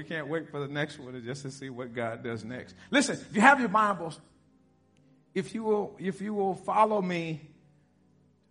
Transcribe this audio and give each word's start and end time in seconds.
We 0.00 0.04
can't 0.04 0.28
wait 0.28 0.48
for 0.48 0.60
the 0.60 0.72
next 0.72 0.98
one 0.98 1.22
just 1.22 1.42
to 1.42 1.50
see 1.50 1.68
what 1.68 1.94
God 1.94 2.24
does 2.24 2.42
next. 2.42 2.74
Listen, 2.90 3.16
if 3.16 3.34
you 3.34 3.42
have 3.42 3.60
your 3.60 3.68
Bibles, 3.68 4.18
if 5.34 5.54
you 5.54 5.62
will, 5.62 5.94
if 5.98 6.22
you 6.22 6.32
will 6.32 6.54
follow 6.54 7.02
me, 7.02 7.42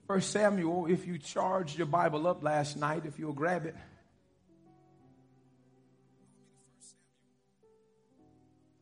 First 0.05 0.30
Samuel, 0.30 0.85
if 0.85 1.07
you 1.07 1.17
charged 1.17 1.76
your 1.76 1.88
Bible 1.88 2.27
up 2.27 2.43
last 2.43 2.77
night, 2.77 3.02
if 3.07 3.17
you'll 3.17 3.34
grab 3.34 3.66
it. 3.66 3.76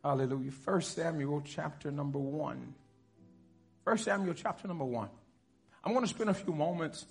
Hallelujah. 0.04 0.50
First 0.50 0.94
Samuel 0.94 1.42
chapter 1.46 1.90
number 1.90 2.18
one. 2.18 2.74
First 3.82 4.04
Samuel 4.04 4.34
chapter 4.34 4.68
number 4.68 4.84
one. 4.84 5.08
I'm 5.82 5.94
going 5.94 6.04
to 6.04 6.10
spend 6.10 6.28
a 6.28 6.34
few 6.34 6.52
moments 6.52 7.06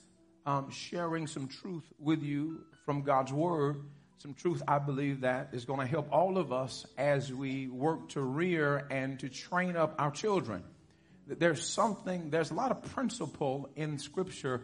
um, 0.46 0.70
sharing 0.70 1.26
some 1.26 1.48
truth 1.48 1.86
with 1.98 2.22
you 2.22 2.60
from 2.86 3.02
God's 3.02 3.34
Word. 3.34 3.78
Some 4.18 4.34
truth 4.34 4.64
I 4.68 4.80
believe 4.80 5.22
that 5.22 5.50
is 5.52 5.66
going 5.66 5.80
to 5.80 5.86
help 5.86 6.08
all 6.12 6.40
of 6.40 6.52
us 6.52 6.88
as 6.98 7.32
we 7.32 7.68
work 7.68 8.10
to 8.10 8.22
rear 8.22 8.88
and 8.90 9.20
to 9.20 9.30
train 9.30 9.76
up 9.76 9.94
our 10.00 10.10
children. 10.10 10.64
There's 11.28 11.64
something, 11.64 12.32
there's 12.32 12.50
a 12.50 12.56
lot 12.56 12.72
of 12.72 12.82
principle 12.82 13.70
in 13.76 14.00
Scripture 14.00 14.64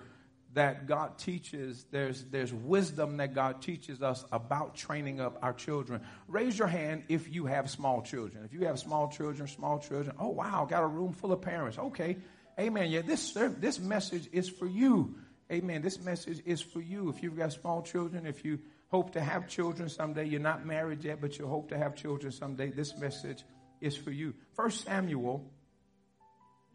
that 0.54 0.88
God 0.88 1.20
teaches. 1.20 1.86
There's, 1.92 2.24
there's 2.26 2.52
wisdom 2.52 3.18
that 3.18 3.36
God 3.36 3.62
teaches 3.62 4.02
us 4.02 4.26
about 4.32 4.76
training 4.76 5.20
up 5.20 5.38
our 5.44 5.54
children. 5.54 6.02
Raise 6.28 6.58
your 6.58 6.68
hand 6.68 7.04
if 7.10 7.32
you 7.32 7.46
have 7.46 7.70
small 7.70 8.02
children. 8.02 8.46
If 8.46 8.54
you 8.54 8.66
have 8.66 8.80
small 8.80 9.10
children, 9.10 9.48
small 9.48 9.78
children, 9.78 10.16
oh 10.20 10.30
wow, 10.30 10.66
got 10.68 10.82
a 10.82 10.88
room 10.88 11.14
full 11.14 11.32
of 11.32 11.42
parents. 11.42 11.78
Okay, 11.78 12.18
amen. 12.60 12.90
Yeah, 12.90 13.02
this, 13.02 13.34
this 13.34 13.80
message 13.80 14.30
is 14.32 14.50
for 14.50 14.66
you. 14.66 15.16
Amen. 15.52 15.82
This 15.82 16.00
message 16.00 16.42
is 16.46 16.62
for 16.62 16.82
you. 16.82 17.10
If 17.10 17.22
you've 17.22 17.38
got 17.38 17.54
small 17.54 17.84
children, 17.84 18.26
if 18.26 18.44
you 18.46 18.60
hope 18.94 19.14
to 19.14 19.22
have 19.22 19.48
children 19.48 19.90
someday, 19.90 20.24
you're 20.24 20.40
not 20.40 20.68
married 20.68 21.04
yet, 21.04 21.20
but 21.20 21.40
you 21.40 21.48
hope 21.48 21.68
to 21.70 21.76
have 21.76 21.96
children 21.96 22.32
someday, 22.32 22.70
this 22.70 22.96
message 22.96 23.44
is 23.82 23.98
for 23.98 24.12
you. 24.12 24.36
First 24.56 24.86
Samuel, 24.86 25.52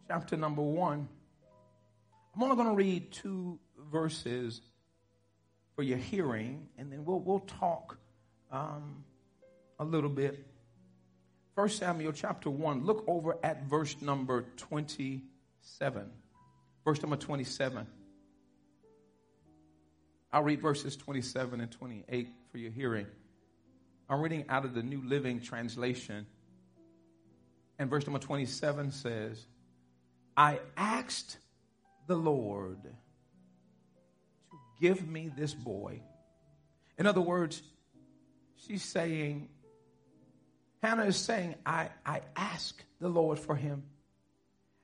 chapter 0.09 0.37
number 0.37 0.61
one. 0.63 1.09
I'm 2.35 2.43
only 2.43 2.57
going 2.57 2.69
to 2.71 2.75
read 2.75 3.13
two 3.13 3.61
verses 3.93 4.61
for 5.77 5.85
your 5.85 5.99
hearing, 5.99 6.67
and 6.77 6.91
then 6.91 7.05
we'll 7.05 7.21
we'll 7.21 7.47
talk 7.61 7.97
um, 8.51 9.05
a 9.79 9.85
little 9.85 10.11
bit. 10.11 10.45
First 11.55 11.79
Samuel 11.79 12.11
chapter 12.11 12.51
one. 12.51 12.85
Look 12.85 13.05
over 13.07 13.37
at 13.45 13.67
verse 13.67 13.95
number 14.03 14.45
twenty-seven. 14.57 16.11
Verse 16.85 17.01
number 17.01 17.17
twenty-seven. 17.17 17.87
I'll 20.33 20.43
read 20.43 20.61
verses 20.61 20.97
27 20.97 21.61
and 21.61 21.71
28 21.71 22.29
for 22.51 22.59
your 22.59 22.71
hearing. 22.71 23.07
I'm 24.11 24.21
reading 24.21 24.45
out 24.49 24.65
of 24.65 24.75
the 24.75 24.83
New 24.83 25.03
Living 25.03 25.41
Translation. 25.41 26.27
And 27.79 27.89
verse 27.89 28.07
number 28.07 28.19
27 28.19 28.91
says, 28.91 29.47
I 30.37 30.61
asked 30.77 31.39
the 32.07 32.17
Lord 32.17 32.83
to 32.83 34.57
give 34.81 35.07
me 35.07 35.31
this 35.37 35.55
boy. 35.55 36.01
In 36.99 37.07
other 37.07 37.21
words, 37.21 37.63
she's 38.57 38.83
saying, 38.83 39.49
Hannah 40.83 41.05
is 41.05 41.17
saying, 41.17 41.55
I, 41.65 41.91
I 42.05 42.21
asked 42.37 42.85
the 43.01 43.09
Lord 43.09 43.39
for 43.39 43.57
him, 43.57 43.85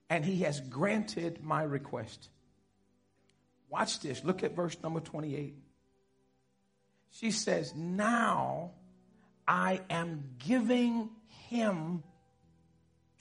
and 0.09 0.25
he 0.25 0.38
has 0.38 0.61
granted 0.61 1.43
my 1.43 1.62
request. 1.62 2.28
Watch 3.69 4.00
this. 4.00 4.25
Look 4.25 4.42
at 4.42 4.54
verse 4.54 4.76
number 4.82 5.00
28. 5.00 5.54
She 7.10 7.30
says, 7.30 7.75
Now 7.75 8.72
I 9.47 9.80
am 9.91 10.36
giving 10.38 11.10
him 11.48 12.02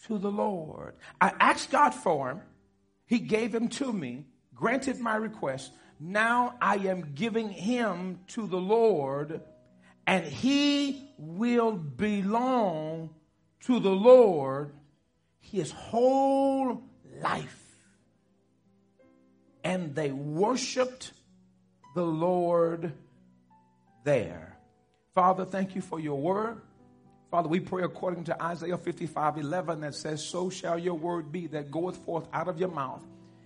to 0.07 0.17
the 0.17 0.31
Lord. 0.31 0.95
I 1.19 1.33
asked 1.39 1.71
God 1.71 1.91
for 1.93 2.29
him. 2.29 2.41
He 3.05 3.19
gave 3.19 3.53
him 3.53 3.67
to 3.69 3.91
me, 3.91 4.25
granted 4.55 4.99
my 4.99 5.15
request. 5.15 5.71
Now 5.99 6.55
I 6.61 6.75
am 6.77 7.13
giving 7.13 7.49
him 7.49 8.19
to 8.29 8.47
the 8.47 8.57
Lord, 8.57 9.41
and 10.07 10.25
he 10.25 11.13
will 11.17 11.73
belong 11.73 13.11
to 13.61 13.79
the 13.79 13.91
Lord 13.91 14.73
his 15.39 15.71
whole 15.71 16.83
life 17.21 17.62
and 19.63 19.95
they 19.95 20.11
worshiped 20.11 21.11
the 21.95 22.03
Lord 22.03 22.93
there. 24.03 24.57
Father, 25.13 25.45
thank 25.45 25.75
you 25.75 25.81
for 25.81 25.99
your 25.99 26.19
word. 26.19 26.61
Father, 27.29 27.49
we 27.49 27.59
pray 27.59 27.83
according 27.83 28.25
to 28.25 28.43
Isaiah 28.43 28.77
55 28.77 29.37
11 29.37 29.81
that 29.81 29.95
says, 29.95 30.23
So 30.23 30.49
shall 30.49 30.77
your 30.77 30.95
word 30.95 31.31
be 31.31 31.47
that 31.47 31.71
goeth 31.71 31.97
forth 31.97 32.27
out 32.33 32.47
of 32.47 32.59
your 32.59 32.69
mouth. 32.69 33.03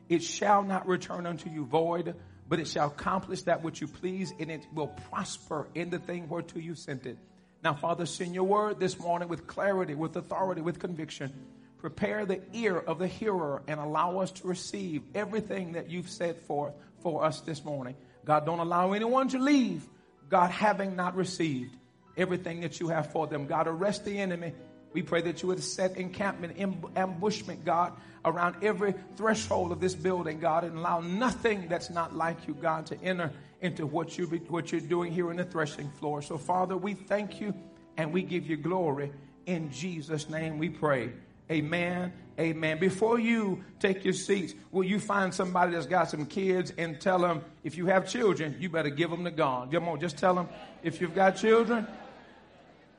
It 0.10 0.24
shall 0.24 0.64
not 0.64 0.88
return 0.88 1.26
unto 1.26 1.50
you 1.50 1.66
void, 1.66 2.16
but 2.50 2.60
it 2.60 2.68
shall 2.68 2.88
accomplish 2.88 3.44
that 3.44 3.64
which 3.64 3.82
you 3.82 3.88
please, 3.88 4.34
and 4.40 4.50
it 4.50 4.66
will 4.74 4.88
prosper 4.88 5.68
in 5.76 5.90
the 5.90 6.00
thing 6.00 6.28
whereto 6.30 6.60
you 6.60 6.76
sent 6.76 7.06
it. 7.06 7.18
Now, 7.64 7.74
Father, 7.74 8.06
send 8.06 8.34
your 8.34 8.46
word 8.46 8.80
this 8.80 9.00
morning 9.00 9.28
with 9.28 9.48
clarity, 9.48 9.96
with 9.96 10.16
authority, 10.16 10.62
with 10.62 10.80
conviction. 10.80 11.34
Prepare 11.80 12.26
the 12.26 12.42
ear 12.54 12.78
of 12.78 13.00
the 13.00 13.08
hearer 13.08 13.62
and 13.68 13.80
allow 13.80 14.20
us 14.20 14.32
to 14.32 14.48
receive 14.48 15.04
everything 15.14 15.74
that 15.74 15.90
you've 15.90 16.10
said 16.10 16.38
forth 16.42 16.74
for 17.02 17.24
us 17.24 17.42
this 17.42 17.64
morning. 17.64 17.96
God, 18.26 18.46
don't 18.46 18.60
allow 18.60 18.94
anyone 18.94 19.30
to 19.30 19.40
leave, 19.40 19.88
God, 20.30 20.52
having 20.52 20.96
not 20.96 21.16
received 21.16 21.76
everything 22.18 22.62
that 22.62 22.80
you 22.80 22.88
have 22.88 23.12
for 23.12 23.28
them. 23.28 23.46
God, 23.46 23.68
arrest 23.68 24.06
the 24.06 24.18
enemy. 24.18 24.54
We 24.92 25.04
pray 25.04 25.22
that 25.22 25.42
you 25.44 25.50
would 25.50 25.64
set 25.64 25.98
encampment, 25.98 26.58
ambushment, 26.96 27.64
God, 27.64 27.94
around 28.26 28.64
every 28.64 28.96
threshold 29.16 29.72
of 29.72 29.80
this 29.80 29.94
building, 29.94 30.40
God, 30.40 30.64
and 30.64 30.78
allow 30.78 31.00
nothing 31.02 31.68
that's 31.68 31.90
not 31.90 32.16
like 32.16 32.48
you, 32.48 32.56
God, 32.56 32.88
to 32.88 33.02
enter 33.02 33.32
into 33.62 33.86
what, 33.86 34.18
you 34.18 34.26
what 34.50 34.72
you're 34.72 34.82
doing 34.82 35.12
here 35.12 35.30
in 35.30 35.38
the 35.38 35.46
threshing 35.46 35.90
floor. 35.92 36.22
So, 36.22 36.38
Father, 36.38 36.76
we 36.76 36.96
thank 36.96 37.40
you 37.40 37.54
and 37.98 38.12
we 38.12 38.24
give 38.24 38.48
you 38.48 38.58
glory. 38.58 39.12
In 39.46 39.72
Jesus' 39.72 40.30
name 40.30 40.58
we 40.58 40.70
pray. 40.70 41.12
Amen. 41.50 42.12
Amen. 42.40 42.78
Before 42.78 43.20
you 43.20 43.64
take 43.80 44.04
your 44.04 44.14
seats, 44.14 44.54
will 44.72 44.84
you 44.84 45.00
find 45.00 45.34
somebody 45.34 45.72
that's 45.72 45.88
got 45.88 46.10
some 46.10 46.26
kids 46.26 46.72
and 46.78 47.00
tell 47.00 47.20
them 47.20 47.44
if 47.64 47.78
you 47.78 47.88
have 47.88 48.08
children, 48.08 48.56
you 48.60 48.70
better 48.70 48.90
give 48.90 49.10
them 49.10 49.24
to 49.24 49.32
God. 49.32 49.72
Come 49.72 49.88
on, 49.88 50.00
just 50.00 50.18
tell 50.18 50.36
them 50.36 50.48
if 50.84 51.02
you've 51.02 51.16
got 51.16 51.38
children, 51.38 51.88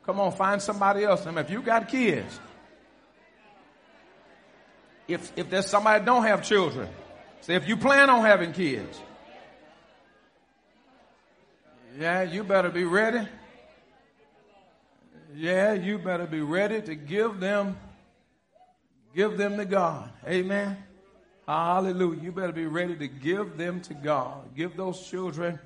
come 0.05 0.19
on, 0.19 0.33
find 0.33 0.61
somebody 0.61 1.05
else. 1.05 1.25
And 1.27 1.39
if 1.39 1.51
you 1.51 1.63
got 1.63 1.89
kids, 1.89 2.41
if 5.07 5.33
if 5.37 5.49
there's 5.51 5.67
somebody 5.67 6.01
that 6.01 6.07
don't 6.07 6.25
have 6.25 6.43
children, 6.43 6.89
say 7.43 7.55
if 7.55 7.69
you 7.69 7.77
plan 7.77 8.11
on 8.11 8.23
having 8.25 8.53
kids, 8.53 8.99
yeah, 11.97 12.23
you 12.23 12.43
better 12.45 12.71
be 12.71 12.85
ready. 12.85 13.29
Yeah, 15.35 15.75
you 15.75 15.99
better 15.99 16.27
be 16.27 16.41
ready 16.41 16.81
to 16.83 16.95
give 16.95 17.39
them 17.39 17.77
Give 19.19 19.37
them 19.37 19.57
to 19.57 19.65
God. 19.65 20.09
Amen. 20.29 20.77
Hallelujah. 21.45 22.23
You 22.23 22.31
better 22.31 22.53
be 22.53 22.67
ready 22.67 22.95
to 22.99 23.09
give 23.09 23.57
them 23.57 23.81
to 23.81 23.95
God. 23.95 24.55
Give 24.55 24.77
those 24.77 25.05
children 25.09 25.59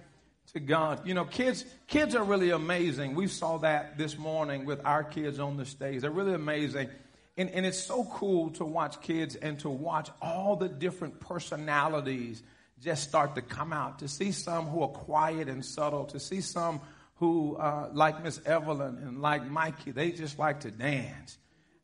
to 0.55 0.61
God. 0.61 1.07
You 1.07 1.13
know, 1.13 1.27
kids, 1.27 1.67
kids 1.87 2.15
are 2.15 2.25
really 2.25 2.49
amazing. 2.49 3.15
We 3.15 3.27
saw 3.27 3.59
that 3.59 3.99
this 3.99 4.17
morning 4.17 4.65
with 4.65 4.81
our 4.87 5.05
kids 5.05 5.39
on 5.39 5.59
the 5.59 5.67
stage. 5.67 6.01
They're 6.01 6.11
really 6.11 6.33
amazing. 6.33 6.89
And, 7.37 7.51
and 7.51 7.67
it's 7.67 7.79
so 7.79 8.05
cool 8.05 8.53
to 8.53 8.65
watch 8.65 9.03
kids 9.03 9.37
and 9.37 9.59
to 9.61 9.69
watch 9.69 10.09
all 10.23 10.57
the 10.57 10.71
different 10.71 11.21
personalities 11.21 12.43
just 12.81 13.07
start 13.07 13.35
to 13.35 13.43
come 13.43 13.75
out. 13.75 13.99
To 13.99 14.09
see 14.09 14.33
some 14.33 14.65
who 14.65 14.83
are 14.83 14.89
quiet 14.89 15.51
and 15.51 15.63
subtle, 15.63 16.07
to 16.07 16.21
see 16.21 16.41
some 16.41 16.81
who, 17.17 17.57
uh, 17.57 17.91
like 17.93 18.25
Miss 18.25 18.41
Evelyn 18.47 18.97
and 18.97 19.21
like 19.21 19.47
Mikey, 19.47 19.91
they 19.91 20.11
just 20.11 20.39
like 20.39 20.61
to 20.61 20.71
dance. 20.71 21.37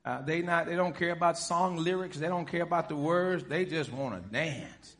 Uh, 0.08 0.22
they 0.22 0.40
not 0.40 0.64
they 0.64 0.74
don't 0.74 0.96
care 0.96 1.12
about 1.12 1.36
song 1.36 1.76
lyrics. 1.76 2.16
They 2.16 2.28
don't 2.28 2.46
care 2.46 2.62
about 2.62 2.88
the 2.88 2.96
words. 2.96 3.44
They 3.44 3.66
just 3.66 3.92
want 3.92 4.14
to 4.14 4.30
dance. 4.30 4.96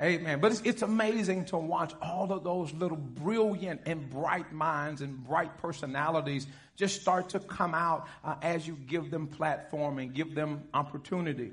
Amen. 0.00 0.38
But 0.38 0.52
it's, 0.52 0.60
it's 0.60 0.82
amazing 0.82 1.46
to 1.46 1.56
watch 1.56 1.92
all 2.00 2.32
of 2.32 2.44
those 2.44 2.72
little 2.72 2.96
brilliant 2.96 3.80
and 3.86 4.08
bright 4.08 4.52
minds 4.52 5.00
and 5.00 5.16
bright 5.24 5.58
personalities 5.58 6.46
just 6.76 7.00
start 7.00 7.30
to 7.30 7.40
come 7.40 7.74
out 7.74 8.06
uh, 8.22 8.36
as 8.40 8.64
you 8.64 8.76
give 8.86 9.10
them 9.10 9.26
platform 9.26 9.98
and 9.98 10.14
give 10.14 10.32
them 10.36 10.62
opportunity. 10.72 11.50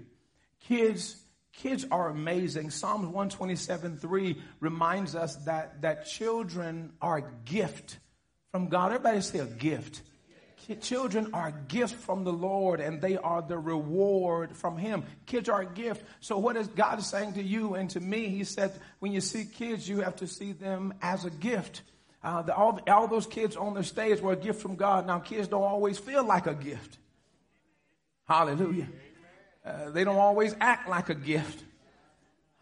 Kids, 0.59 1.15
kids 1.51 1.87
are 1.89 2.09
amazing. 2.09 2.69
Psalms 2.69 3.05
127 3.05 3.97
3 3.97 4.39
reminds 4.59 5.15
us 5.15 5.35
that, 5.45 5.81
that 5.81 6.05
children 6.05 6.93
are 7.01 7.17
a 7.17 7.31
gift 7.45 7.97
from 8.51 8.67
God. 8.67 8.91
Everybody 8.91 9.21
say 9.21 9.39
a 9.39 9.47
gift. 9.47 10.03
Children 10.75 11.31
are 11.33 11.51
gifts 11.67 11.93
from 11.93 12.23
the 12.23 12.33
Lord 12.33 12.79
and 12.79 13.01
they 13.01 13.17
are 13.17 13.41
the 13.41 13.57
reward 13.57 14.55
from 14.55 14.77
Him. 14.77 15.03
Kids 15.25 15.49
are 15.49 15.61
a 15.61 15.65
gift. 15.65 16.05
So 16.19 16.37
what 16.37 16.55
is 16.55 16.67
God 16.67 17.01
saying 17.01 17.33
to 17.33 17.43
you 17.43 17.75
and 17.75 17.89
to 17.91 17.99
me? 17.99 18.29
He 18.29 18.43
said, 18.43 18.73
when 18.99 19.11
you 19.11 19.21
see 19.21 19.45
kids, 19.45 19.87
you 19.87 20.01
have 20.01 20.17
to 20.17 20.27
see 20.27 20.51
them 20.51 20.93
as 21.01 21.25
a 21.25 21.29
gift. 21.29 21.81
Uh, 22.23 22.41
the, 22.41 22.55
all, 22.55 22.79
all 22.87 23.07
those 23.07 23.25
kids 23.25 23.55
on 23.55 23.73
the 23.73 23.83
stage 23.83 24.21
were 24.21 24.33
a 24.33 24.37
gift 24.37 24.61
from 24.61 24.75
God. 24.75 25.07
Now 25.07 25.19
kids 25.19 25.47
don't 25.47 25.63
always 25.63 25.97
feel 25.97 26.23
like 26.23 26.47
a 26.47 26.53
gift. 26.53 26.97
Hallelujah. 28.27 28.87
Uh, 29.65 29.89
they 29.89 30.03
don't 30.03 30.17
always 30.17 30.55
act 30.59 30.87
like 30.87 31.09
a 31.09 31.15
gift. 31.15 31.63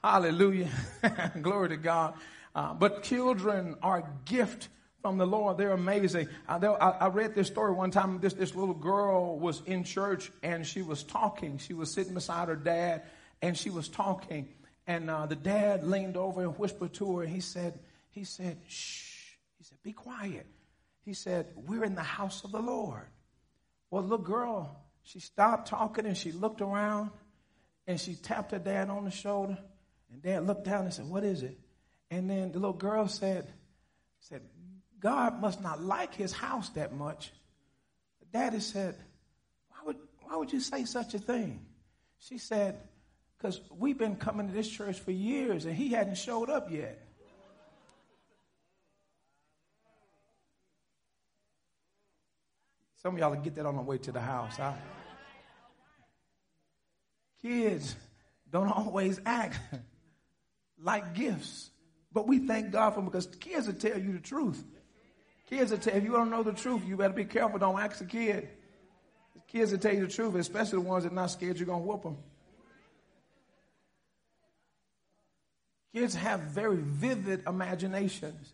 Hallelujah. 0.03 0.69
Glory 1.41 1.69
to 1.69 1.77
God. 1.77 2.13
Uh, 2.55 2.73
but 2.73 3.03
children 3.03 3.75
are 3.81 3.99
a 3.99 4.09
gift 4.25 4.69
from 5.07 5.17
the 5.17 5.25
Lord. 5.25 5.57
They're 5.57 5.71
amazing. 5.71 6.27
I, 6.49 6.57
I, 6.57 7.07
read 7.07 7.33
this 7.33 7.47
story 7.47 7.71
one 7.71 7.91
time. 7.91 8.19
This, 8.19 8.33
this 8.33 8.53
little 8.53 8.73
girl 8.73 9.39
was 9.39 9.61
in 9.65 9.85
church 9.85 10.29
and 10.43 10.67
she 10.67 10.81
was 10.81 11.01
talking. 11.01 11.59
She 11.59 11.73
was 11.73 11.93
sitting 11.93 12.13
beside 12.13 12.49
her 12.49 12.57
dad 12.57 13.03
and 13.41 13.57
she 13.57 13.69
was 13.69 13.87
talking. 13.87 14.49
And 14.85 15.09
uh, 15.09 15.25
the 15.25 15.37
dad 15.37 15.85
leaned 15.85 16.17
over 16.17 16.41
and 16.41 16.59
whispered 16.59 16.93
to 16.95 17.19
her. 17.19 17.25
He 17.25 17.39
said, 17.39 17.79
he 18.09 18.25
said, 18.25 18.57
shh. 18.67 19.35
He 19.57 19.63
said, 19.63 19.77
be 19.81 19.93
quiet. 19.93 20.45
He 21.05 21.13
said, 21.13 21.47
we're 21.55 21.85
in 21.85 21.95
the 21.95 22.03
house 22.03 22.43
of 22.43 22.51
the 22.51 22.61
Lord. 22.61 23.07
Well, 23.89 24.01
the 24.01 24.09
little 24.09 24.25
girl, 24.25 24.77
she 25.03 25.21
stopped 25.21 25.69
talking 25.69 26.05
and 26.05 26.17
she 26.17 26.33
looked 26.33 26.59
around 26.59 27.11
and 27.87 27.97
she 27.97 28.15
tapped 28.15 28.51
her 28.51 28.59
dad 28.59 28.89
on 28.89 29.05
the 29.05 29.11
shoulder. 29.11 29.57
And 30.11 30.21
dad 30.21 30.45
looked 30.45 30.65
down 30.65 30.83
and 30.83 30.93
said, 30.93 31.05
what 31.05 31.23
is 31.23 31.43
it? 31.43 31.57
And 32.11 32.29
then 32.29 32.51
the 32.51 32.59
little 32.59 32.73
girl 32.73 33.07
said, 33.07 33.47
said, 34.19 34.41
God 34.99 35.41
must 35.41 35.61
not 35.61 35.81
like 35.81 36.15
his 36.15 36.31
house 36.31 36.69
that 36.69 36.93
much. 36.93 37.31
Daddy 38.33 38.59
said, 38.59 38.95
why 39.69 39.77
would, 39.85 39.97
why 40.23 40.35
would 40.35 40.51
you 40.51 40.59
say 40.59 40.85
such 40.85 41.13
a 41.13 41.19
thing? 41.19 41.65
She 42.19 42.37
said, 42.37 42.79
because 43.37 43.61
we've 43.77 43.97
been 43.97 44.15
coming 44.15 44.47
to 44.47 44.53
this 44.53 44.67
church 44.67 44.99
for 44.99 45.11
years 45.11 45.65
and 45.65 45.75
he 45.75 45.89
hadn't 45.89 46.17
showed 46.17 46.49
up 46.49 46.71
yet. 46.71 47.03
Some 53.01 53.13
of 53.13 53.19
y'all 53.19 53.35
get 53.35 53.55
that 53.55 53.65
on 53.65 53.75
the 53.75 53.81
way 53.81 53.99
to 53.99 54.11
the 54.11 54.19
house. 54.19 54.57
Huh? 54.57 54.73
Kids 57.41 57.95
don't 58.51 58.69
always 58.69 59.21
act 59.25 59.59
like 60.81 61.13
gifts, 61.13 61.69
but 62.11 62.27
we 62.27 62.39
thank 62.39 62.71
God 62.71 62.91
for 62.91 62.95
them 62.97 63.05
because 63.05 63.27
kids 63.27 63.67
will 63.67 63.75
tell 63.75 63.97
you 63.97 64.13
the 64.13 64.19
truth. 64.19 64.63
Kids 65.49 65.71
will 65.71 65.77
tell 65.77 65.95
if 65.95 66.03
you 66.03 66.11
don't 66.11 66.29
know 66.29 66.43
the 66.43 66.53
truth, 66.53 66.81
you 66.85 66.97
better 66.97 67.13
be 67.13 67.25
careful. 67.25 67.57
Don't 67.57 67.79
ask 67.79 68.01
a 68.01 68.05
kid. 68.05 68.49
Kids 69.47 69.71
will 69.71 69.79
tell 69.79 69.93
you 69.93 70.05
the 70.05 70.11
truth, 70.11 70.35
especially 70.35 70.79
the 70.79 70.81
ones 70.81 71.03
that 71.03 71.11
are 71.11 71.15
not 71.15 71.31
scared 71.31 71.57
you're 71.57 71.65
going 71.65 71.81
to 71.81 71.87
whoop 71.87 72.03
them. 72.03 72.17
Kids 75.93 76.15
have 76.15 76.41
very 76.41 76.77
vivid 76.77 77.43
imaginations. 77.47 78.53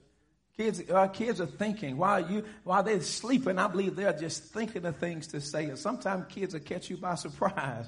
Kids, 0.56 0.88
our 0.92 1.10
kids 1.10 1.42
are 1.42 1.48
thinking 1.48 1.98
while 1.98 2.30
you 2.31 2.45
while 2.63 2.84
they're 2.84 3.01
sleeping. 3.01 3.57
I 3.57 3.68
believe 3.68 3.96
they're 3.96 4.13
just 4.13 4.44
thinking 4.44 4.86
of 4.86 4.98
things 4.98 5.28
to 5.28 5.42
say. 5.42 5.66
And 5.66 5.80
sometimes 5.80 6.25
kids 6.30 6.54
will 6.54 6.62
catch 6.62 6.92
you 6.92 6.98
by 6.98 7.16
surprise. 7.16 7.88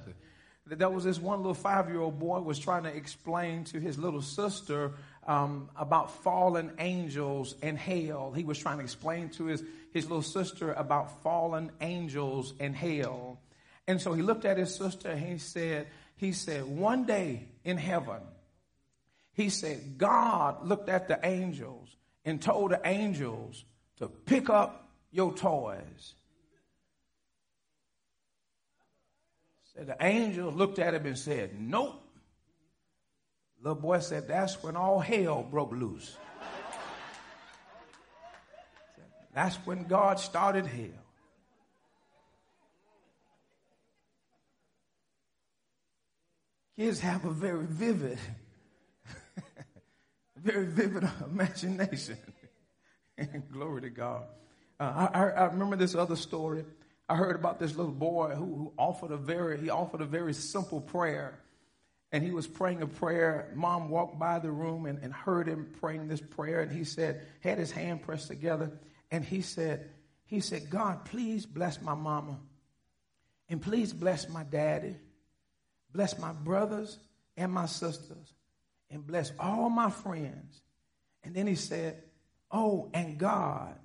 There 0.66 0.90
was 0.90 1.04
this 1.04 1.20
one 1.20 1.40
little 1.40 1.54
five 1.54 1.90
year 1.90 2.02
old 2.02 2.20
boy 2.20 2.40
was 2.40 2.58
trying 2.58 2.84
to 2.84 2.90
explain 2.90 3.66
to 3.66 3.80
his 3.80 4.00
little 4.00 4.24
sister 4.24 4.94
um, 5.26 5.70
about 5.76 6.24
fallen 6.24 6.72
angels 6.80 7.56
and 7.62 7.78
hell. 7.78 8.32
He 8.36 8.44
was 8.44 8.60
trying 8.60 8.78
to 8.78 8.84
explain 8.84 9.30
to 9.30 9.46
his, 9.46 9.64
his 9.92 10.06
little 10.06 10.22
sister 10.22 10.74
about 10.74 11.24
fallen 11.24 11.72
angels 11.82 12.54
and 12.60 12.76
hell. 12.76 13.40
And 13.88 14.02
so 14.02 14.14
he 14.14 14.22
looked 14.22 14.46
at 14.46 14.58
his 14.58 14.74
sister 14.74 15.10
and 15.10 15.20
he 15.20 15.38
said, 15.38 15.88
he 16.18 16.32
said, 16.32 16.66
one 16.66 17.06
day 17.06 17.48
in 17.64 17.78
heaven, 17.78 18.22
he 19.34 19.50
said, 19.50 19.98
God 19.98 20.66
looked 20.66 20.90
at 20.90 21.08
the 21.08 21.20
angels 21.24 21.90
and 22.24 22.42
told 22.42 22.72
the 22.72 22.82
angels 22.86 23.66
to 23.98 24.08
pick 24.08 24.50
up 24.50 24.90
your 25.12 25.34
toys. 25.34 26.14
Said 29.74 29.88
the 29.88 29.98
angels 30.00 30.56
looked 30.56 30.80
at 30.80 30.94
him 30.94 31.06
and 31.06 31.18
said, 31.18 31.60
Nope. 31.60 32.02
Little 33.66 33.82
boy 33.82 33.98
said, 33.98 34.28
That's 34.28 34.62
when 34.62 34.76
all 34.76 35.00
hell 35.00 35.42
broke 35.42 35.72
loose. 35.72 36.16
That's 39.34 39.56
when 39.66 39.86
God 39.86 40.20
started 40.20 40.68
hell. 40.68 41.04
Kids 46.78 47.00
have 47.00 47.26
a 47.26 47.32
very 47.32 47.66
vivid, 47.66 48.20
very 50.38 50.68
vivid 50.68 51.10
imagination. 51.26 52.18
Glory 53.52 53.82
to 53.82 53.90
God. 53.90 54.26
Uh, 54.80 55.08
I, 55.12 55.22
I, 55.22 55.46
remember 55.46 55.76
this 55.76 55.96
other 55.96 56.18
story. 56.18 56.66
I 57.10 57.16
heard 57.16 57.36
about 57.36 57.60
this 57.60 57.76
little 57.76 57.92
boy 57.92 58.36
who, 58.36 58.46
who 58.46 58.74
offered 58.78 59.12
a 59.12 59.18
very 59.18 59.60
he 59.60 59.70
offered 59.70 60.02
a 60.02 60.06
very 60.06 60.34
simple 60.34 60.82
prayer 60.82 61.40
and 62.12 62.24
he 62.24 62.32
was 62.32 62.48
praying 62.48 62.82
a 62.82 62.88
prayer. 62.88 63.52
Mom 63.56 63.90
walked 63.90 64.18
by 64.20 64.40
the 64.40 64.52
room 64.52 64.86
and, 64.86 65.00
and 65.04 65.14
heard 65.14 65.48
him 65.48 65.74
praying 65.80 66.08
this 66.08 66.22
prayer, 66.22 66.62
and 66.62 66.72
he 66.72 66.84
said, 66.84 67.26
had 67.42 67.58
his 67.58 67.72
hand 67.72 68.04
pressed 68.04 68.28
together, 68.28 68.72
and 69.12 69.24
he 69.24 69.42
said, 69.42 69.90
he 70.26 70.40
said, 70.40 70.70
God, 70.70 71.06
please 71.06 71.46
bless 71.46 71.82
my 71.82 71.94
mama, 71.94 72.40
and 73.50 73.62
please 73.62 73.94
bless 73.94 74.28
my 74.28 74.44
daddy, 74.44 74.96
bless 75.94 76.18
my 76.18 76.32
brothers 76.32 76.98
and 77.38 77.52
my 77.52 77.68
sisters, 77.68 78.34
and 78.90 79.06
bless 79.06 79.32
all 79.40 79.70
my 79.70 79.90
friends. 79.90 80.62
And 81.24 81.36
then 81.36 81.48
he 81.48 81.56
said, 81.56 82.02
Oh, 82.52 82.90
and 82.94 83.18
God, 83.18 83.76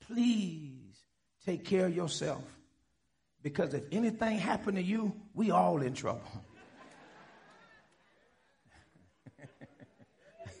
please 0.00 0.96
take 1.44 1.64
care 1.64 1.86
of 1.86 1.94
yourself. 1.94 2.44
Because 3.42 3.74
if 3.74 3.84
anything 3.92 4.38
happened 4.38 4.76
to 4.76 4.82
you, 4.82 5.14
we 5.34 5.50
all 5.50 5.82
in 5.82 5.94
trouble. 5.94 6.22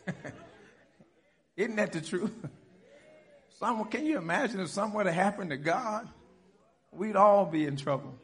Isn't 1.56 1.76
that 1.76 1.92
the 1.92 2.00
truth? 2.00 2.32
Someone, 3.58 3.88
can 3.88 4.04
you 4.04 4.18
imagine 4.18 4.60
if 4.60 4.68
something 4.68 4.94
were 4.96 5.04
to 5.04 5.12
happen 5.12 5.48
to 5.48 5.56
God? 5.56 6.08
We'd 6.92 7.16
all 7.16 7.46
be 7.46 7.64
in 7.66 7.76
trouble. 7.76 8.14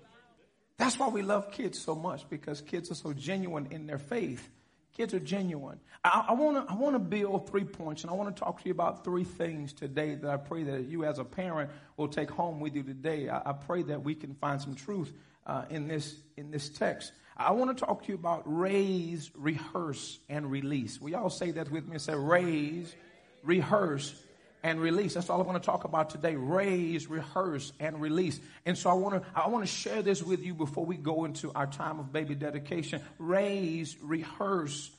That's 0.76 0.98
why 0.98 1.08
we 1.08 1.22
love 1.22 1.52
kids 1.52 1.78
so 1.78 1.94
much 1.94 2.28
because 2.28 2.60
kids 2.60 2.90
are 2.90 2.94
so 2.94 3.12
genuine 3.12 3.68
in 3.70 3.86
their 3.86 3.98
faith. 3.98 4.50
Kids 4.94 5.14
are 5.14 5.20
genuine. 5.20 5.80
I, 6.04 6.34
want 6.34 6.68
to 6.68 6.94
I 6.94 6.98
build 6.98 7.48
three 7.48 7.64
points, 7.64 8.02
and 8.02 8.10
I 8.10 8.14
want 8.14 8.34
to 8.34 8.42
talk 8.42 8.60
to 8.60 8.66
you 8.66 8.72
about 8.72 9.04
three 9.04 9.24
things 9.24 9.72
today 9.72 10.16
that 10.16 10.28
I 10.28 10.36
pray 10.36 10.64
that 10.64 10.84
you, 10.84 11.04
as 11.04 11.18
a 11.18 11.24
parent, 11.24 11.70
will 11.96 12.08
take 12.08 12.30
home 12.30 12.60
with 12.60 12.74
you 12.74 12.82
today. 12.82 13.28
I, 13.28 13.50
I 13.50 13.52
pray 13.52 13.82
that 13.84 14.02
we 14.02 14.14
can 14.14 14.34
find 14.34 14.60
some 14.60 14.74
truth 14.74 15.12
uh, 15.46 15.64
in 15.70 15.88
this 15.88 16.16
in 16.36 16.50
this 16.50 16.68
text. 16.68 17.12
I 17.36 17.52
want 17.52 17.76
to 17.76 17.84
talk 17.84 18.02
to 18.04 18.08
you 18.08 18.14
about 18.14 18.42
raise, 18.44 19.30
rehearse, 19.34 20.18
and 20.28 20.50
release. 20.50 21.00
We 21.00 21.14
all 21.14 21.30
say 21.30 21.52
that 21.52 21.70
with 21.70 21.88
me. 21.88 21.98
Say 21.98 22.14
raise, 22.14 22.94
rehearse, 23.42 24.14
and 24.62 24.80
release. 24.80 25.14
That's 25.14 25.28
all 25.30 25.40
I 25.40 25.44
want 25.44 25.62
to 25.62 25.66
talk 25.66 25.84
about 25.84 26.10
today. 26.10 26.36
Raise, 26.36 27.08
rehearse, 27.08 27.72
and 27.80 28.00
release. 28.00 28.40
And 28.64 28.76
so 28.76 28.90
I 28.90 28.94
want 28.94 29.22
to, 29.22 29.28
I 29.34 29.48
want 29.48 29.64
to 29.64 29.70
share 29.72 30.02
this 30.02 30.22
with 30.22 30.44
you 30.44 30.54
before 30.54 30.84
we 30.84 30.96
go 30.96 31.24
into 31.24 31.52
our 31.52 31.66
time 31.66 31.98
of 31.98 32.12
baby 32.12 32.34
dedication. 32.34 33.02
Raise, 33.18 33.96
rehearse, 34.02 34.90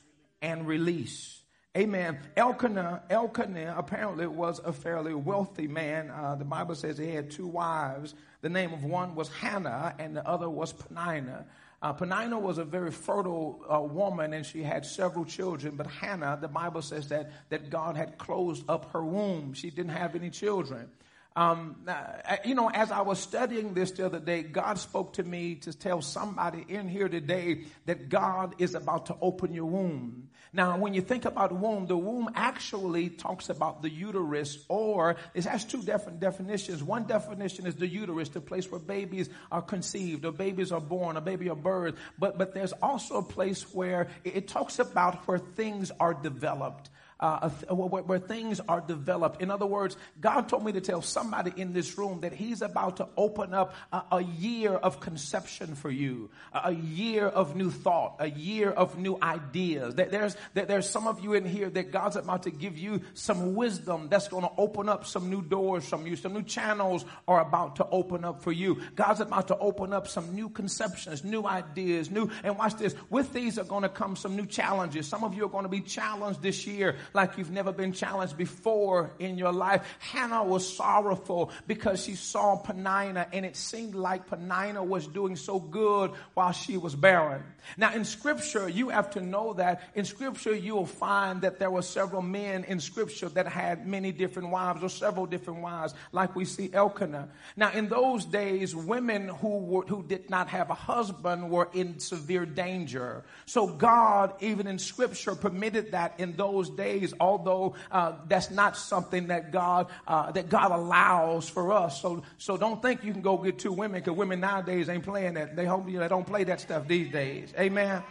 and 0.42 0.66
release. 0.66 1.40
Amen. 1.76 2.20
Elkanah, 2.36 3.02
Elkanah 3.10 3.74
apparently 3.76 4.28
was 4.28 4.60
a 4.64 4.72
fairly 4.72 5.12
wealthy 5.12 5.66
man. 5.66 6.08
Uh, 6.08 6.36
the 6.36 6.44
Bible 6.44 6.76
says 6.76 6.98
he 6.98 7.12
had 7.12 7.32
two 7.32 7.48
wives. 7.48 8.14
The 8.42 8.48
name 8.48 8.72
of 8.72 8.84
one 8.84 9.16
was 9.16 9.28
Hannah 9.28 9.94
and 9.98 10.16
the 10.16 10.24
other 10.28 10.48
was 10.48 10.72
Peninnah. 10.72 11.46
Uh, 11.82 11.92
Peninnah 11.92 12.38
was 12.38 12.58
a 12.58 12.64
very 12.64 12.90
fertile 12.90 13.64
uh, 13.70 13.80
woman 13.80 14.32
and 14.32 14.44
she 14.44 14.62
had 14.62 14.86
several 14.86 15.24
children, 15.24 15.76
but 15.76 15.86
Hannah, 15.86 16.38
the 16.40 16.48
Bible 16.48 16.82
says 16.82 17.08
that, 17.08 17.30
that 17.50 17.70
God 17.70 17.96
had 17.96 18.16
closed 18.16 18.64
up 18.68 18.90
her 18.92 19.04
womb. 19.04 19.52
She 19.52 19.70
didn't 19.70 19.92
have 19.92 20.14
any 20.14 20.30
children. 20.30 20.88
Um, 21.36 21.76
uh, 21.88 22.36
you 22.44 22.54
know, 22.54 22.70
as 22.70 22.92
I 22.92 23.00
was 23.00 23.18
studying 23.18 23.74
this 23.74 23.90
the 23.90 24.06
other 24.06 24.20
day, 24.20 24.44
God 24.44 24.78
spoke 24.78 25.14
to 25.14 25.24
me 25.24 25.56
to 25.56 25.72
tell 25.72 26.00
somebody 26.00 26.64
in 26.68 26.88
here 26.88 27.08
today 27.08 27.64
that 27.86 28.08
God 28.08 28.54
is 28.58 28.76
about 28.76 29.06
to 29.06 29.16
open 29.20 29.52
your 29.52 29.64
womb. 29.64 30.28
Now, 30.52 30.78
when 30.78 30.94
you 30.94 31.00
think 31.00 31.24
about 31.24 31.50
womb, 31.50 31.88
the 31.88 31.96
womb 31.96 32.30
actually 32.36 33.10
talks 33.10 33.48
about 33.48 33.82
the 33.82 33.90
uterus, 33.90 34.64
or 34.68 35.16
it 35.34 35.44
has 35.46 35.64
two 35.64 35.82
different 35.82 36.20
definitions. 36.20 36.84
One 36.84 37.08
definition 37.08 37.66
is 37.66 37.74
the 37.74 37.88
uterus, 37.88 38.28
the 38.28 38.40
place 38.40 38.70
where 38.70 38.80
babies 38.80 39.28
are 39.50 39.62
conceived, 39.62 40.24
or 40.24 40.30
babies 40.30 40.70
are 40.70 40.80
born, 40.80 41.16
or 41.16 41.20
baby 41.20 41.50
are 41.50 41.56
birthed. 41.56 41.96
But 42.16 42.38
but 42.38 42.54
there's 42.54 42.72
also 42.74 43.16
a 43.16 43.22
place 43.24 43.74
where 43.74 44.06
it 44.22 44.46
talks 44.46 44.78
about 44.78 45.26
where 45.26 45.38
things 45.38 45.90
are 45.98 46.14
developed 46.14 46.90
uh, 47.20 47.48
where, 47.70 48.02
where, 48.02 48.18
things 48.18 48.60
are 48.68 48.80
developed. 48.80 49.40
In 49.40 49.50
other 49.50 49.66
words, 49.66 49.96
God 50.20 50.48
told 50.48 50.64
me 50.64 50.72
to 50.72 50.80
tell 50.80 51.00
somebody 51.00 51.52
in 51.56 51.72
this 51.72 51.96
room 51.96 52.20
that 52.22 52.32
He's 52.32 52.60
about 52.60 52.96
to 52.96 53.08
open 53.16 53.54
up 53.54 53.74
a, 53.92 54.02
a 54.12 54.22
year 54.22 54.72
of 54.72 55.00
conception 55.00 55.74
for 55.74 55.90
you, 55.90 56.30
a, 56.52 56.62
a, 56.64 56.72
year 56.72 57.26
of 57.26 57.54
new 57.54 57.70
thought, 57.70 58.16
a 58.18 58.28
year 58.28 58.70
of 58.70 58.98
new 58.98 59.16
ideas. 59.22 59.94
That 59.94 60.10
there's 60.10 60.36
that 60.54 60.66
there's 60.68 60.88
some 60.88 61.06
of 61.06 61.20
you 61.20 61.34
in 61.34 61.44
here 61.44 61.70
that 61.70 61.92
God's 61.92 62.16
about 62.16 62.44
to 62.44 62.50
give 62.50 62.76
you 62.76 63.02
some 63.14 63.54
wisdom 63.54 64.08
that's 64.08 64.28
going 64.28 64.44
to 64.44 64.52
open 64.58 64.88
up 64.88 65.06
some 65.06 65.30
new 65.30 65.42
doors 65.42 65.88
from 65.88 66.06
you. 66.06 66.16
Some 66.16 66.34
new 66.34 66.42
channels 66.42 67.04
are 67.28 67.40
about 67.40 67.76
to 67.76 67.86
open 67.90 68.24
up 68.24 68.42
for 68.42 68.52
you. 68.52 68.80
God's 68.96 69.20
about 69.20 69.48
to 69.48 69.58
open 69.58 69.92
up 69.92 70.08
some 70.08 70.34
new 70.34 70.48
conceptions, 70.48 71.22
new 71.22 71.46
ideas, 71.46 72.10
new. 72.10 72.30
And 72.42 72.58
watch 72.58 72.74
this. 72.74 72.94
With 73.08 73.32
these 73.32 73.58
are 73.58 73.64
going 73.64 73.82
to 73.82 73.88
come 73.88 74.16
some 74.16 74.34
new 74.36 74.46
challenges. 74.46 75.06
Some 75.06 75.22
of 75.22 75.34
you 75.34 75.44
are 75.44 75.48
going 75.48 75.64
to 75.64 75.68
be 75.68 75.80
challenged 75.80 76.42
this 76.42 76.66
year 76.66 76.96
like 77.12 77.38
you've 77.38 77.50
never 77.50 77.72
been 77.72 77.92
challenged 77.92 78.36
before 78.36 79.12
in 79.18 79.38
your 79.38 79.52
life. 79.52 79.86
Hannah 79.98 80.44
was 80.44 80.76
sorrowful 80.76 81.50
because 81.66 82.04
she 82.04 82.14
saw 82.14 82.56
Peninnah 82.56 83.28
and 83.32 83.44
it 83.44 83.56
seemed 83.56 83.94
like 83.94 84.26
Peninnah 84.26 84.82
was 84.82 85.06
doing 85.06 85.36
so 85.36 85.58
good 85.58 86.12
while 86.34 86.52
she 86.52 86.76
was 86.76 86.94
barren. 86.94 87.42
Now 87.76 87.94
in 87.94 88.04
scripture, 88.04 88.68
you 88.68 88.90
have 88.90 89.10
to 89.10 89.20
know 89.20 89.54
that 89.54 89.82
in 89.94 90.04
scripture, 90.04 90.54
you 90.54 90.74
will 90.74 90.86
find 90.86 91.42
that 91.42 91.58
there 91.58 91.70
were 91.70 91.82
several 91.82 92.22
men 92.22 92.64
in 92.64 92.80
scripture 92.80 93.28
that 93.30 93.46
had 93.46 93.86
many 93.86 94.12
different 94.12 94.50
wives 94.50 94.82
or 94.82 94.88
several 94.88 95.26
different 95.26 95.60
wives, 95.60 95.94
like 96.12 96.36
we 96.36 96.44
see 96.44 96.70
Elkanah. 96.72 97.28
Now 97.56 97.72
in 97.72 97.88
those 97.88 98.24
days, 98.24 98.74
women 98.74 99.28
who 99.28 99.58
were, 99.58 99.82
who 99.82 100.02
did 100.02 100.30
not 100.30 100.48
have 100.48 100.70
a 100.70 100.74
husband 100.74 101.50
were 101.50 101.68
in 101.72 101.98
severe 101.98 102.46
danger. 102.46 103.24
So 103.46 103.66
God, 103.66 104.34
even 104.40 104.66
in 104.66 104.78
scripture, 104.78 105.34
permitted 105.34 105.92
that 105.92 106.20
in 106.20 106.36
those 106.36 106.70
days 106.70 106.93
days, 106.94 107.14
although 107.20 107.74
uh, 107.90 108.12
that's 108.28 108.50
not 108.50 108.76
something 108.76 109.28
that 109.28 109.52
God 109.52 109.88
uh, 110.06 110.32
that 110.32 110.48
God 110.48 110.70
allows 110.72 111.48
for 111.48 111.72
us. 111.72 112.00
So 112.00 112.22
so 112.38 112.56
don't 112.56 112.80
think 112.80 113.04
you 113.04 113.12
can 113.12 113.22
go 113.22 113.36
get 113.38 113.58
two 113.58 113.72
women 113.72 114.00
because 114.00 114.16
women 114.16 114.40
nowadays 114.40 114.88
ain't 114.88 115.04
playing 115.04 115.34
that. 115.34 115.56
They 115.56 115.64
hope 115.64 115.88
you 115.88 115.98
they 115.98 116.08
don't 116.08 116.26
play 116.26 116.44
that 116.44 116.60
stuff 116.60 116.86
these 116.88 117.10
days. 117.10 117.52
Amen. 117.58 118.02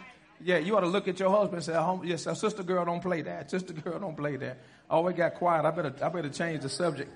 Yeah, 0.42 0.58
you 0.58 0.76
ought 0.76 0.80
to 0.80 0.88
look 0.88 1.08
at 1.08 1.18
your 1.18 1.30
husband 1.30 1.54
and 1.54 1.64
say, 1.64 1.74
oh, 1.74 2.02
"Yes, 2.04 2.24
sister 2.38 2.62
girl 2.62 2.84
don't 2.84 3.00
play 3.00 3.22
that. 3.22 3.50
Sister 3.50 3.72
girl 3.72 3.98
don't 3.98 4.16
play 4.16 4.36
that." 4.36 4.58
Oh, 4.90 5.06
it 5.08 5.16
got 5.16 5.34
quiet. 5.34 5.64
I 5.64 5.70
better 5.70 5.94
I 6.02 6.08
better 6.08 6.28
change 6.28 6.62
the 6.62 6.68
subject. 6.68 7.10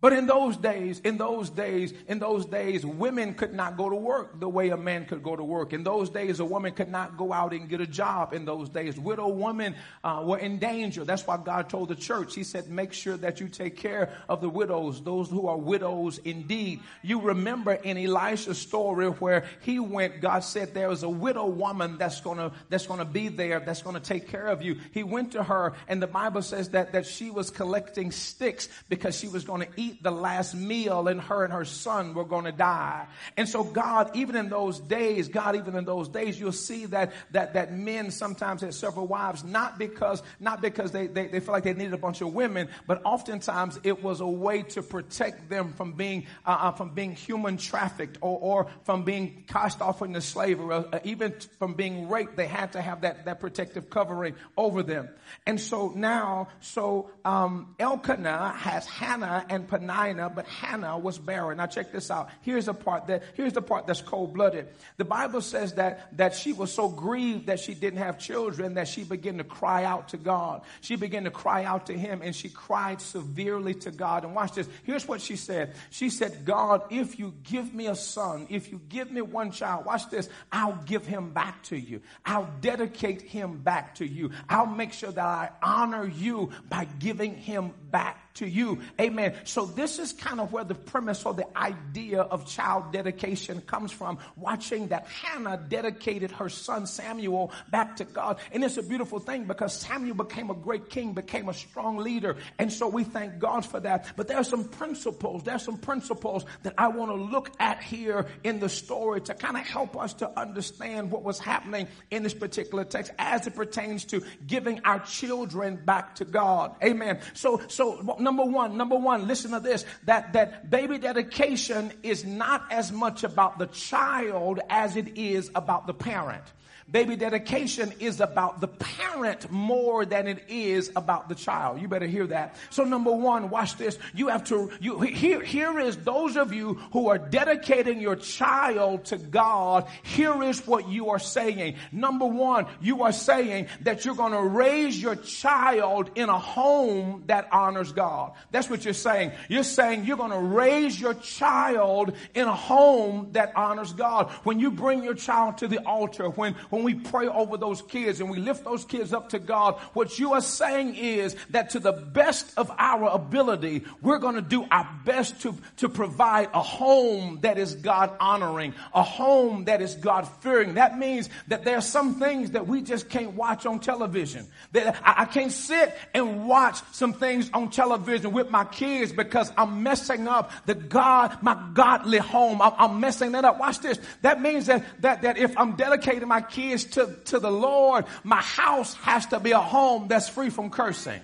But 0.00 0.12
in 0.12 0.26
those 0.26 0.56
days, 0.56 1.00
in 1.00 1.16
those 1.16 1.50
days, 1.50 1.92
in 2.06 2.20
those 2.20 2.46
days, 2.46 2.86
women 2.86 3.34
could 3.34 3.52
not 3.52 3.76
go 3.76 3.90
to 3.90 3.96
work 3.96 4.38
the 4.38 4.48
way 4.48 4.68
a 4.68 4.76
man 4.76 5.06
could 5.06 5.24
go 5.24 5.34
to 5.34 5.42
work. 5.42 5.72
In 5.72 5.82
those 5.82 6.08
days, 6.08 6.38
a 6.38 6.44
woman 6.44 6.72
could 6.72 6.88
not 6.88 7.16
go 7.16 7.32
out 7.32 7.52
and 7.52 7.68
get 7.68 7.80
a 7.80 7.86
job. 7.86 8.32
In 8.32 8.44
those 8.44 8.68
days, 8.68 8.96
widow 8.96 9.26
women 9.26 9.74
uh, 10.04 10.22
were 10.24 10.38
in 10.38 10.58
danger. 10.60 11.04
That's 11.04 11.26
why 11.26 11.36
God 11.36 11.68
told 11.68 11.88
the 11.88 11.96
church. 11.96 12.36
He 12.36 12.44
said, 12.44 12.68
"Make 12.68 12.92
sure 12.92 13.16
that 13.16 13.40
you 13.40 13.48
take 13.48 13.76
care 13.76 14.12
of 14.28 14.40
the 14.40 14.48
widows, 14.48 15.02
those 15.02 15.28
who 15.28 15.48
are 15.48 15.56
widows 15.56 16.18
indeed." 16.18 16.78
You 17.02 17.20
remember 17.20 17.72
in 17.72 17.98
Elisha's 17.98 18.58
story 18.58 19.08
where 19.08 19.46
he 19.62 19.80
went. 19.80 20.20
God 20.20 20.44
said, 20.44 20.74
"There 20.74 20.92
is 20.92 21.02
a 21.02 21.08
widow 21.08 21.46
woman 21.46 21.98
that's 21.98 22.20
gonna 22.20 22.52
that's 22.68 22.86
gonna 22.86 23.04
be 23.04 23.26
there. 23.26 23.58
That's 23.58 23.82
gonna 23.82 23.98
take 23.98 24.28
care 24.28 24.46
of 24.46 24.62
you." 24.62 24.76
He 24.92 25.02
went 25.02 25.32
to 25.32 25.42
her, 25.42 25.72
and 25.88 26.00
the 26.00 26.06
Bible 26.06 26.42
says 26.42 26.68
that 26.68 26.92
that 26.92 27.04
she 27.04 27.32
was 27.32 27.50
collecting 27.50 28.12
sticks 28.12 28.68
because 28.88 29.18
she 29.18 29.26
was 29.26 29.44
to 29.44 29.66
eat 29.76 29.87
eat 29.88 30.02
the 30.02 30.10
last 30.10 30.54
meal 30.54 31.08
and 31.08 31.20
her 31.20 31.44
and 31.44 31.52
her 31.52 31.64
son 31.64 32.14
were 32.14 32.24
going 32.24 32.44
to 32.44 32.52
die. 32.52 33.06
And 33.36 33.48
so 33.48 33.64
God, 33.64 34.14
even 34.14 34.36
in 34.36 34.48
those 34.48 34.80
days, 34.80 35.28
God, 35.28 35.56
even 35.56 35.76
in 35.76 35.84
those 35.84 36.08
days, 36.08 36.38
you'll 36.38 36.52
see 36.52 36.86
that, 36.86 37.12
that, 37.32 37.54
that 37.54 37.72
men 37.72 38.10
sometimes 38.10 38.60
had 38.62 38.74
several 38.74 39.06
wives, 39.06 39.44
not 39.44 39.78
because, 39.78 40.22
not 40.40 40.60
because 40.60 40.92
they, 40.92 41.06
they, 41.06 41.28
they 41.28 41.40
feel 41.40 41.52
like 41.52 41.64
they 41.64 41.74
needed 41.74 41.94
a 41.94 41.98
bunch 41.98 42.20
of 42.20 42.32
women, 42.32 42.68
but 42.86 43.00
oftentimes 43.04 43.78
it 43.82 44.02
was 44.02 44.20
a 44.20 44.26
way 44.26 44.62
to 44.62 44.82
protect 44.82 45.48
them 45.48 45.72
from 45.72 45.92
being, 45.92 46.26
uh, 46.44 46.58
uh 46.60 46.72
from 46.72 46.90
being 46.90 47.12
human 47.12 47.56
trafficked 47.56 48.18
or, 48.20 48.38
or 48.38 48.66
from 48.84 49.04
being 49.04 49.44
cast 49.46 49.80
off 49.80 50.02
into 50.02 50.20
slavery, 50.20 50.66
or 50.66 50.94
uh, 50.94 50.98
even 51.04 51.34
from 51.58 51.74
being 51.74 52.08
raped. 52.08 52.36
They 52.36 52.46
had 52.46 52.72
to 52.72 52.82
have 52.82 53.02
that, 53.02 53.24
that 53.24 53.40
protective 53.40 53.90
covering 53.90 54.34
over 54.56 54.82
them. 54.82 55.08
And 55.46 55.60
so 55.60 55.92
now, 55.94 56.48
so, 56.60 57.10
um, 57.24 57.74
Elkanah 57.78 58.54
has 58.56 58.86
Hannah 58.86 59.44
and 59.48 59.68
Peninnah, 59.78 60.30
but 60.30 60.46
Hannah 60.46 60.98
was 60.98 61.18
barren. 61.18 61.58
Now 61.58 61.66
check 61.66 61.92
this 61.92 62.10
out. 62.10 62.28
Here's 62.42 62.68
a 62.68 62.74
part 62.74 63.06
that, 63.06 63.22
here's 63.34 63.52
the 63.52 63.62
part 63.62 63.86
that's 63.86 64.00
cold 64.00 64.34
blooded. 64.34 64.68
The 64.96 65.04
Bible 65.04 65.40
says 65.40 65.74
that, 65.74 66.16
that 66.16 66.34
she 66.34 66.52
was 66.52 66.72
so 66.72 66.88
grieved 66.88 67.46
that 67.46 67.60
she 67.60 67.74
didn't 67.74 67.98
have 67.98 68.18
children 68.18 68.74
that 68.74 68.88
she 68.88 69.04
began 69.04 69.38
to 69.38 69.44
cry 69.44 69.84
out 69.84 70.08
to 70.10 70.16
God. 70.16 70.62
She 70.80 70.96
began 70.96 71.24
to 71.24 71.30
cry 71.30 71.64
out 71.64 71.86
to 71.86 71.96
him 71.96 72.20
and 72.22 72.34
she 72.34 72.48
cried 72.48 73.00
severely 73.00 73.74
to 73.74 73.90
God. 73.90 74.24
And 74.24 74.34
watch 74.34 74.52
this. 74.52 74.68
Here's 74.84 75.06
what 75.06 75.20
she 75.20 75.36
said. 75.36 75.74
She 75.90 76.10
said, 76.10 76.44
God, 76.44 76.82
if 76.90 77.18
you 77.18 77.34
give 77.44 77.72
me 77.72 77.86
a 77.86 77.94
son, 77.94 78.46
if 78.50 78.70
you 78.70 78.80
give 78.88 79.10
me 79.10 79.20
one 79.20 79.50
child, 79.50 79.86
watch 79.86 80.08
this, 80.10 80.28
I'll 80.52 80.80
give 80.86 81.06
him 81.06 81.30
back 81.32 81.62
to 81.64 81.76
you. 81.76 82.02
I'll 82.26 82.50
dedicate 82.60 83.22
him 83.22 83.58
back 83.58 83.96
to 83.96 84.06
you. 84.06 84.30
I'll 84.48 84.66
make 84.66 84.92
sure 84.92 85.12
that 85.12 85.24
I 85.24 85.50
honor 85.62 86.06
you 86.06 86.50
by 86.68 86.86
giving 86.98 87.34
him 87.34 87.72
back 87.90 88.27
to 88.38 88.48
you. 88.48 88.80
Amen. 89.00 89.34
So 89.44 89.66
this 89.66 89.98
is 89.98 90.12
kind 90.12 90.40
of 90.40 90.52
where 90.52 90.64
the 90.64 90.74
premise 90.74 91.24
or 91.24 91.34
the 91.34 91.46
idea 91.56 92.22
of 92.22 92.46
child 92.46 92.92
dedication 92.92 93.60
comes 93.60 93.92
from. 93.92 94.18
Watching 94.36 94.88
that 94.88 95.06
Hannah 95.06 95.60
dedicated 95.68 96.30
her 96.32 96.48
son 96.48 96.86
Samuel 96.86 97.52
back 97.70 97.96
to 97.96 98.04
God. 98.04 98.38
And 98.52 98.64
it's 98.64 98.76
a 98.76 98.82
beautiful 98.82 99.18
thing 99.18 99.44
because 99.44 99.74
Samuel 99.74 100.14
became 100.14 100.50
a 100.50 100.54
great 100.54 100.90
king, 100.90 101.12
became 101.12 101.48
a 101.48 101.54
strong 101.54 101.98
leader. 101.98 102.36
And 102.58 102.72
so 102.72 102.88
we 102.88 103.04
thank 103.04 103.38
God 103.38 103.64
for 103.64 103.80
that. 103.80 104.06
But 104.16 104.28
there 104.28 104.36
are 104.36 104.44
some 104.44 104.64
principles, 104.64 105.42
there's 105.44 105.62
some 105.62 105.78
principles 105.78 106.44
that 106.62 106.74
I 106.78 106.88
want 106.88 107.10
to 107.10 107.16
look 107.16 107.50
at 107.60 107.82
here 107.82 108.26
in 108.44 108.60
the 108.60 108.68
story 108.68 109.20
to 109.22 109.34
kind 109.34 109.56
of 109.56 109.66
help 109.66 109.96
us 109.96 110.14
to 110.14 110.38
understand 110.38 111.10
what 111.10 111.22
was 111.22 111.38
happening 111.38 111.88
in 112.10 112.22
this 112.22 112.34
particular 112.34 112.84
text 112.84 113.12
as 113.18 113.46
it 113.46 113.54
pertains 113.54 114.04
to 114.06 114.22
giving 114.46 114.80
our 114.84 115.00
children 115.00 115.76
back 115.84 116.16
to 116.16 116.24
God. 116.24 116.74
Amen. 116.82 117.20
So, 117.34 117.60
so 117.68 118.02
number 118.28 118.44
one, 118.44 118.76
number 118.76 118.96
one, 118.96 119.26
listen 119.26 119.52
to 119.52 119.60
this, 119.60 119.86
that, 120.04 120.34
that 120.34 120.68
baby 120.70 120.98
dedication 120.98 121.90
is 122.02 122.26
not 122.26 122.70
as 122.70 122.92
much 122.92 123.24
about 123.24 123.58
the 123.58 123.66
child 123.68 124.60
as 124.68 124.96
it 124.96 125.16
is 125.16 125.50
about 125.54 125.86
the 125.86 125.94
parent. 125.94 126.44
Baby 126.90 127.16
dedication 127.16 127.92
is 128.00 128.18
about 128.20 128.62
the 128.62 128.68
parent 128.68 129.50
more 129.50 130.06
than 130.06 130.26
it 130.26 130.44
is 130.48 130.90
about 130.96 131.28
the 131.28 131.34
child. 131.34 131.82
You 131.82 131.88
better 131.88 132.06
hear 132.06 132.26
that. 132.28 132.56
So 132.70 132.84
number 132.84 133.12
one, 133.12 133.50
watch 133.50 133.76
this. 133.76 133.98
You 134.14 134.28
have 134.28 134.44
to, 134.44 134.70
you, 134.80 135.00
here, 135.00 135.42
here 135.42 135.78
is 135.78 135.98
those 135.98 136.38
of 136.38 136.54
you 136.54 136.74
who 136.94 137.08
are 137.08 137.18
dedicating 137.18 138.00
your 138.00 138.16
child 138.16 139.04
to 139.06 139.18
God. 139.18 139.86
Here 140.02 140.42
is 140.42 140.66
what 140.66 140.88
you 140.88 141.10
are 141.10 141.18
saying. 141.18 141.76
Number 141.92 142.24
one, 142.24 142.64
you 142.80 143.02
are 143.02 143.12
saying 143.12 143.66
that 143.82 144.06
you're 144.06 144.14
going 144.14 144.32
to 144.32 144.42
raise 144.42 145.00
your 145.00 145.16
child 145.16 146.10
in 146.14 146.30
a 146.30 146.38
home 146.38 147.24
that 147.26 147.48
honors 147.52 147.92
God. 147.92 148.32
That's 148.50 148.70
what 148.70 148.86
you're 148.86 148.94
saying. 148.94 149.32
You're 149.50 149.62
saying 149.62 150.06
you're 150.06 150.16
going 150.16 150.30
to 150.30 150.38
raise 150.38 150.98
your 150.98 151.14
child 151.14 152.14
in 152.34 152.48
a 152.48 152.54
home 152.54 153.28
that 153.32 153.52
honors 153.56 153.92
God. 153.92 154.30
When 154.44 154.58
you 154.58 154.70
bring 154.70 155.04
your 155.04 155.14
child 155.14 155.58
to 155.58 155.68
the 155.68 155.84
altar, 155.84 156.30
when, 156.30 156.54
when 156.70 156.77
when 156.78 156.84
we 156.84 156.94
pray 156.94 157.26
over 157.26 157.56
those 157.56 157.82
kids 157.82 158.20
and 158.20 158.30
we 158.30 158.38
lift 158.38 158.64
those 158.64 158.84
kids 158.84 159.12
up 159.12 159.30
to 159.30 159.38
God, 159.38 159.74
what 159.94 160.18
you 160.18 160.34
are 160.34 160.40
saying 160.40 160.94
is 160.94 161.34
that 161.50 161.70
to 161.70 161.80
the 161.80 161.92
best 161.92 162.52
of 162.56 162.70
our 162.78 163.08
ability, 163.08 163.84
we're 164.00 164.18
going 164.18 164.36
to 164.36 164.42
do 164.42 164.64
our 164.70 164.88
best 165.04 165.40
to, 165.42 165.56
to 165.78 165.88
provide 165.88 166.50
a 166.54 166.62
home 166.62 167.40
that 167.42 167.58
is 167.58 167.74
God 167.74 168.16
honoring, 168.20 168.74
a 168.94 169.02
home 169.02 169.64
that 169.64 169.82
is 169.82 169.96
God 169.96 170.28
fearing. 170.40 170.74
That 170.74 170.98
means 170.98 171.28
that 171.48 171.64
there 171.64 171.76
are 171.76 171.82
some 171.82 172.14
things 172.14 172.52
that 172.52 172.68
we 172.68 172.80
just 172.80 173.08
can't 173.08 173.32
watch 173.32 173.66
on 173.66 173.80
television. 173.80 174.46
That 174.72 175.00
I, 175.04 175.22
I 175.22 175.24
can't 175.24 175.52
sit 175.52 175.96
and 176.14 176.46
watch 176.46 176.80
some 176.92 177.12
things 177.12 177.50
on 177.52 177.70
television 177.70 178.30
with 178.30 178.50
my 178.50 178.64
kids 178.64 179.10
because 179.10 179.52
I'm 179.56 179.82
messing 179.82 180.28
up 180.28 180.52
the 180.66 180.76
God, 180.76 181.38
my 181.42 181.60
godly 181.74 182.18
home. 182.18 182.62
I'm, 182.62 182.72
I'm 182.78 183.00
messing 183.00 183.32
that 183.32 183.44
up. 183.44 183.58
Watch 183.58 183.80
this. 183.80 183.98
That 184.22 184.40
means 184.40 184.66
that, 184.66 184.84
that, 185.02 185.22
that 185.22 185.38
if 185.38 185.58
I'm 185.58 185.74
dedicating 185.74 186.28
my 186.28 186.40
kids 186.40 186.67
is 186.72 186.84
to, 186.84 187.14
to 187.26 187.38
the 187.38 187.50
Lord, 187.50 188.06
my 188.24 188.40
house 188.40 188.94
has 188.94 189.26
to 189.26 189.40
be 189.40 189.52
a 189.52 189.60
home 189.60 190.08
that's 190.08 190.28
free 190.28 190.50
from 190.50 190.70
cursing. 190.70 191.20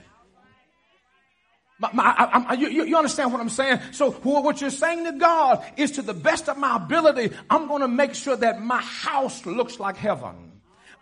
My, 1.78 1.90
my, 1.92 2.04
I, 2.04 2.44
I, 2.50 2.52
you, 2.54 2.84
you 2.84 2.96
understand 2.96 3.32
what 3.32 3.40
I'm 3.40 3.48
saying? 3.48 3.80
So 3.92 4.12
what 4.12 4.60
you're 4.60 4.70
saying 4.70 5.04
to 5.04 5.12
God 5.12 5.64
is 5.76 5.92
to 5.92 6.02
the 6.02 6.14
best 6.14 6.48
of 6.48 6.56
my 6.56 6.76
ability, 6.76 7.34
I'm 7.50 7.66
going 7.66 7.82
to 7.82 7.88
make 7.88 8.14
sure 8.14 8.36
that 8.36 8.62
my 8.62 8.80
house 8.80 9.44
looks 9.44 9.80
like 9.80 9.96
heaven. 9.96 10.52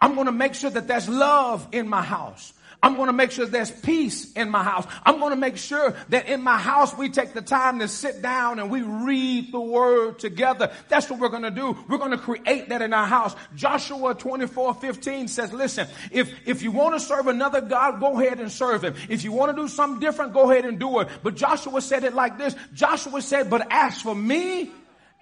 I'm 0.00 0.14
going 0.14 0.26
to 0.26 0.32
make 0.32 0.54
sure 0.54 0.70
that 0.70 0.88
there's 0.88 1.08
love 1.08 1.68
in 1.72 1.88
my 1.88 2.02
house. 2.02 2.52
I'm 2.82 2.96
going 2.96 3.06
to 3.06 3.12
make 3.12 3.30
sure 3.30 3.46
there's 3.46 3.70
peace 3.70 4.32
in 4.32 4.50
my 4.50 4.64
house. 4.64 4.86
I'm 5.04 5.20
going 5.20 5.30
to 5.30 5.36
make 5.36 5.56
sure 5.56 5.94
that 6.08 6.26
in 6.26 6.42
my 6.42 6.58
house 6.58 6.96
we 6.96 7.10
take 7.10 7.32
the 7.32 7.40
time 7.40 7.78
to 7.78 7.86
sit 7.86 8.20
down 8.22 8.58
and 8.58 8.70
we 8.70 8.82
read 8.82 9.52
the 9.52 9.60
word 9.60 10.18
together. 10.18 10.72
That's 10.88 11.08
what 11.08 11.20
we're 11.20 11.28
going 11.28 11.44
to 11.44 11.52
do. 11.52 11.76
We're 11.88 11.98
going 11.98 12.10
to 12.10 12.18
create 12.18 12.68
that 12.70 12.82
in 12.82 12.92
our 12.92 13.06
house. 13.06 13.36
Joshua 13.54 14.14
24, 14.14 14.74
15 14.74 15.28
says, 15.28 15.52
listen, 15.52 15.86
if, 16.10 16.32
if 16.44 16.62
you 16.62 16.72
want 16.72 16.94
to 16.94 17.00
serve 17.00 17.28
another 17.28 17.60
God, 17.60 18.00
go 18.00 18.20
ahead 18.20 18.40
and 18.40 18.50
serve 18.50 18.82
him. 18.82 18.94
If 19.08 19.22
you 19.22 19.30
want 19.30 19.54
to 19.54 19.62
do 19.62 19.68
something 19.68 20.00
different, 20.00 20.32
go 20.32 20.50
ahead 20.50 20.64
and 20.64 20.80
do 20.80 20.98
it. 21.00 21.08
But 21.22 21.36
Joshua 21.36 21.80
said 21.80 22.02
it 22.02 22.14
like 22.14 22.36
this. 22.36 22.56
Joshua 22.74 23.22
said, 23.22 23.48
but 23.48 23.66
as 23.70 24.02
for 24.02 24.14
me 24.14 24.72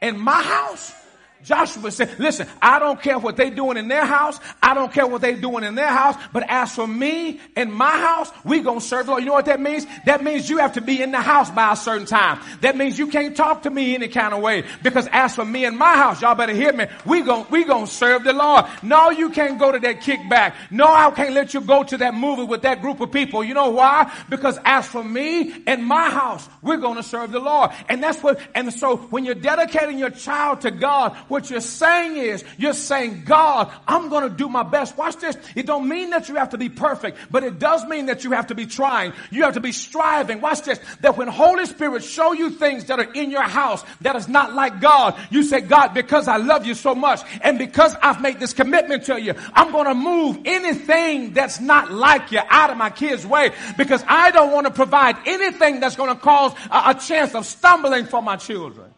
and 0.01 0.19
my 0.19 0.43
house, 0.43 0.95
Joshua 1.45 1.91
said, 1.91 2.19
listen, 2.19 2.47
I 2.61 2.79
don't 2.79 3.01
care 3.01 3.19
what 3.19 3.37
they 3.37 3.51
doing 3.51 3.77
in 3.77 3.89
their 3.89 4.05
house. 4.05 4.39
I 4.63 4.75
don't 4.75 4.93
care 4.93 5.07
what 5.07 5.21
they 5.21 5.35
doing 5.35 5.65
in 5.65 5.75
their 5.75 5.89
house. 5.89 6.17
But 6.33 6.49
as 6.49 6.75
for 6.75 6.87
me 6.87 7.41
and 7.57 7.73
my 7.73 7.91
house, 7.91 8.31
we 8.45 8.61
gonna 8.61 8.81
serve 8.81 9.07
the 9.07 9.13
Lord. 9.13 9.23
You 9.23 9.29
know 9.29 9.35
what 9.35 9.47
that 9.47 9.61
means? 9.61 9.87
That 10.07 10.23
means 10.23 10.49
you 10.49 10.59
have 10.59 10.75
to 10.75 10.81
be 10.81 11.03
in 11.03 11.13
the 11.13 11.21
house 11.21 11.51
by 11.51 11.73
a 11.73 11.77
certain 11.77 12.07
time. 12.07 12.41
That 12.61 12.77
means 12.77 12.99
you 12.99 13.09
can't 13.09 13.37
talk 13.37 13.63
to 13.63 13.71
me 13.71 13.95
any 13.95 14.09
kind 14.09 14.35
of 14.35 14.41
way. 14.41 14.65
Because 14.83 15.09
as 15.13 15.35
for 15.35 15.45
me 15.45 15.65
and 15.65 15.77
my 15.77 15.97
house, 15.97 16.23
y'all 16.23 16.35
better 16.35 16.55
hear 16.55 16.73
me. 16.73 16.87
We 17.05 17.23
gonna, 17.23 17.47
we 17.51 17.65
gonna 17.65 17.87
serve 17.87 18.25
the 18.25 18.33
Lord. 18.33 18.67
No, 18.83 19.11
you 19.11 19.31
can't 19.31 19.59
go 19.59 19.73
to 19.73 19.79
that 19.79 20.01
kickback. 20.01 20.55
No, 20.71 20.87
I 20.87 21.11
can't 21.11 21.35
let 21.35 21.55
you 21.55 21.61
go 21.61 21.85
to 21.85 21.97
that 21.99 22.15
movie 22.15 22.45
with 22.45 22.63
that 22.63 22.81
group 22.83 23.01
of 23.01 23.13
people. 23.13 23.43
You 23.43 23.55
know 23.55 23.71
why? 23.71 24.13
Because 24.29 24.59
as 24.65 24.87
for 24.87 25.03
me 25.03 25.63
and 25.67 25.85
my 25.85 26.11
house, 26.11 26.49
we're 26.63 26.77
gonna 26.79 27.03
serve 27.03 27.33
the 27.33 27.41
Lord. 27.41 27.71
And 27.89 28.03
that's 28.03 28.23
what, 28.23 28.41
and 28.55 28.73
so 28.73 28.97
when 28.97 29.25
you're 29.25 29.35
dedicating 29.35 29.99
your 29.99 30.11
child 30.11 30.63
to 30.63 30.71
God, 30.71 31.17
what 31.31 31.51
you're 31.51 31.61
saying 31.61 32.17
is, 32.17 32.45
you're 32.59 32.73
saying, 32.73 33.23
God, 33.25 33.71
I'm 33.87 34.09
going 34.09 34.29
to 34.29 34.35
do 34.35 34.49
my 34.49 34.63
best. 34.63 34.97
Watch 34.97 35.17
this. 35.17 35.37
It 35.55 35.67
don't 35.67 35.89
mean 35.89 36.11
that 36.11 36.29
you 36.29 36.35
have 36.35 36.51
to 36.51 36.59
be 36.59 36.69
perfect, 36.69 37.19
but 37.31 37.45
it 37.45 37.59
does 37.59 37.85
mean 37.87 38.07
that 38.07 38.25
you 38.25 38.33
have 38.33 38.49
to 38.49 38.55
be 38.55 38.67
trying. 38.67 39.13
You 39.31 39.45
have 39.45 39.55
to 39.55 39.61
be 39.61 39.73
striving. 39.73 40.41
Watch 40.41 40.63
this. 40.63 40.81
That 41.01 41.17
when 41.17 41.29
Holy 41.29 41.67
Spirit 41.67 42.03
show 42.03 42.33
you 42.33 42.51
things 42.51 42.87
that 42.87 42.99
are 42.99 43.13
in 43.13 43.31
your 43.31 43.43
house 43.43 43.85
that 44.01 44.17
is 44.17 44.29
not 44.29 44.55
like 44.55 44.81
God, 44.81 45.17
you 45.31 45.43
say, 45.43 45.61
God, 45.61 45.95
because 45.95 46.29
I 46.29 46.37
love 46.37 46.67
you 46.67 46.75
so 46.75 46.95
much 46.95 47.21
and 47.43 47.59
because 47.59 47.95
I've 48.03 48.21
made 48.21 48.41
this 48.41 48.53
commitment 48.53 49.05
to 49.05 49.21
you, 49.21 49.35
I'm 49.55 49.73
going 49.73 49.87
to 49.87 49.95
move 49.95 50.39
anything 50.45 51.33
that's 51.33 51.61
not 51.61 51.93
like 51.93 52.33
you 52.33 52.41
out 52.49 52.71
of 52.71 52.77
my 52.77 52.91
kids' 52.91 53.27
way 53.27 53.53
because 53.77 54.03
I 54.07 54.31
don't 54.31 54.53
want 54.53 54.67
to 54.67 54.73
provide 54.73 55.17
anything 55.27 55.81
that's 55.81 55.97
going 55.97 56.15
to 56.15 56.21
cause 56.21 56.53
a, 56.71 56.91
a 56.91 56.95
chance 56.95 57.35
of 57.35 57.47
stumbling 57.47 58.07
for 58.07 58.21
my 58.21 58.37
children. 58.37 58.90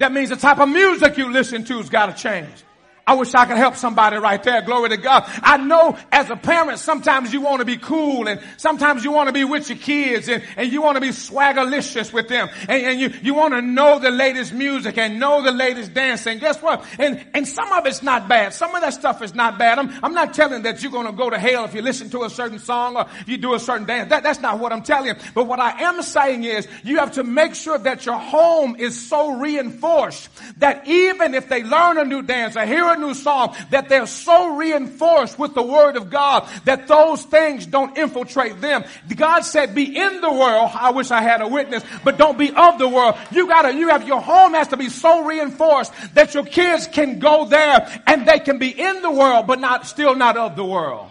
That 0.00 0.12
means 0.12 0.30
the 0.30 0.36
type 0.36 0.58
of 0.58 0.68
music 0.70 1.18
you 1.18 1.30
listen 1.30 1.62
to 1.64 1.76
has 1.76 1.90
got 1.90 2.06
to 2.06 2.20
change. 2.20 2.64
I 3.06 3.14
wish 3.14 3.34
I 3.34 3.44
could 3.46 3.56
help 3.56 3.76
somebody 3.76 4.16
right 4.16 4.42
there. 4.42 4.62
Glory 4.62 4.90
to 4.90 4.96
God. 4.96 5.24
I 5.42 5.56
know 5.56 5.96
as 6.12 6.30
a 6.30 6.36
parent, 6.36 6.78
sometimes 6.78 7.32
you 7.32 7.40
want 7.40 7.60
to 7.60 7.64
be 7.64 7.76
cool 7.76 8.28
and 8.28 8.40
sometimes 8.56 9.04
you 9.04 9.10
want 9.10 9.28
to 9.28 9.32
be 9.32 9.44
with 9.44 9.68
your 9.68 9.78
kids 9.78 10.28
and, 10.28 10.42
and 10.56 10.72
you 10.72 10.82
want 10.82 10.96
to 10.96 11.00
be 11.00 11.08
swaggerlicious 11.08 12.12
with 12.12 12.28
them. 12.28 12.48
And, 12.68 12.82
and 12.86 13.00
you, 13.00 13.10
you 13.22 13.34
want 13.34 13.54
to 13.54 13.62
know 13.62 13.98
the 13.98 14.10
latest 14.10 14.52
music 14.52 14.98
and 14.98 15.18
know 15.18 15.42
the 15.42 15.50
latest 15.50 15.92
dancing. 15.92 16.38
Guess 16.38 16.62
what? 16.62 16.84
And, 16.98 17.24
and 17.34 17.48
some 17.48 17.72
of 17.72 17.86
it's 17.86 18.02
not 18.02 18.28
bad. 18.28 18.54
Some 18.54 18.74
of 18.74 18.82
that 18.82 18.94
stuff 18.94 19.22
is 19.22 19.34
not 19.34 19.58
bad. 19.58 19.78
I'm, 19.78 19.90
I'm 20.04 20.14
not 20.14 20.34
telling 20.34 20.62
that 20.62 20.82
you're 20.82 20.92
going 20.92 21.06
to 21.06 21.12
go 21.12 21.30
to 21.30 21.38
hell 21.38 21.64
if 21.64 21.74
you 21.74 21.82
listen 21.82 22.10
to 22.10 22.24
a 22.24 22.30
certain 22.30 22.58
song 22.58 22.96
or 22.96 23.06
you 23.26 23.38
do 23.38 23.54
a 23.54 23.58
certain 23.58 23.86
dance. 23.86 24.10
That, 24.10 24.22
that's 24.22 24.40
not 24.40 24.58
what 24.58 24.72
I'm 24.72 24.82
telling. 24.82 25.14
But 25.34 25.46
what 25.46 25.58
I 25.58 25.82
am 25.82 26.02
saying 26.02 26.44
is 26.44 26.68
you 26.84 26.98
have 26.98 27.12
to 27.12 27.24
make 27.24 27.54
sure 27.54 27.78
that 27.78 28.06
your 28.06 28.18
home 28.18 28.76
is 28.76 29.08
so 29.08 29.38
reinforced 29.38 30.28
that 30.58 30.86
even 30.86 31.34
if 31.34 31.48
they 31.48 31.64
learn 31.64 31.98
a 31.98 32.04
new 32.04 32.22
dance 32.22 32.56
or 32.56 32.64
hear 32.64 32.84
a 32.86 32.99
new 33.00 33.14
song 33.14 33.56
that 33.70 33.88
they're 33.88 34.06
so 34.06 34.54
reinforced 34.56 35.38
with 35.38 35.54
the 35.54 35.62
word 35.62 35.96
of 35.96 36.10
God 36.10 36.48
that 36.64 36.86
those 36.86 37.22
things 37.24 37.66
don't 37.66 37.96
infiltrate 37.96 38.60
them. 38.60 38.84
God 39.16 39.40
said, 39.40 39.74
be 39.74 39.96
in 39.96 40.20
the 40.20 40.32
world. 40.32 40.70
I 40.74 40.90
wish 40.90 41.10
I 41.10 41.22
had 41.22 41.40
a 41.40 41.48
witness, 41.48 41.82
but 42.04 42.18
don't 42.18 42.38
be 42.38 42.52
of 42.54 42.78
the 42.78 42.88
world. 42.88 43.16
You 43.30 43.48
gotta, 43.48 43.74
you 43.74 43.88
have, 43.88 44.06
your 44.06 44.20
home 44.20 44.54
has 44.54 44.68
to 44.68 44.76
be 44.76 44.88
so 44.88 45.24
reinforced 45.24 45.92
that 46.14 46.34
your 46.34 46.44
kids 46.44 46.86
can 46.86 47.18
go 47.18 47.46
there 47.46 48.02
and 48.06 48.26
they 48.26 48.38
can 48.38 48.58
be 48.58 48.68
in 48.68 49.02
the 49.02 49.10
world, 49.10 49.46
but 49.46 49.58
not, 49.58 49.86
still 49.86 50.14
not 50.14 50.36
of 50.36 50.56
the 50.56 50.64
world. 50.64 51.08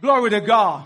Glory 0.00 0.30
to 0.30 0.40
God. 0.40 0.84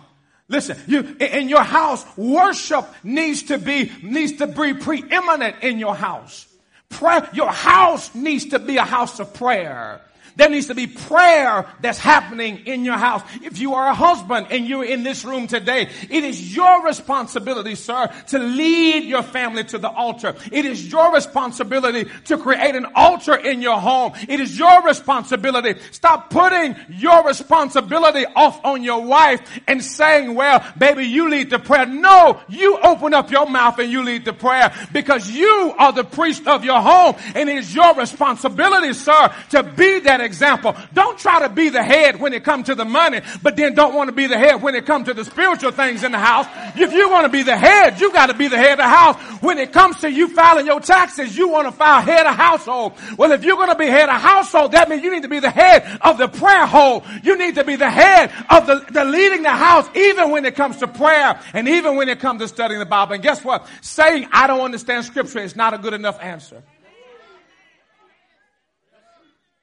Listen, 0.49 0.77
you, 0.87 1.17
in 1.19 1.49
your 1.49 1.63
house, 1.63 2.05
worship 2.17 2.87
needs 3.03 3.45
to 3.45 3.59
be, 3.59 3.91
needs 4.03 4.33
to 4.33 4.47
be 4.47 4.75
preeminent 4.75 5.57
in 5.63 5.79
your 5.79 5.95
house. 5.95 6.47
Prayer, 6.91 7.27
your 7.33 7.51
house 7.51 8.15
needs 8.15 8.47
to 8.47 8.59
be 8.59 8.77
a 8.77 8.85
house 8.85 9.19
of 9.19 9.33
prayer. 9.33 10.03
There 10.37 10.49
needs 10.49 10.69
to 10.69 10.75
be 10.75 10.87
prayer 10.87 11.67
that's 11.81 11.99
happening 11.99 12.67
in 12.67 12.85
your 12.85 12.97
house. 12.97 13.23
If 13.43 13.59
you 13.59 13.75
are 13.75 13.89
a 13.89 13.95
husband 13.95 14.47
and 14.51 14.67
you're 14.67 14.85
in 14.85 15.03
this 15.03 15.25
room 15.25 15.47
today, 15.47 15.89
it 16.11 16.25
is 16.25 16.55
your 16.55 16.85
responsibility, 16.85 17.75
sir, 17.75 18.11
to 18.29 18.39
lead 18.39 19.05
your 19.05 19.23
family 19.23 19.65
to 19.65 19.79
the 19.79 19.91
altar. 19.91 20.35
It 20.51 20.65
is 20.65 20.91
your 20.91 21.13
responsibility 21.13 22.11
to 22.27 22.39
create 22.39 22.75
an 22.75 22.87
altar 22.95 23.35
in 23.35 23.61
your 23.63 23.79
home. 23.79 24.13
It 24.29 24.41
is 24.41 24.59
your 24.59 24.83
responsibility. 24.83 25.81
Stop 25.91 26.31
putting 26.31 26.77
your 26.89 27.27
responsibility 27.27 28.25
off 28.35 28.65
on 28.65 28.83
your 28.83 29.05
wife 29.05 29.41
and 29.67 29.83
saying, 29.83 30.35
well, 30.35 30.65
baby, 30.79 31.05
you 31.05 31.29
lead 31.29 31.51
the 31.51 31.59
prayer. 31.59 31.87
No, 31.87 32.41
you 32.49 32.79
open 32.83 33.15
up 33.15 33.31
your 33.31 33.47
mouth 33.47 33.79
and 33.79 33.91
you 33.91 34.03
lead 34.03 34.25
the 34.25 34.33
prayer 34.33 34.73
because 34.93 35.29
you 35.31 35.75
are 35.79 35.93
the 35.93 36.05
priest 36.05 36.47
of 36.47 36.65
your 36.65 36.81
home 36.81 37.17
and 37.35 37.49
it 37.49 37.59
is 37.59 37.75
your 37.75 37.95
responsibility, 37.95 38.93
sir, 38.95 39.35
to 39.51 39.63
be 39.63 40.01
that 40.01 40.22
example. 40.23 40.77
Don't 40.95 41.19
try 41.19 41.41
to 41.41 41.49
be 41.49 41.69
the 41.69 41.83
head 41.83 42.21
when 42.21 42.33
it 42.33 42.45
comes 42.45 42.67
to 42.67 42.75
the 42.75 42.85
money, 42.85 43.21
but 43.43 43.57
then 43.57 43.75
don't 43.75 43.95
want 43.95 44.09
to 44.09 44.13
be 44.13 44.27
the 44.27 44.39
head 44.39 44.63
when 44.63 44.75
it 44.75 44.87
comes 44.87 45.07
to 45.07 45.15
the 45.15 45.25
spiritual 45.25 45.73
things 45.73 46.05
in 46.05 46.13
the 46.13 46.19
house. 46.19 46.47
If 46.77 46.93
you 46.93 47.11
want 47.11 47.25
to 47.25 47.29
be 47.29 47.43
the 47.43 47.57
head, 47.57 48.01
you 48.01 48.13
got 48.13 48.27
to 48.27 48.35
be 48.35 48.49
the 48.49 48.57
head 48.57 48.73
of 48.73 48.79
the 48.79 48.89
house. 48.89 49.17
When 49.43 49.59
it 49.59 49.73
comes 49.73 50.01
to 50.01 50.11
you 50.11 50.29
filing 50.29 50.67
your 50.67 50.81
taxes, 50.81 51.37
you 51.37 51.49
want 51.49 51.67
to 51.67 51.73
file 51.73 52.01
head 52.03 52.27
of 52.27 52.35
household. 52.35 52.95
Well, 53.17 53.33
if 53.33 53.45
you're 53.45 53.57
going 53.57 53.71
to 53.71 53.77
be 53.77 53.87
head 53.87 54.09
of 54.09 54.21
household, 54.21 54.73
that 54.73 54.89
means 54.89 55.03
you 55.03 55.11
need 55.11 55.23
to 55.23 55.29
be 55.29 55.41
the 55.41 55.51
head 55.51 55.99
of 56.01 56.19
the 56.19 56.29
prayer 56.29 56.67
hole. 56.67 57.05
You 57.23 57.37
need 57.37 57.57
to 57.57 57.65
be 57.65 57.77
the 57.77 57.91
head 57.91 58.33
of 58.51 58.67
the, 58.67 58.85
the 58.91 59.05
leading 59.05 59.43
the 59.43 59.51
house, 59.51 59.89
even 59.97 60.31
when 60.31 60.45
it 60.45 60.55
comes 60.55 60.79
to 60.79 60.89
prayer 60.89 61.41
and 61.53 61.69
even 61.69 61.97
when 61.97 62.09
it 62.09 62.21
comes 62.21 62.41
to 62.41 62.49
studying 62.49 62.81
the 62.81 62.87
Bible. 62.87 63.15
And 63.15 63.23
guess 63.23 63.45
what? 63.45 63.67
Saying 63.81 64.29
I 64.33 64.47
don't 64.47 64.61
understand 64.61 65.05
scripture 65.05 65.41
is 65.41 65.57
not 65.57 65.75
a 65.75 65.79
good 65.79 65.95
enough 65.95 66.21
answer. 66.21 66.63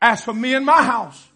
As 0.02 0.24
for 0.24 0.34
me 0.34 0.54
and 0.54 0.66
my 0.66 0.84
house, 0.84 1.28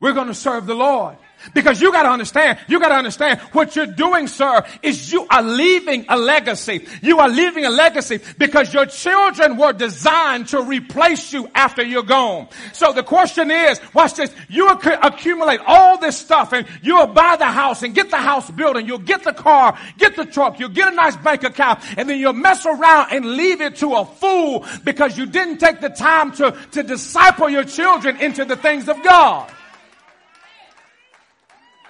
we're 0.00 0.12
going 0.12 0.28
to 0.28 0.34
serve 0.34 0.66
the 0.66 0.74
Lord. 0.74 1.16
Because 1.54 1.80
you 1.80 1.90
gotta 1.92 2.10
understand, 2.10 2.58
you 2.68 2.78
gotta 2.78 2.94
understand 2.94 3.40
what 3.52 3.74
you're 3.74 3.86
doing, 3.86 4.26
sir, 4.26 4.64
is 4.82 5.12
you 5.12 5.26
are 5.30 5.42
leaving 5.42 6.04
a 6.08 6.16
legacy. 6.16 6.86
You 7.02 7.18
are 7.18 7.28
leaving 7.28 7.64
a 7.64 7.70
legacy 7.70 8.20
because 8.38 8.72
your 8.72 8.86
children 8.86 9.56
were 9.56 9.72
designed 9.72 10.48
to 10.48 10.62
replace 10.62 11.32
you 11.32 11.48
after 11.54 11.82
you're 11.82 12.02
gone. 12.02 12.48
So 12.72 12.92
the 12.92 13.02
question 13.02 13.50
is, 13.50 13.80
watch 13.94 14.14
this, 14.14 14.32
you 14.48 14.68
acc- 14.68 14.98
accumulate 15.02 15.60
all 15.66 15.98
this 15.98 16.16
stuff 16.16 16.52
and 16.52 16.66
you'll 16.82 17.06
buy 17.06 17.36
the 17.36 17.46
house 17.46 17.82
and 17.82 17.94
get 17.94 18.10
the 18.10 18.18
house 18.18 18.50
built 18.50 18.76
and 18.76 18.86
you'll 18.86 18.98
get 18.98 19.24
the 19.24 19.32
car, 19.32 19.78
get 19.98 20.16
the 20.16 20.26
truck, 20.26 20.60
you'll 20.60 20.68
get 20.68 20.92
a 20.92 20.96
nice 20.96 21.16
bank 21.16 21.42
account 21.42 21.80
and 21.96 22.08
then 22.08 22.18
you'll 22.18 22.32
mess 22.32 22.66
around 22.66 23.12
and 23.12 23.24
leave 23.24 23.60
it 23.60 23.76
to 23.76 23.94
a 23.94 24.04
fool 24.04 24.66
because 24.84 25.16
you 25.16 25.26
didn't 25.26 25.58
take 25.58 25.80
the 25.80 25.88
time 25.88 26.32
to, 26.32 26.56
to 26.72 26.82
disciple 26.82 27.48
your 27.48 27.64
children 27.64 28.16
into 28.18 28.44
the 28.44 28.56
things 28.56 28.88
of 28.88 29.02
God 29.02 29.50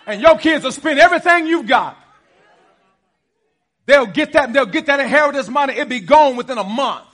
and 0.06 0.20
your 0.20 0.38
kids 0.38 0.64
will 0.64 0.72
spend 0.72 0.98
everything 0.98 1.46
you've 1.46 1.66
got. 1.66 1.96
They'll 3.86 4.06
get 4.06 4.32
that, 4.34 4.52
they'll 4.52 4.66
get 4.66 4.86
that 4.86 5.00
inheritance 5.00 5.48
money. 5.48 5.72
It'll 5.72 5.86
be 5.86 6.00
gone 6.00 6.36
within 6.36 6.58
a 6.58 6.64
month. 6.64 7.06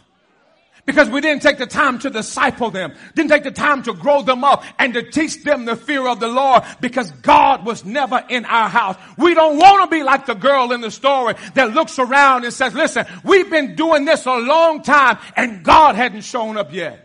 Because 0.84 1.08
we 1.08 1.20
didn't 1.20 1.42
take 1.42 1.58
the 1.58 1.66
time 1.66 1.98
to 2.00 2.10
disciple 2.10 2.70
them, 2.70 2.94
didn't 3.16 3.30
take 3.30 3.42
the 3.42 3.50
time 3.50 3.82
to 3.82 3.92
grow 3.92 4.22
them 4.22 4.44
up 4.44 4.62
and 4.78 4.94
to 4.94 5.02
teach 5.10 5.42
them 5.42 5.64
the 5.64 5.74
fear 5.74 6.06
of 6.06 6.20
the 6.20 6.28
Lord 6.28 6.62
because 6.80 7.10
God 7.10 7.66
was 7.66 7.84
never 7.84 8.24
in 8.28 8.44
our 8.44 8.68
house. 8.68 8.96
We 9.18 9.34
don't 9.34 9.58
want 9.58 9.90
to 9.90 9.94
be 9.94 10.04
like 10.04 10.26
the 10.26 10.34
girl 10.34 10.70
in 10.70 10.82
the 10.82 10.92
story 10.92 11.34
that 11.54 11.74
looks 11.74 11.98
around 11.98 12.44
and 12.44 12.52
says, 12.52 12.72
listen, 12.72 13.04
we've 13.24 13.50
been 13.50 13.74
doing 13.74 14.04
this 14.04 14.26
a 14.26 14.36
long 14.36 14.82
time 14.82 15.18
and 15.34 15.64
God 15.64 15.96
hadn't 15.96 16.22
shown 16.22 16.56
up 16.56 16.72
yet. 16.72 17.02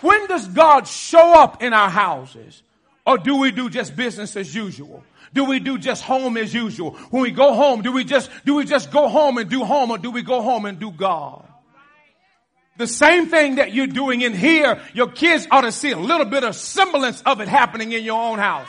When 0.00 0.26
does 0.26 0.48
God 0.48 0.88
show 0.88 1.34
up 1.34 1.62
in 1.62 1.72
our 1.72 1.90
houses? 1.90 2.60
Or 3.04 3.18
do 3.18 3.36
we 3.36 3.50
do 3.50 3.68
just 3.68 3.96
business 3.96 4.36
as 4.36 4.54
usual? 4.54 5.02
Do 5.34 5.44
we 5.44 5.60
do 5.60 5.78
just 5.78 6.02
home 6.04 6.36
as 6.36 6.52
usual? 6.52 6.92
When 7.10 7.22
we 7.22 7.30
go 7.30 7.54
home, 7.54 7.82
do 7.82 7.92
we 7.92 8.04
just, 8.04 8.30
do 8.44 8.54
we 8.54 8.64
just 8.64 8.90
go 8.90 9.08
home 9.08 9.38
and 9.38 9.48
do 9.48 9.64
home 9.64 9.90
or 9.90 9.98
do 9.98 10.10
we 10.10 10.22
go 10.22 10.42
home 10.42 10.66
and 10.66 10.78
do 10.78 10.90
God? 10.90 11.46
The 12.76 12.86
same 12.86 13.26
thing 13.26 13.56
that 13.56 13.72
you're 13.74 13.86
doing 13.86 14.22
in 14.22 14.34
here, 14.34 14.80
your 14.94 15.08
kids 15.08 15.46
ought 15.50 15.62
to 15.62 15.72
see 15.72 15.90
a 15.90 15.98
little 15.98 16.26
bit 16.26 16.44
of 16.44 16.54
semblance 16.54 17.22
of 17.22 17.40
it 17.40 17.48
happening 17.48 17.92
in 17.92 18.02
your 18.04 18.20
own 18.20 18.38
house. 18.38 18.68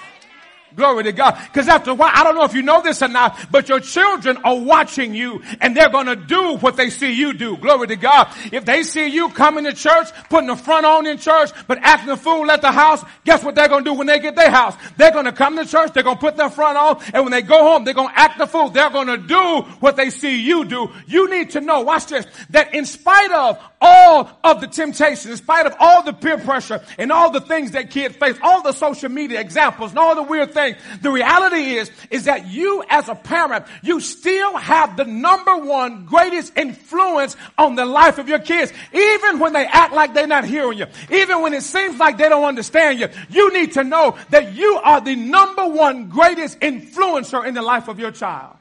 Glory 0.75 1.03
to 1.03 1.11
God. 1.11 1.37
Because 1.45 1.67
after 1.67 1.91
a 1.91 1.93
while, 1.93 2.11
I 2.13 2.23
don't 2.23 2.35
know 2.35 2.43
if 2.43 2.53
you 2.53 2.63
know 2.63 2.81
this 2.81 3.01
or 3.01 3.07
not, 3.07 3.37
but 3.51 3.69
your 3.69 3.79
children 3.79 4.37
are 4.43 4.57
watching 4.57 5.13
you 5.13 5.41
and 5.61 5.75
they're 5.75 5.89
going 5.89 6.07
to 6.07 6.15
do 6.15 6.57
what 6.57 6.77
they 6.77 6.89
see 6.89 7.11
you 7.11 7.33
do. 7.33 7.57
Glory 7.57 7.87
to 7.87 7.95
God. 7.95 8.33
If 8.51 8.65
they 8.65 8.83
see 8.83 9.07
you 9.07 9.29
coming 9.29 9.65
to 9.65 9.73
church, 9.73 10.07
putting 10.29 10.47
the 10.47 10.55
front 10.55 10.85
on 10.85 11.05
in 11.05 11.17
church, 11.17 11.51
but 11.67 11.77
acting 11.81 12.09
a 12.09 12.17
fool 12.17 12.49
at 12.49 12.61
the 12.61 12.71
house, 12.71 13.03
guess 13.23 13.43
what 13.43 13.55
they're 13.55 13.67
going 13.67 13.83
to 13.83 13.91
do 13.91 13.93
when 13.93 14.07
they 14.07 14.19
get 14.19 14.35
their 14.35 14.49
house? 14.49 14.75
They're 14.97 15.11
going 15.11 15.25
to 15.25 15.31
come 15.31 15.57
to 15.57 15.65
church, 15.65 15.93
they're 15.93 16.03
going 16.03 16.17
to 16.17 16.21
put 16.21 16.37
their 16.37 16.49
front 16.49 16.77
on, 16.77 17.03
and 17.13 17.23
when 17.23 17.31
they 17.31 17.41
go 17.41 17.59
home, 17.59 17.83
they're 17.83 17.93
going 17.93 18.09
to 18.09 18.19
act 18.19 18.37
the 18.39 18.47
fool. 18.47 18.69
They're 18.69 18.89
going 18.89 19.07
to 19.07 19.17
do 19.17 19.61
what 19.79 19.95
they 19.95 20.09
see 20.09 20.41
you 20.41 20.65
do. 20.65 20.89
You 21.07 21.29
need 21.29 21.51
to 21.51 21.61
know, 21.61 21.81
watch 21.81 22.07
this, 22.07 22.25
that 22.49 22.73
in 22.73 22.85
spite 22.85 23.31
of 23.31 23.59
all 23.83 24.39
of 24.43 24.61
the 24.61 24.67
temptations, 24.67 25.25
in 25.25 25.37
spite 25.37 25.65
of 25.65 25.75
all 25.79 26.03
the 26.03 26.13
peer 26.13 26.37
pressure 26.37 26.81
and 26.97 27.11
all 27.11 27.29
the 27.29 27.41
things 27.41 27.71
that 27.71 27.91
kids 27.91 28.15
face, 28.15 28.37
all 28.41 28.63
the 28.63 28.71
social 28.71 29.09
media 29.09 29.41
examples 29.41 29.91
and 29.91 29.99
all 29.99 30.15
the 30.15 30.23
weird 30.23 30.53
things, 30.53 30.62
the 31.01 31.11
reality 31.11 31.75
is, 31.75 31.91
is 32.09 32.25
that 32.25 32.47
you 32.47 32.83
as 32.89 33.09
a 33.09 33.15
parent, 33.15 33.65
you 33.81 33.99
still 33.99 34.55
have 34.57 34.97
the 34.97 35.05
number 35.05 35.57
one 35.57 36.05
greatest 36.05 36.57
influence 36.57 37.35
on 37.57 37.75
the 37.75 37.85
life 37.85 38.17
of 38.17 38.27
your 38.27 38.39
kids. 38.39 38.71
Even 38.93 39.39
when 39.39 39.53
they 39.53 39.65
act 39.65 39.93
like 39.93 40.13
they're 40.13 40.27
not 40.27 40.45
hearing 40.45 40.77
you, 40.77 40.85
even 41.11 41.41
when 41.41 41.53
it 41.53 41.63
seems 41.63 41.97
like 41.99 42.17
they 42.17 42.29
don't 42.29 42.45
understand 42.45 42.99
you, 42.99 43.09
you 43.29 43.53
need 43.53 43.73
to 43.73 43.83
know 43.83 44.17
that 44.29 44.53
you 44.53 44.79
are 44.83 45.01
the 45.01 45.15
number 45.15 45.67
one 45.67 46.09
greatest 46.09 46.59
influencer 46.59 47.45
in 47.45 47.53
the 47.53 47.61
life 47.61 47.87
of 47.87 47.99
your 47.99 48.11
child. 48.11 48.55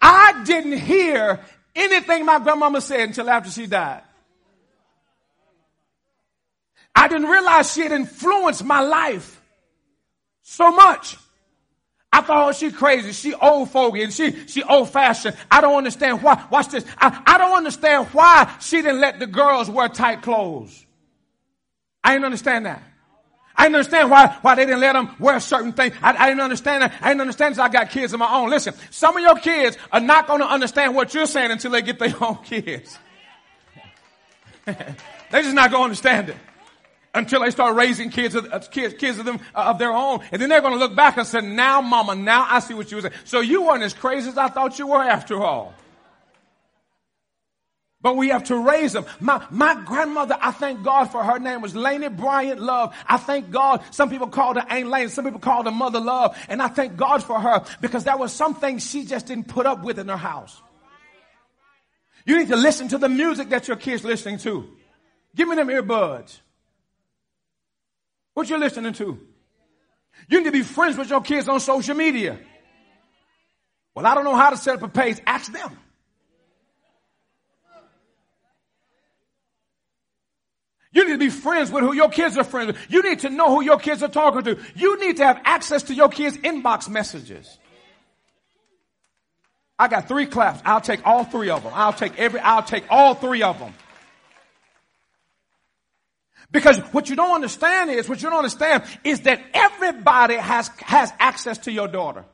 I 0.00 0.42
didn't 0.44 0.78
hear 0.78 1.40
anything 1.74 2.24
my 2.24 2.38
grandmama 2.38 2.80
said 2.80 3.00
until 3.00 3.28
after 3.30 3.50
she 3.50 3.66
died. 3.66 4.02
I 6.98 7.06
didn't 7.06 7.28
realize 7.28 7.72
she 7.72 7.82
had 7.82 7.92
influenced 7.92 8.64
my 8.64 8.80
life 8.80 9.40
so 10.42 10.72
much. 10.72 11.16
I 12.12 12.22
thought, 12.22 12.48
oh, 12.48 12.52
she 12.52 12.72
crazy. 12.72 13.12
She 13.12 13.34
old 13.34 13.70
fogey 13.70 14.02
and 14.02 14.12
she, 14.12 14.32
she 14.48 14.64
old 14.64 14.90
fashioned. 14.90 15.36
I 15.48 15.60
don't 15.60 15.76
understand 15.76 16.24
why. 16.24 16.44
Watch 16.50 16.70
this. 16.70 16.84
I, 16.98 17.22
I 17.24 17.38
don't 17.38 17.56
understand 17.56 18.08
why 18.08 18.52
she 18.60 18.78
didn't 18.78 18.98
let 18.98 19.20
the 19.20 19.28
girls 19.28 19.70
wear 19.70 19.88
tight 19.88 20.22
clothes. 20.22 20.84
I 22.02 22.14
didn't 22.14 22.24
understand 22.24 22.66
that. 22.66 22.82
I 23.54 23.64
didn't 23.64 23.76
understand 23.76 24.10
why, 24.10 24.36
why 24.42 24.56
they 24.56 24.66
didn't 24.66 24.80
let 24.80 24.94
them 24.94 25.14
wear 25.20 25.38
certain 25.38 25.74
things. 25.74 25.94
I, 26.02 26.16
I 26.16 26.28
didn't 26.30 26.40
understand 26.40 26.82
that. 26.82 26.94
I 27.00 27.10
didn't 27.10 27.20
understand 27.20 27.52
until 27.52 27.64
I 27.64 27.68
got 27.68 27.90
kids 27.90 28.12
of 28.12 28.18
my 28.18 28.34
own. 28.34 28.50
Listen, 28.50 28.74
some 28.90 29.16
of 29.16 29.22
your 29.22 29.36
kids 29.36 29.76
are 29.92 30.00
not 30.00 30.26
going 30.26 30.40
to 30.40 30.48
understand 30.48 30.96
what 30.96 31.14
you're 31.14 31.26
saying 31.26 31.52
until 31.52 31.70
they 31.70 31.82
get 31.82 32.00
their 32.00 32.14
own 32.20 32.38
kids. 32.38 32.98
They're 34.64 34.96
just 35.42 35.54
not 35.54 35.70
going 35.70 35.82
to 35.82 35.84
understand 35.84 36.30
it 36.30 36.36
until 37.14 37.40
they 37.40 37.50
start 37.50 37.74
raising 37.74 38.10
kids, 38.10 38.36
uh, 38.36 38.58
kids, 38.70 38.94
kids 38.94 39.18
of 39.18 39.24
them 39.24 39.40
uh, 39.54 39.70
of 39.70 39.78
their 39.78 39.92
own, 39.92 40.20
and 40.30 40.40
then 40.40 40.48
they're 40.48 40.60
going 40.60 40.74
to 40.74 40.78
look 40.78 40.94
back 40.94 41.16
and 41.16 41.26
say, 41.26 41.40
"Now, 41.40 41.80
Mama, 41.80 42.14
now 42.14 42.46
I 42.48 42.60
see 42.60 42.74
what 42.74 42.90
you 42.90 42.96
were 42.96 43.02
saying." 43.02 43.14
So 43.24 43.40
you 43.40 43.62
weren't 43.62 43.82
as 43.82 43.94
crazy 43.94 44.28
as 44.28 44.38
I 44.38 44.48
thought 44.48 44.78
you 44.78 44.86
were, 44.86 45.02
after 45.02 45.42
all. 45.42 45.74
But 48.00 48.16
we 48.16 48.28
have 48.28 48.44
to 48.44 48.56
raise 48.56 48.92
them. 48.92 49.06
My, 49.18 49.44
my 49.50 49.74
grandmother, 49.84 50.38
I 50.40 50.52
thank 50.52 50.84
God 50.84 51.06
for 51.06 51.22
her 51.24 51.40
name 51.40 51.60
was 51.60 51.74
Laney 51.74 52.08
Bryant 52.08 52.60
Love. 52.60 52.94
I 53.08 53.16
thank 53.16 53.50
God. 53.50 53.82
Some 53.90 54.08
people 54.08 54.28
called 54.28 54.56
her 54.56 54.64
Aunt 54.68 54.88
Lane. 54.88 55.08
Some 55.08 55.24
people 55.24 55.40
called 55.40 55.66
her 55.66 55.72
Mother 55.72 55.98
Love. 55.98 56.38
And 56.48 56.62
I 56.62 56.68
thank 56.68 56.96
God 56.96 57.24
for 57.24 57.40
her 57.40 57.64
because 57.80 58.04
there 58.04 58.16
was 58.16 58.32
some 58.32 58.54
things 58.54 58.88
she 58.88 59.04
just 59.04 59.26
didn't 59.26 59.48
put 59.48 59.66
up 59.66 59.82
with 59.82 59.98
in 59.98 60.06
her 60.06 60.16
house. 60.16 60.62
You 62.24 62.38
need 62.38 62.48
to 62.48 62.56
listen 62.56 62.88
to 62.88 62.98
the 62.98 63.08
music 63.08 63.48
that 63.48 63.66
your 63.66 63.76
kids 63.76 64.04
listening 64.04 64.38
to. 64.38 64.68
Give 65.34 65.48
me 65.48 65.56
them 65.56 65.68
earbuds. 65.68 66.38
What 68.38 68.48
you 68.48 68.56
listening 68.56 68.92
to? 68.92 69.18
You 70.28 70.38
need 70.38 70.44
to 70.44 70.52
be 70.52 70.62
friends 70.62 70.96
with 70.96 71.10
your 71.10 71.22
kids 71.22 71.48
on 71.48 71.58
social 71.58 71.96
media. 71.96 72.38
Well, 73.96 74.06
I 74.06 74.14
don't 74.14 74.22
know 74.22 74.36
how 74.36 74.50
to 74.50 74.56
set 74.56 74.76
up 74.76 74.82
a 74.84 74.88
page. 74.88 75.18
Ask 75.26 75.50
them. 75.50 75.76
You 80.92 81.04
need 81.04 81.14
to 81.14 81.18
be 81.18 81.30
friends 81.30 81.72
with 81.72 81.82
who 81.82 81.92
your 81.94 82.10
kids 82.10 82.38
are 82.38 82.44
friends 82.44 82.68
with. 82.68 82.76
You 82.88 83.02
need 83.02 83.18
to 83.20 83.30
know 83.30 83.56
who 83.56 83.64
your 83.64 83.80
kids 83.80 84.04
are 84.04 84.08
talking 84.08 84.44
to. 84.44 84.56
You 84.76 85.00
need 85.00 85.16
to 85.16 85.26
have 85.26 85.40
access 85.44 85.82
to 85.84 85.94
your 85.94 86.08
kids' 86.08 86.36
inbox 86.36 86.88
messages. 86.88 87.58
I 89.80 89.88
got 89.88 90.06
three 90.06 90.26
claps. 90.26 90.62
I'll 90.64 90.80
take 90.80 91.04
all 91.04 91.24
three 91.24 91.50
of 91.50 91.64
them. 91.64 91.72
I'll 91.74 91.92
take 91.92 92.16
every, 92.20 92.38
I'll 92.38 92.62
take 92.62 92.84
all 92.88 93.16
three 93.16 93.42
of 93.42 93.58
them. 93.58 93.74
Because 96.50 96.78
what 96.92 97.10
you 97.10 97.16
don't 97.16 97.34
understand 97.34 97.90
is, 97.90 98.08
what 98.08 98.22
you 98.22 98.30
don't 98.30 98.38
understand 98.38 98.82
is 99.04 99.20
that 99.20 99.42
everybody 99.52 100.36
has, 100.36 100.68
has 100.78 101.12
access 101.18 101.58
to 101.58 101.72
your 101.72 101.88
daughter. 101.88 102.24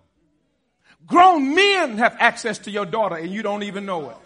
Grown 1.07 1.55
men 1.55 1.99
have 1.99 2.17
access 2.19 2.59
to 2.61 2.71
your 2.71 2.87
daughter 2.87 3.17
and 3.17 3.31
you 3.31 3.43
don't 3.43 3.65
even 3.65 3.85
know 3.85 4.11
it. 4.11 4.17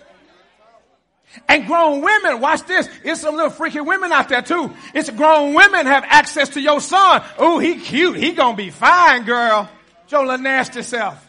And 1.48 1.66
grown 1.66 2.02
women, 2.02 2.40
watch 2.40 2.64
this. 2.64 2.88
It's 3.04 3.20
some 3.20 3.34
little 3.34 3.50
freaky 3.50 3.80
women 3.80 4.12
out 4.12 4.28
there 4.28 4.42
too. 4.42 4.72
It's 4.94 5.10
grown 5.10 5.54
women 5.54 5.86
have 5.86 6.04
access 6.06 6.50
to 6.50 6.60
your 6.60 6.80
son. 6.80 7.22
Oh, 7.36 7.58
he 7.58 7.76
cute. 7.76 8.16
He 8.16 8.32
gonna 8.32 8.56
be 8.56 8.70
fine, 8.70 9.24
girl. 9.24 9.68
Your 10.08 10.24
little 10.24 10.38
nasty 10.38 10.82
self. 10.82 11.27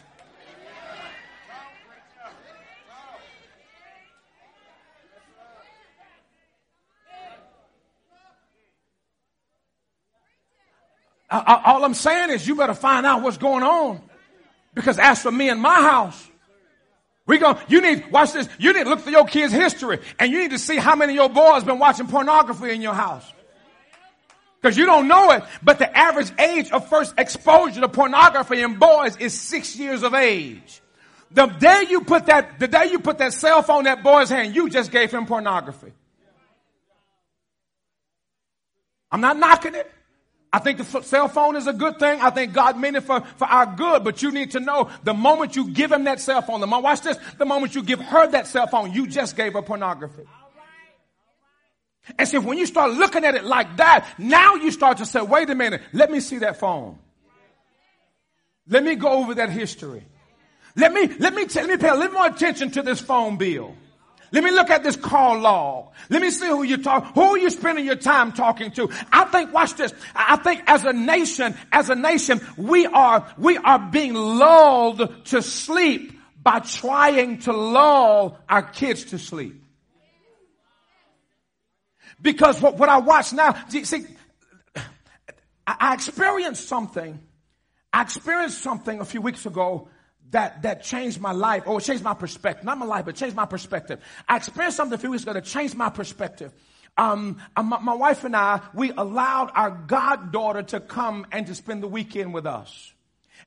All 11.30 11.84
I'm 11.84 11.94
saying 11.94 12.30
is 12.30 12.46
you 12.46 12.56
better 12.56 12.74
find 12.74 13.06
out 13.06 13.22
what's 13.22 13.38
going 13.38 13.62
on. 13.62 14.00
Because 14.74 14.98
as 14.98 15.22
for 15.22 15.30
me 15.30 15.48
and 15.48 15.60
my 15.60 15.74
house, 15.74 16.28
we 17.26 17.38
go, 17.38 17.58
you 17.68 17.80
need, 17.80 18.10
watch 18.10 18.32
this, 18.32 18.48
you 18.58 18.72
need 18.72 18.84
to 18.84 18.88
look 18.88 19.00
for 19.00 19.10
your 19.10 19.24
kids' 19.24 19.52
history 19.52 20.00
and 20.18 20.32
you 20.32 20.38
need 20.38 20.50
to 20.50 20.58
see 20.58 20.76
how 20.76 20.96
many 20.96 21.12
of 21.12 21.16
your 21.16 21.28
boys 21.28 21.64
been 21.64 21.78
watching 21.78 22.06
pornography 22.06 22.70
in 22.70 22.82
your 22.82 22.94
house. 22.94 23.24
Because 24.60 24.76
you 24.76 24.84
don't 24.84 25.08
know 25.08 25.30
it, 25.30 25.44
but 25.62 25.78
the 25.78 25.96
average 25.96 26.32
age 26.38 26.70
of 26.70 26.88
first 26.88 27.14
exposure 27.16 27.80
to 27.80 27.88
pornography 27.88 28.60
in 28.60 28.78
boys 28.78 29.16
is 29.16 29.38
six 29.38 29.76
years 29.76 30.02
of 30.02 30.12
age. 30.12 30.82
The 31.30 31.46
day 31.46 31.84
you 31.88 32.02
put 32.02 32.26
that, 32.26 32.58
the 32.58 32.68
day 32.68 32.90
you 32.90 32.98
put 32.98 33.18
that 33.18 33.32
cell 33.32 33.62
phone 33.62 33.80
in 33.80 33.84
that 33.84 34.02
boy's 34.02 34.28
hand, 34.28 34.54
you 34.54 34.68
just 34.68 34.90
gave 34.90 35.12
him 35.12 35.26
pornography. 35.26 35.92
I'm 39.10 39.20
not 39.20 39.38
knocking 39.38 39.74
it. 39.74 39.90
I 40.52 40.58
think 40.58 40.78
the 40.78 41.02
cell 41.02 41.28
phone 41.28 41.54
is 41.54 41.68
a 41.68 41.72
good 41.72 41.98
thing. 41.98 42.20
I 42.20 42.30
think 42.30 42.52
God 42.52 42.76
meant 42.76 42.96
it 42.96 43.02
for, 43.02 43.20
for 43.36 43.44
our 43.44 43.66
good, 43.66 44.02
but 44.02 44.20
you 44.20 44.32
need 44.32 44.50
to 44.52 44.60
know 44.60 44.90
the 45.04 45.14
moment 45.14 45.54
you 45.54 45.70
give 45.70 45.92
him 45.92 46.04
that 46.04 46.20
cell 46.20 46.42
phone, 46.42 46.60
the 46.60 46.66
moment, 46.66 46.84
watch 46.84 47.02
this, 47.02 47.18
the 47.38 47.46
moment 47.46 47.74
you 47.76 47.84
give 47.84 48.00
her 48.00 48.26
that 48.28 48.48
cell 48.48 48.66
phone, 48.66 48.92
you 48.92 49.06
just 49.06 49.36
gave 49.36 49.52
her 49.52 49.62
pornography. 49.62 50.24
And 52.18 52.26
see, 52.26 52.38
when 52.38 52.58
you 52.58 52.66
start 52.66 52.90
looking 52.92 53.24
at 53.24 53.36
it 53.36 53.44
like 53.44 53.76
that, 53.76 54.08
now 54.18 54.56
you 54.56 54.72
start 54.72 54.98
to 54.98 55.06
say, 55.06 55.20
wait 55.20 55.48
a 55.50 55.54
minute, 55.54 55.82
let 55.92 56.10
me 56.10 56.18
see 56.18 56.38
that 56.38 56.58
phone. 56.58 56.98
Let 58.68 58.82
me 58.82 58.96
go 58.96 59.22
over 59.22 59.34
that 59.34 59.50
history. 59.50 60.04
Let 60.74 60.92
me, 60.92 61.08
let 61.18 61.34
me, 61.34 61.46
t- 61.46 61.60
let 61.60 61.68
me 61.68 61.76
pay 61.76 61.88
a 61.88 61.94
little 61.94 62.14
more 62.14 62.26
attention 62.26 62.70
to 62.72 62.82
this 62.82 63.00
phone 63.00 63.36
bill. 63.36 63.76
Let 64.32 64.44
me 64.44 64.50
look 64.50 64.70
at 64.70 64.82
this 64.84 64.96
call 64.96 65.40
log. 65.40 65.92
Let 66.08 66.22
me 66.22 66.30
see 66.30 66.46
who 66.46 66.62
you 66.62 66.76
talk, 66.76 67.14
who 67.14 67.22
are 67.22 67.38
you 67.38 67.50
spending 67.50 67.84
your 67.84 67.96
time 67.96 68.32
talking 68.32 68.70
to? 68.72 68.88
I 69.12 69.24
think, 69.24 69.52
watch 69.52 69.74
this. 69.74 69.92
I 70.14 70.36
think 70.36 70.62
as 70.66 70.84
a 70.84 70.92
nation, 70.92 71.54
as 71.72 71.90
a 71.90 71.94
nation, 71.94 72.40
we 72.56 72.86
are, 72.86 73.26
we 73.38 73.56
are 73.58 73.78
being 73.78 74.14
lulled 74.14 75.26
to 75.26 75.42
sleep 75.42 76.18
by 76.42 76.60
trying 76.60 77.38
to 77.40 77.52
lull 77.52 78.38
our 78.48 78.62
kids 78.62 79.06
to 79.06 79.18
sleep. 79.18 79.64
Because 82.22 82.60
what, 82.60 82.76
what 82.76 82.88
I 82.88 82.98
watch 82.98 83.32
now, 83.32 83.56
see, 83.68 84.04
I 85.66 85.94
experienced 85.94 86.68
something. 86.68 87.18
I 87.92 88.02
experienced 88.02 88.62
something 88.62 89.00
a 89.00 89.04
few 89.04 89.20
weeks 89.20 89.46
ago 89.46 89.88
that, 90.30 90.62
that 90.62 90.82
changed 90.82 91.20
my 91.20 91.32
life, 91.32 91.64
or 91.66 91.80
changed 91.80 92.04
my 92.04 92.14
perspective. 92.14 92.64
Not 92.64 92.78
my 92.78 92.86
life, 92.86 93.04
but 93.04 93.16
changed 93.16 93.36
my 93.36 93.46
perspective. 93.46 94.00
I 94.28 94.36
experienced 94.36 94.76
something 94.76 94.94
a 94.94 94.98
few 94.98 95.10
weeks 95.10 95.24
ago 95.24 95.32
that 95.32 95.44
changed 95.44 95.74
my 95.74 95.90
perspective. 95.90 96.52
Um, 96.96 97.38
uh, 97.56 97.62
my, 97.62 97.78
my 97.78 97.94
wife 97.94 98.24
and 98.24 98.36
I, 98.36 98.60
we 98.74 98.90
allowed 98.90 99.50
our 99.54 99.70
goddaughter 99.70 100.62
to 100.62 100.80
come 100.80 101.26
and 101.32 101.46
to 101.46 101.54
spend 101.54 101.82
the 101.82 101.88
weekend 101.88 102.34
with 102.34 102.46
us. 102.46 102.92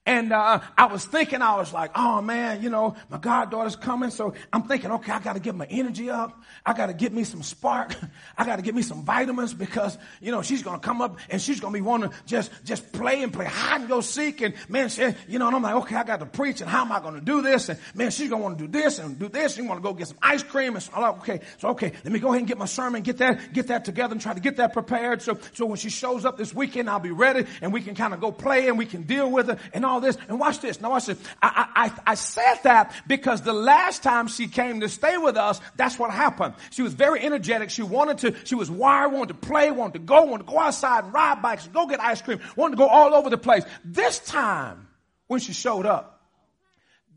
And 0.06 0.34
uh, 0.34 0.60
I 0.78 0.86
was 0.88 1.06
thinking, 1.06 1.42
I 1.42 1.56
was 1.56 1.72
like, 1.72 1.92
oh 1.96 2.22
man, 2.22 2.62
you 2.62 2.70
know, 2.70 2.96
my 3.10 3.18
goddaughter's 3.18 3.78
coming. 3.78 4.10
So 4.10 4.34
I'm 4.52 4.64
thinking, 4.64 4.92
okay, 4.92 5.14
I 5.14 5.20
got 5.20 5.34
to 5.34 5.40
get 5.40 5.56
my 5.56 5.66
energy 5.70 6.10
up. 6.10 6.42
I 6.66 6.74
got 6.74 6.88
to 6.88 6.94
get 6.94 7.14
me 7.14 7.24
some 7.24 7.42
spark. 7.42 7.96
I 8.38 8.46
got 8.46 8.58
to 8.58 8.62
get 8.64 8.76
me 8.76 8.82
some 8.82 9.04
vitamins 9.06 9.54
because, 9.54 9.98
you 10.20 10.32
know, 10.32 10.42
she's 10.42 10.62
going 10.62 10.78
to 10.78 10.86
come 10.86 11.02
up 11.02 11.20
and 11.30 11.42
she's 11.42 11.62
going 11.62 11.74
to 11.74 11.78
be 11.78 11.82
wanting 11.82 12.10
to 12.10 12.16
just, 12.26 12.52
just 12.66 12.92
play 12.92 13.24
and 13.24 13.32
play 13.32 13.46
hide 13.46 13.80
and 13.80 13.90
go 13.90 14.02
seek. 14.02 14.42
And 14.42 14.54
man, 14.68 14.90
she, 14.90 15.04
you 15.30 15.40
know, 15.40 15.48
and 15.48 15.56
I'm 15.56 15.64
like, 15.64 15.76
okay, 15.76 15.96
I 15.96 16.04
got 16.04 16.20
to 16.20 16.26
preach 16.26 16.60
and 16.60 16.70
how 16.70 16.82
am 16.82 16.92
I 16.92 17.00
going 17.00 17.16
to 17.16 17.22
do 17.22 17.42
this? 17.42 17.70
And 17.70 17.80
man, 17.94 18.12
she's 18.12 18.30
going 18.30 18.42
to 18.42 18.44
want 18.44 18.58
to 18.58 18.68
do 18.68 18.72
this 18.72 19.00
and 19.00 19.18
do 19.18 19.30
this. 19.30 19.56
She 19.56 19.62
want 19.62 19.82
to 19.82 19.84
go 19.84 19.94
get 19.94 20.10
some 20.10 20.18
ice 20.22 20.44
cream. 20.44 20.74
And 20.76 20.84
so 20.84 20.92
I'm 20.96 21.02
like, 21.02 21.18
okay, 21.20 21.40
so 21.60 21.70
okay, 21.70 21.94
let 22.04 22.12
me 22.12 22.20
go 22.20 22.28
ahead 22.28 22.40
and 22.40 22.48
get 22.48 22.58
my 22.58 22.66
sermon, 22.66 23.04
get 23.04 23.20
that, 23.20 23.54
get 23.54 23.68
that 23.68 23.86
together 23.86 24.12
and 24.12 24.20
try 24.20 24.34
to 24.34 24.42
get 24.42 24.58
that 24.58 24.74
prepared. 24.74 25.22
So, 25.22 25.40
so 25.54 25.66
when 25.66 25.78
she 25.78 25.90
shows 25.90 26.26
up 26.26 26.38
this 26.38 26.54
weekend, 26.54 26.90
I'll 26.90 27.00
be 27.00 27.12
ready 27.12 27.46
and 27.62 27.72
we 27.72 27.80
can 27.80 27.96
kind 27.96 28.14
of 28.14 28.20
go 28.20 28.34
play 28.34 28.68
and 28.68 28.78
we 28.78 28.86
can 28.86 29.04
deal 29.04 29.32
with 29.32 29.48
her 29.48 29.58
and 29.74 29.86
all 29.86 29.93
this. 30.00 30.18
And 30.28 30.40
watch 30.40 30.60
this. 30.60 30.82
Now 30.82 30.92
watch 30.92 31.08
this. 31.08 31.20
I, 31.42 31.68
I, 31.76 32.12
I 32.12 32.16
said 32.16 32.56
that 32.64 32.94
because 33.08 33.42
the 33.42 33.54
last 33.54 34.04
time 34.04 34.28
she 34.28 34.48
came 34.48 34.80
to 34.82 34.90
stay 34.90 35.18
with 35.18 35.38
us, 35.38 35.60
that's 35.76 35.98
what 36.00 36.12
happened. 36.12 36.56
She 36.72 36.82
was 36.82 36.94
very 36.94 37.22
energetic. 37.22 37.70
She 37.70 37.84
wanted 37.84 38.18
to, 38.20 38.36
she 38.46 38.56
was 38.56 38.70
wired, 38.70 39.12
wanted 39.12 39.40
to 39.42 39.48
play, 39.48 39.72
wanted 39.72 39.94
to 39.94 40.00
go, 40.00 40.24
wanted 40.24 40.46
to 40.46 40.52
go 40.52 40.60
outside 40.60 41.06
and 41.06 41.14
ride 41.14 41.42
bikes, 41.42 41.68
go 41.68 41.88
get 41.88 42.00
ice 42.00 42.22
cream, 42.22 42.40
wanted 42.56 42.72
to 42.72 42.78
go 42.78 42.88
all 42.88 43.14
over 43.14 43.30
the 43.30 43.38
place. 43.38 43.64
This 43.84 44.20
time, 44.20 44.88
when 45.28 45.40
she 45.40 45.54
showed 45.54 45.86
up, 45.86 46.22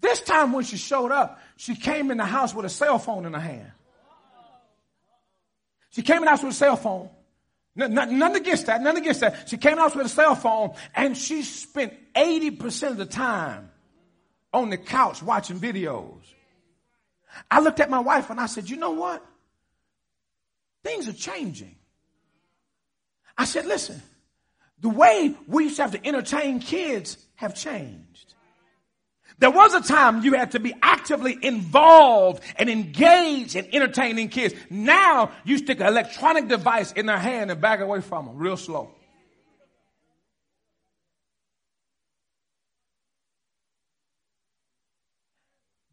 this 0.01 0.21
time 0.21 0.53
when 0.53 0.65
she 0.65 0.77
showed 0.77 1.11
up, 1.11 1.41
she 1.57 1.75
came 1.75 2.11
in 2.11 2.19
the 2.19 2.25
house 2.25 2.55
with 2.55 2.67
a 2.67 2.71
cell 2.71 2.99
phone 2.99 3.27
in 3.27 3.33
her 3.33 3.41
hand. 3.41 3.73
She 5.91 6.03
came 6.03 6.19
in 6.19 6.25
the 6.25 6.31
house 6.31 6.43
with 6.43 6.53
a 6.53 6.57
cell 6.57 6.77
phone. 6.77 7.09
Nothing 7.77 8.37
against 8.37 8.67
that. 8.67 8.81
Nothing 8.81 9.03
against 9.03 9.21
that. 9.21 9.49
She 9.49 9.59
came 9.59 9.79
out 9.79 9.95
with 9.95 10.07
a 10.07 10.09
cell 10.09 10.35
phone 10.35 10.73
and 10.95 11.17
she 11.17 11.43
spent 11.43 11.93
80% 12.15 12.93
of 12.93 12.97
the 12.97 13.07
time 13.07 13.71
on 14.53 14.71
the 14.71 14.79
couch 14.79 15.23
watching 15.23 15.61
videos. 15.61 16.23
I 17.51 17.61
looked 17.61 17.81
at 17.81 17.91
my 17.91 17.99
wife 17.99 18.31
and 18.31 18.41
I 18.41 18.47
said, 18.47 18.71
you 18.71 18.77
know 18.77 18.93
what? 18.93 19.25
Things 20.83 21.07
are 21.07 21.13
changing. 21.13 21.77
I 23.37 23.45
said, 23.45 23.67
listen, 23.67 24.01
the 24.81 24.89
way 24.89 25.35
we 25.47 25.65
used 25.65 25.77
to 25.77 25.83
have 25.83 25.93
to 25.93 26.07
entertain 26.07 26.61
kids 26.61 27.19
have 27.35 27.55
changed. 27.55 28.06
There 29.39 29.51
was 29.51 29.75
a 29.75 29.83
time 29.83 30.25
you 30.25 30.33
had 30.33 30.53
to 30.53 30.61
be 30.61 30.75
actively 30.83 31.37
involved 31.43 32.43
and 32.57 32.71
engaged 32.71 33.55
in 33.55 33.69
entertaining 33.73 34.29
kids. 34.29 34.55
Now 34.71 35.31
you 35.45 35.59
stick 35.59 35.81
an 35.81 35.87
electronic 35.87 36.49
device 36.49 36.93
in 36.93 37.07
their 37.07 37.19
hand 37.19 37.51
and 37.51 37.61
back 37.61 37.81
away 37.81 38.01
from 38.01 38.27
them 38.27 38.37
real 38.37 38.57
slow. 38.57 38.91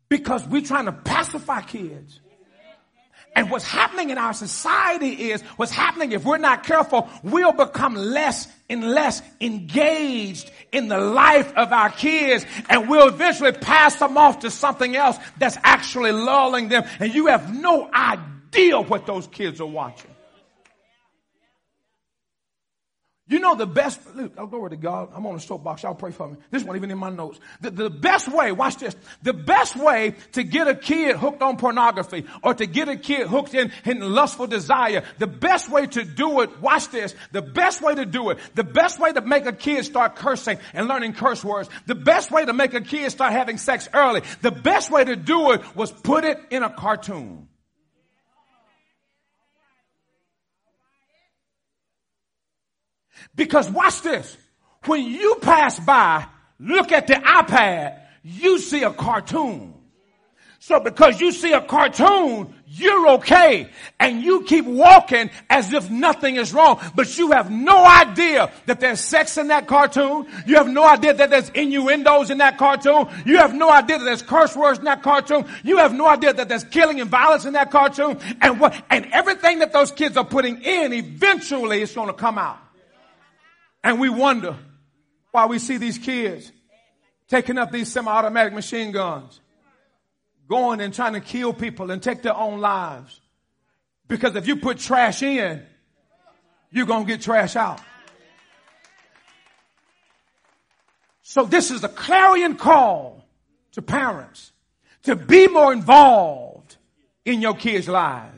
Because 0.07 0.47
we're 0.47 0.61
trying 0.61 0.85
to 0.85 0.91
pacify 0.91 1.61
kids. 1.61 2.21
And 3.35 3.49
what's 3.49 3.65
happening 3.65 4.11
in 4.11 4.17
our 4.17 4.33
society 4.33 5.31
is 5.31 5.41
what's 5.57 5.71
happening 5.71 6.11
if 6.11 6.23
we're 6.23 6.37
not 6.37 6.63
careful, 6.63 7.09
we'll 7.23 7.51
become 7.51 7.95
less 7.95 8.47
and 8.69 8.91
less 8.91 9.21
engaged 9.41 10.51
in 10.71 10.87
the 10.87 10.99
life 10.99 11.51
of 11.55 11.71
our 11.71 11.89
kids 11.89 12.45
and 12.69 12.87
we'll 12.87 13.07
eventually 13.07 13.51
pass 13.51 13.95
them 13.95 14.17
off 14.17 14.39
to 14.39 14.51
something 14.51 14.95
else 14.95 15.17
that's 15.37 15.57
actually 15.63 16.11
lulling 16.11 16.69
them 16.69 16.83
and 16.99 17.13
you 17.13 17.27
have 17.27 17.53
no 17.53 17.89
idea 17.93 18.79
what 18.79 19.05
those 19.05 19.27
kids 19.27 19.59
are 19.59 19.67
watching. 19.67 20.12
You 23.25 23.39
know 23.39 23.55
the 23.55 23.65
best, 23.65 24.01
look, 24.15 24.33
oh, 24.37 24.47
glory 24.47 24.71
to 24.71 24.75
God. 24.75 25.09
I'm 25.15 25.25
on 25.25 25.35
a 25.35 25.39
soapbox. 25.39 25.83
Y'all 25.83 25.95
pray 25.95 26.11
for 26.11 26.27
me. 26.27 26.35
This 26.51 26.61
one 26.61 26.75
even 26.75 26.91
in 26.91 26.97
my 26.97 27.09
notes. 27.09 27.39
The, 27.61 27.71
the 27.71 27.89
best 27.89 28.27
way, 28.27 28.51
watch 28.51 28.77
this. 28.77 28.93
The 29.21 29.31
best 29.31 29.77
way 29.77 30.15
to 30.33 30.43
get 30.43 30.67
a 30.67 30.75
kid 30.75 31.15
hooked 31.15 31.41
on 31.41 31.55
pornography 31.55 32.25
or 32.43 32.53
to 32.53 32.65
get 32.65 32.89
a 32.89 32.97
kid 32.97 33.27
hooked 33.27 33.53
in, 33.53 33.71
in 33.85 34.01
lustful 34.01 34.47
desire, 34.47 35.05
the 35.19 35.27
best 35.27 35.69
way 35.69 35.87
to 35.87 36.03
do 36.03 36.41
it, 36.41 36.61
watch 36.61 36.89
this. 36.89 37.15
The 37.31 37.41
best 37.41 37.81
way 37.81 37.95
to 37.95 38.05
do 38.05 38.29
it, 38.29 38.39
the 38.55 38.65
best 38.65 38.99
way 38.99 39.13
to 39.13 39.21
make 39.21 39.45
a 39.45 39.53
kid 39.53 39.85
start 39.85 40.17
cursing 40.17 40.59
and 40.73 40.89
learning 40.89 41.13
curse 41.13 41.45
words, 41.45 41.69
the 41.85 41.95
best 41.95 42.29
way 42.29 42.43
to 42.43 42.51
make 42.51 42.73
a 42.73 42.81
kid 42.81 43.09
start 43.11 43.31
having 43.31 43.57
sex 43.57 43.87
early, 43.93 44.21
the 44.41 44.51
best 44.51 44.91
way 44.91 45.05
to 45.05 45.15
do 45.15 45.53
it 45.53 45.61
was 45.77 45.93
put 45.93 46.25
it 46.25 46.37
in 46.49 46.61
a 46.61 46.69
cartoon. 46.69 47.47
Because 53.35 53.69
watch 53.69 54.01
this. 54.01 54.37
When 54.85 55.03
you 55.03 55.35
pass 55.41 55.79
by, 55.79 56.25
look 56.59 56.91
at 56.91 57.07
the 57.07 57.15
iPad, 57.15 57.99
you 58.23 58.59
see 58.59 58.83
a 58.83 58.91
cartoon. 58.91 59.73
So 60.59 60.79
because 60.79 61.19
you 61.19 61.33
see 61.33 61.51
a 61.51 61.59
cartoon, 61.59 62.53
you're 62.67 63.09
okay. 63.15 63.69
And 63.99 64.23
you 64.23 64.43
keep 64.45 64.63
walking 64.63 65.29
as 65.49 65.73
if 65.73 65.91
nothing 65.91 66.37
is 66.37 66.53
wrong. 66.53 66.79
But 66.95 67.17
you 67.17 67.31
have 67.31 67.51
no 67.51 67.85
idea 67.85 68.49
that 68.65 68.79
there's 68.79 69.01
sex 69.01 69.37
in 69.37 69.49
that 69.49 69.67
cartoon. 69.67 70.25
You 70.47 70.55
have 70.55 70.69
no 70.69 70.87
idea 70.87 71.13
that 71.15 71.29
there's 71.29 71.49
innuendos 71.49 72.29
in 72.29 72.37
that 72.37 72.57
cartoon. 72.57 73.09
You 73.25 73.39
have 73.39 73.53
no 73.53 73.69
idea 73.69 73.99
that 73.99 74.05
there's 74.05 74.21
curse 74.21 74.55
words 74.55 74.79
in 74.79 74.85
that 74.85 75.03
cartoon. 75.03 75.45
You 75.65 75.79
have 75.79 75.93
no 75.93 76.07
idea 76.07 76.31
that 76.31 76.47
there's 76.47 76.63
killing 76.63 77.01
and 77.01 77.09
violence 77.09 77.43
in 77.43 77.51
that 77.53 77.69
cartoon. 77.69 78.17
And 78.41 78.57
what, 78.61 78.73
and 78.89 79.05
everything 79.11 79.59
that 79.59 79.73
those 79.73 79.91
kids 79.91 80.15
are 80.15 80.23
putting 80.23 80.61
in, 80.61 80.93
eventually 80.93 81.81
it's 81.81 81.93
going 81.93 82.07
to 82.07 82.13
come 82.13 82.37
out. 82.37 82.57
And 83.83 83.99
we 83.99 84.09
wonder 84.09 84.55
why 85.31 85.45
we 85.47 85.59
see 85.59 85.77
these 85.77 85.97
kids 85.97 86.51
taking 87.27 87.57
up 87.57 87.71
these 87.71 87.91
semi-automatic 87.91 88.53
machine 88.53 88.91
guns, 88.91 89.39
going 90.47 90.79
and 90.81 90.93
trying 90.93 91.13
to 91.13 91.21
kill 91.21 91.53
people 91.53 91.91
and 91.91 92.01
take 92.01 92.21
their 92.21 92.35
own 92.35 92.59
lives. 92.59 93.19
Because 94.07 94.35
if 94.35 94.47
you 94.47 94.57
put 94.57 94.77
trash 94.77 95.23
in, 95.23 95.65
you're 96.71 96.85
going 96.85 97.05
to 97.05 97.11
get 97.11 97.21
trash 97.21 97.55
out. 97.55 97.81
So 101.21 101.45
this 101.45 101.71
is 101.71 101.83
a 101.83 101.89
clarion 101.89 102.55
call 102.55 103.25
to 103.71 103.81
parents 103.81 104.51
to 105.03 105.15
be 105.15 105.47
more 105.47 105.73
involved 105.73 106.77
in 107.25 107.41
your 107.41 107.55
kids' 107.55 107.87
lives. 107.87 108.32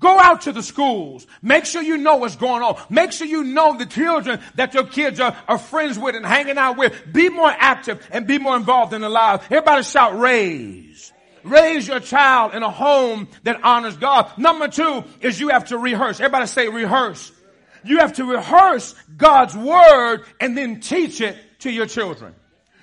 Go 0.00 0.18
out 0.18 0.42
to 0.42 0.52
the 0.52 0.62
schools. 0.62 1.26
Make 1.42 1.66
sure 1.66 1.82
you 1.82 1.98
know 1.98 2.16
what's 2.16 2.36
going 2.36 2.62
on. 2.62 2.80
Make 2.88 3.12
sure 3.12 3.26
you 3.26 3.44
know 3.44 3.76
the 3.76 3.84
children 3.84 4.40
that 4.54 4.72
your 4.72 4.86
kids 4.86 5.20
are, 5.20 5.36
are 5.46 5.58
friends 5.58 5.98
with 5.98 6.16
and 6.16 6.24
hanging 6.24 6.56
out 6.56 6.78
with. 6.78 6.94
Be 7.12 7.28
more 7.28 7.52
active 7.54 8.06
and 8.10 8.26
be 8.26 8.38
more 8.38 8.56
involved 8.56 8.94
in 8.94 9.02
the 9.02 9.10
lives. 9.10 9.44
Everybody 9.44 9.82
shout 9.82 10.18
raise. 10.18 11.12
Raise 11.44 11.86
your 11.86 12.00
child 12.00 12.54
in 12.54 12.62
a 12.62 12.70
home 12.70 13.28
that 13.44 13.62
honors 13.62 13.96
God. 13.96 14.30
Number 14.38 14.68
two 14.68 15.04
is 15.20 15.38
you 15.38 15.50
have 15.50 15.66
to 15.66 15.78
rehearse. 15.78 16.18
Everybody 16.18 16.46
say 16.46 16.68
rehearse. 16.68 17.30
You 17.84 17.98
have 17.98 18.14
to 18.14 18.24
rehearse 18.24 18.94
God's 19.16 19.56
word 19.56 20.24
and 20.40 20.56
then 20.56 20.80
teach 20.80 21.20
it 21.20 21.36
to 21.60 21.70
your 21.70 21.86
children. 21.86 22.34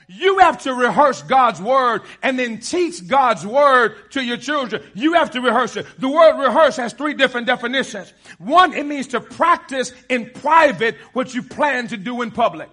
You 0.07 0.39
have 0.39 0.63
to 0.63 0.73
rehearse 0.73 1.21
God's 1.21 1.61
word 1.61 2.01
and 2.23 2.39
then 2.39 2.59
teach 2.59 3.05
God's 3.05 3.45
word 3.45 4.11
to 4.11 4.23
your 4.23 4.37
children. 4.37 4.81
You 4.93 5.13
have 5.13 5.31
to 5.31 5.41
rehearse 5.41 5.75
it. 5.75 5.85
The 5.99 6.07
word 6.07 6.41
rehearse 6.41 6.77
has 6.77 6.93
three 6.93 7.13
different 7.13 7.45
definitions. 7.45 8.13
One, 8.37 8.73
it 8.73 8.85
means 8.85 9.07
to 9.07 9.19
practice 9.19 9.91
in 10.07 10.29
private 10.29 10.95
what 11.11 11.35
you 11.35 11.43
plan 11.43 11.89
to 11.89 11.97
do 11.97 12.21
in 12.21 12.31
public. 12.31 12.69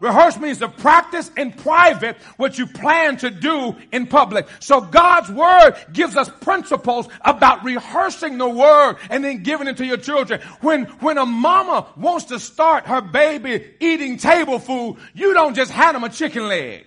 Rehearse 0.00 0.38
means 0.38 0.58
to 0.58 0.68
practice 0.68 1.28
in 1.36 1.52
private 1.52 2.16
what 2.36 2.56
you 2.56 2.66
plan 2.66 3.16
to 3.18 3.30
do 3.30 3.74
in 3.90 4.06
public. 4.06 4.46
So 4.60 4.80
God's 4.80 5.28
word 5.28 5.74
gives 5.92 6.16
us 6.16 6.30
principles 6.40 7.08
about 7.22 7.64
rehearsing 7.64 8.38
the 8.38 8.48
word 8.48 8.96
and 9.10 9.24
then 9.24 9.42
giving 9.42 9.66
it 9.66 9.78
to 9.78 9.86
your 9.86 9.96
children. 9.96 10.40
When, 10.60 10.84
when 11.00 11.18
a 11.18 11.26
mama 11.26 11.86
wants 11.96 12.26
to 12.26 12.38
start 12.38 12.86
her 12.86 13.00
baby 13.00 13.64
eating 13.80 14.18
table 14.18 14.60
food, 14.60 14.98
you 15.14 15.34
don't 15.34 15.56
just 15.56 15.72
hand 15.72 15.96
them 15.96 16.04
a 16.04 16.08
chicken 16.08 16.46
leg. 16.46 16.86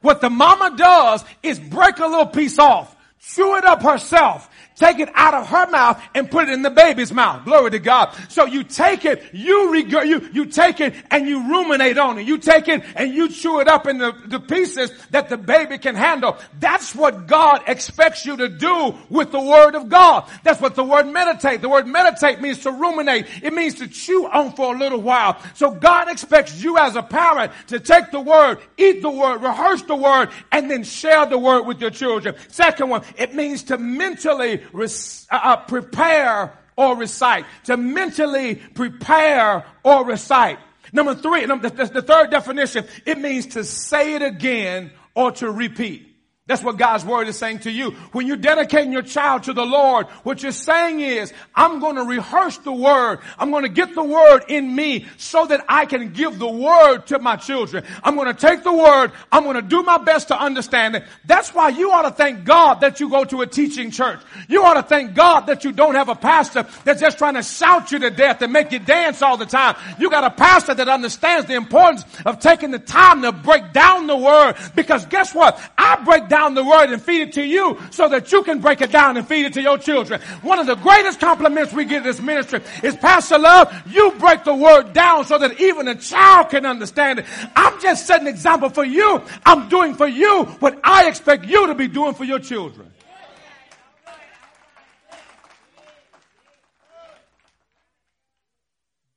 What 0.00 0.20
the 0.20 0.30
mama 0.30 0.76
does 0.76 1.24
is 1.44 1.60
break 1.60 1.98
a 1.98 2.06
little 2.06 2.26
piece 2.26 2.58
off, 2.58 2.94
chew 3.20 3.56
it 3.56 3.64
up 3.64 3.82
herself, 3.82 4.50
take 4.76 4.98
it 4.98 5.08
out 5.14 5.34
of 5.34 5.48
her 5.48 5.66
mouth 5.70 6.02
and 6.14 6.30
put 6.30 6.48
it 6.48 6.52
in 6.52 6.62
the 6.62 6.70
baby's 6.70 7.12
mouth. 7.12 7.44
Glory 7.44 7.70
to 7.70 7.78
God. 7.78 8.14
So 8.28 8.46
you 8.46 8.64
take 8.64 9.04
it, 9.04 9.22
you 9.32 9.70
regurg- 9.72 10.06
you, 10.06 10.28
you 10.32 10.46
take 10.46 10.80
it 10.80 10.94
and 11.10 11.28
you 11.28 11.48
ruminate 11.48 11.98
on 11.98 12.18
it. 12.18 12.26
You 12.26 12.38
take 12.38 12.68
it 12.68 12.82
and 12.96 13.12
you 13.14 13.28
chew 13.28 13.60
it 13.60 13.68
up 13.68 13.86
in 13.86 13.98
the, 13.98 14.12
the 14.26 14.40
pieces 14.40 14.90
that 15.10 15.28
the 15.28 15.36
baby 15.36 15.78
can 15.78 15.94
handle. 15.94 16.38
That's 16.58 16.94
what 16.94 17.26
God 17.26 17.62
expects 17.66 18.24
you 18.26 18.36
to 18.36 18.48
do 18.48 18.94
with 19.08 19.32
the 19.32 19.40
word 19.40 19.74
of 19.74 19.88
God. 19.88 20.28
That's 20.42 20.60
what 20.60 20.74
the 20.74 20.84
word 20.84 21.06
meditate. 21.06 21.60
The 21.60 21.68
word 21.68 21.86
meditate 21.86 22.40
means 22.40 22.60
to 22.60 22.72
ruminate. 22.72 23.26
It 23.42 23.52
means 23.52 23.74
to 23.76 23.88
chew 23.88 24.26
on 24.26 24.52
for 24.52 24.74
a 24.74 24.78
little 24.78 25.00
while. 25.00 25.40
So 25.54 25.70
God 25.70 26.10
expects 26.10 26.62
you 26.62 26.78
as 26.78 26.96
a 26.96 27.02
parent 27.02 27.52
to 27.68 27.80
take 27.80 28.10
the 28.10 28.20
word, 28.20 28.58
eat 28.76 29.02
the 29.02 29.10
word, 29.10 29.42
rehearse 29.42 29.82
the 29.82 29.96
word, 29.96 30.30
and 30.50 30.70
then 30.70 30.84
share 30.84 31.26
the 31.26 31.38
word 31.38 31.62
with 31.62 31.80
your 31.80 31.90
children. 31.90 32.34
Second 32.48 32.88
one, 32.88 33.02
it 33.16 33.34
means 33.34 33.64
to 33.64 33.78
mentally 33.78 34.61
uh, 34.74 35.38
uh, 35.42 35.56
prepare 35.56 36.52
or 36.76 36.96
recite. 36.96 37.44
To 37.64 37.76
mentally 37.76 38.56
prepare 38.56 39.64
or 39.82 40.04
recite. 40.04 40.58
Number 40.92 41.14
three, 41.14 41.46
the, 41.46 41.56
the, 41.56 41.84
the 41.86 42.02
third 42.02 42.30
definition, 42.30 42.86
it 43.06 43.18
means 43.18 43.46
to 43.48 43.64
say 43.64 44.14
it 44.14 44.22
again 44.22 44.90
or 45.14 45.32
to 45.32 45.50
repeat. 45.50 46.11
That's 46.48 46.64
what 46.64 46.76
God's 46.76 47.04
word 47.04 47.28
is 47.28 47.38
saying 47.38 47.60
to 47.60 47.70
you. 47.70 47.92
When 48.10 48.26
you're 48.26 48.36
dedicating 48.36 48.92
your 48.92 49.02
child 49.02 49.44
to 49.44 49.52
the 49.52 49.64
Lord, 49.64 50.06
what 50.24 50.42
you're 50.42 50.50
saying 50.50 50.98
is, 50.98 51.32
I'm 51.54 51.78
going 51.78 51.94
to 51.94 52.02
rehearse 52.02 52.58
the 52.58 52.72
word. 52.72 53.20
I'm 53.38 53.52
going 53.52 53.62
to 53.62 53.68
get 53.68 53.94
the 53.94 54.02
word 54.02 54.46
in 54.48 54.74
me 54.74 55.06
so 55.18 55.46
that 55.46 55.64
I 55.68 55.86
can 55.86 56.12
give 56.12 56.40
the 56.40 56.50
word 56.50 57.06
to 57.06 57.20
my 57.20 57.36
children. 57.36 57.84
I'm 58.02 58.16
going 58.16 58.26
to 58.26 58.34
take 58.34 58.64
the 58.64 58.72
word. 58.72 59.12
I'm 59.30 59.44
going 59.44 59.54
to 59.54 59.62
do 59.62 59.84
my 59.84 59.98
best 59.98 60.28
to 60.28 60.36
understand 60.36 60.96
it. 60.96 61.04
That's 61.26 61.54
why 61.54 61.68
you 61.68 61.92
ought 61.92 62.02
to 62.02 62.10
thank 62.10 62.44
God 62.44 62.80
that 62.80 62.98
you 62.98 63.08
go 63.08 63.24
to 63.24 63.42
a 63.42 63.46
teaching 63.46 63.92
church. 63.92 64.18
You 64.48 64.64
ought 64.64 64.74
to 64.74 64.82
thank 64.82 65.14
God 65.14 65.46
that 65.46 65.62
you 65.62 65.70
don't 65.70 65.94
have 65.94 66.08
a 66.08 66.16
pastor 66.16 66.66
that's 66.82 67.00
just 67.00 67.18
trying 67.18 67.34
to 67.34 67.44
shout 67.44 67.92
you 67.92 68.00
to 68.00 68.10
death 68.10 68.42
and 68.42 68.52
make 68.52 68.72
you 68.72 68.80
dance 68.80 69.22
all 69.22 69.36
the 69.36 69.46
time. 69.46 69.76
You 69.96 70.10
got 70.10 70.24
a 70.24 70.30
pastor 70.30 70.74
that 70.74 70.88
understands 70.88 71.46
the 71.46 71.54
importance 71.54 72.04
of 72.26 72.40
taking 72.40 72.72
the 72.72 72.80
time 72.80 73.22
to 73.22 73.30
break 73.30 73.72
down 73.72 74.08
the 74.08 74.16
word 74.16 74.56
because 74.74 75.06
guess 75.06 75.32
what? 75.32 75.60
I 75.78 76.02
break 76.04 76.30
down 76.32 76.54
the 76.54 76.64
word 76.64 76.90
and 76.90 77.02
feed 77.02 77.20
it 77.20 77.32
to 77.34 77.44
you 77.44 77.78
so 77.90 78.08
that 78.08 78.32
you 78.32 78.42
can 78.42 78.58
break 78.58 78.80
it 78.80 78.90
down 78.90 79.18
and 79.18 79.28
feed 79.28 79.44
it 79.44 79.52
to 79.52 79.60
your 79.60 79.76
children. 79.76 80.18
One 80.40 80.58
of 80.58 80.66
the 80.66 80.76
greatest 80.76 81.20
compliments 81.20 81.74
we 81.74 81.84
get 81.84 81.98
in 81.98 82.04
this 82.04 82.22
ministry 82.22 82.62
is 82.82 82.96
Pastor 82.96 83.38
Love, 83.38 83.70
you 83.86 84.12
break 84.12 84.42
the 84.42 84.54
word 84.54 84.94
down 84.94 85.26
so 85.26 85.36
that 85.36 85.60
even 85.60 85.88
a 85.88 85.94
child 85.94 86.48
can 86.48 86.64
understand 86.64 87.18
it. 87.18 87.26
I'm 87.54 87.78
just 87.82 88.06
setting 88.06 88.28
an 88.28 88.32
example 88.32 88.70
for 88.70 88.82
you. 88.82 89.20
I'm 89.44 89.68
doing 89.68 89.94
for 89.94 90.08
you 90.08 90.44
what 90.60 90.80
I 90.82 91.06
expect 91.06 91.44
you 91.44 91.66
to 91.66 91.74
be 91.74 91.86
doing 91.86 92.14
for 92.14 92.24
your 92.24 92.38
children. 92.38 92.90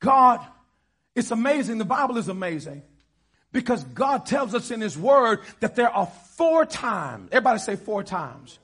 God, 0.02 0.46
it's 1.16 1.32
amazing. 1.32 1.78
The 1.78 1.86
Bible 1.86 2.18
is 2.18 2.28
amazing 2.28 2.84
because 3.56 3.86
God 3.86 4.26
tells 4.26 4.54
us 4.54 4.70
in 4.70 4.82
His 4.82 4.98
Word 4.98 5.40
that 5.62 5.78
there 5.78 5.90
are 5.90 6.08
four 6.34 6.66
times, 6.66 7.30
everybody 7.32 7.58
say 7.60 7.78
four 7.78 8.04
times, 8.04 8.60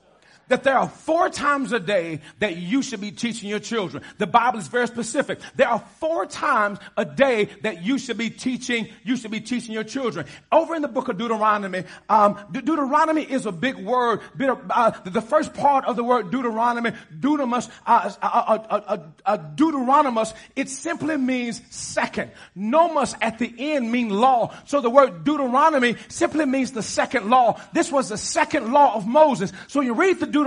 that 0.52 0.64
there 0.64 0.76
are 0.76 0.88
four 0.88 1.30
times 1.30 1.72
a 1.72 1.80
day 1.80 2.20
that 2.38 2.58
you 2.58 2.82
should 2.82 3.00
be 3.00 3.10
teaching 3.10 3.48
your 3.48 3.58
children. 3.58 4.02
The 4.18 4.26
Bible 4.26 4.58
is 4.58 4.68
very 4.68 4.86
specific. 4.86 5.40
There 5.56 5.66
are 5.66 5.82
four 5.98 6.26
times 6.26 6.78
a 6.94 7.06
day 7.06 7.48
that 7.62 7.82
you 7.82 7.96
should 7.96 8.18
be 8.18 8.28
teaching, 8.28 8.88
you 9.02 9.16
should 9.16 9.30
be 9.30 9.40
teaching 9.40 9.72
your 9.72 9.82
children. 9.82 10.26
Over 10.52 10.74
in 10.74 10.82
the 10.82 10.88
book 10.88 11.08
of 11.08 11.16
Deuteronomy, 11.16 11.84
um, 12.10 12.38
Deuteronomy 12.52 13.22
is 13.22 13.46
a 13.46 13.52
big 13.52 13.76
word. 13.76 14.20
Uh, 14.38 14.90
the 15.04 15.22
first 15.22 15.54
part 15.54 15.86
of 15.86 15.96
the 15.96 16.04
word 16.04 16.30
Deuteronomy, 16.30 16.92
Deuteronomus, 17.18 17.70
uh, 17.86 18.12
uh, 18.20 18.98
uh, 19.24 19.36
Deuteronomus, 19.38 20.34
it 20.54 20.68
simply 20.68 21.16
means 21.16 21.62
second. 21.70 22.30
Nomus 22.54 23.14
at 23.22 23.38
the 23.38 23.54
end 23.58 23.90
mean 23.90 24.10
law. 24.10 24.54
So 24.66 24.82
the 24.82 24.90
word 24.90 25.24
Deuteronomy 25.24 25.96
simply 26.08 26.44
means 26.44 26.72
the 26.72 26.82
second 26.82 27.30
law. 27.30 27.58
This 27.72 27.90
was 27.90 28.10
the 28.10 28.18
second 28.18 28.70
law 28.70 28.94
of 28.94 29.06
Moses. 29.06 29.50
So 29.68 29.80
you 29.80 29.94
read 29.94 30.20
the 30.20 30.26
Deuteronomy, 30.26 30.41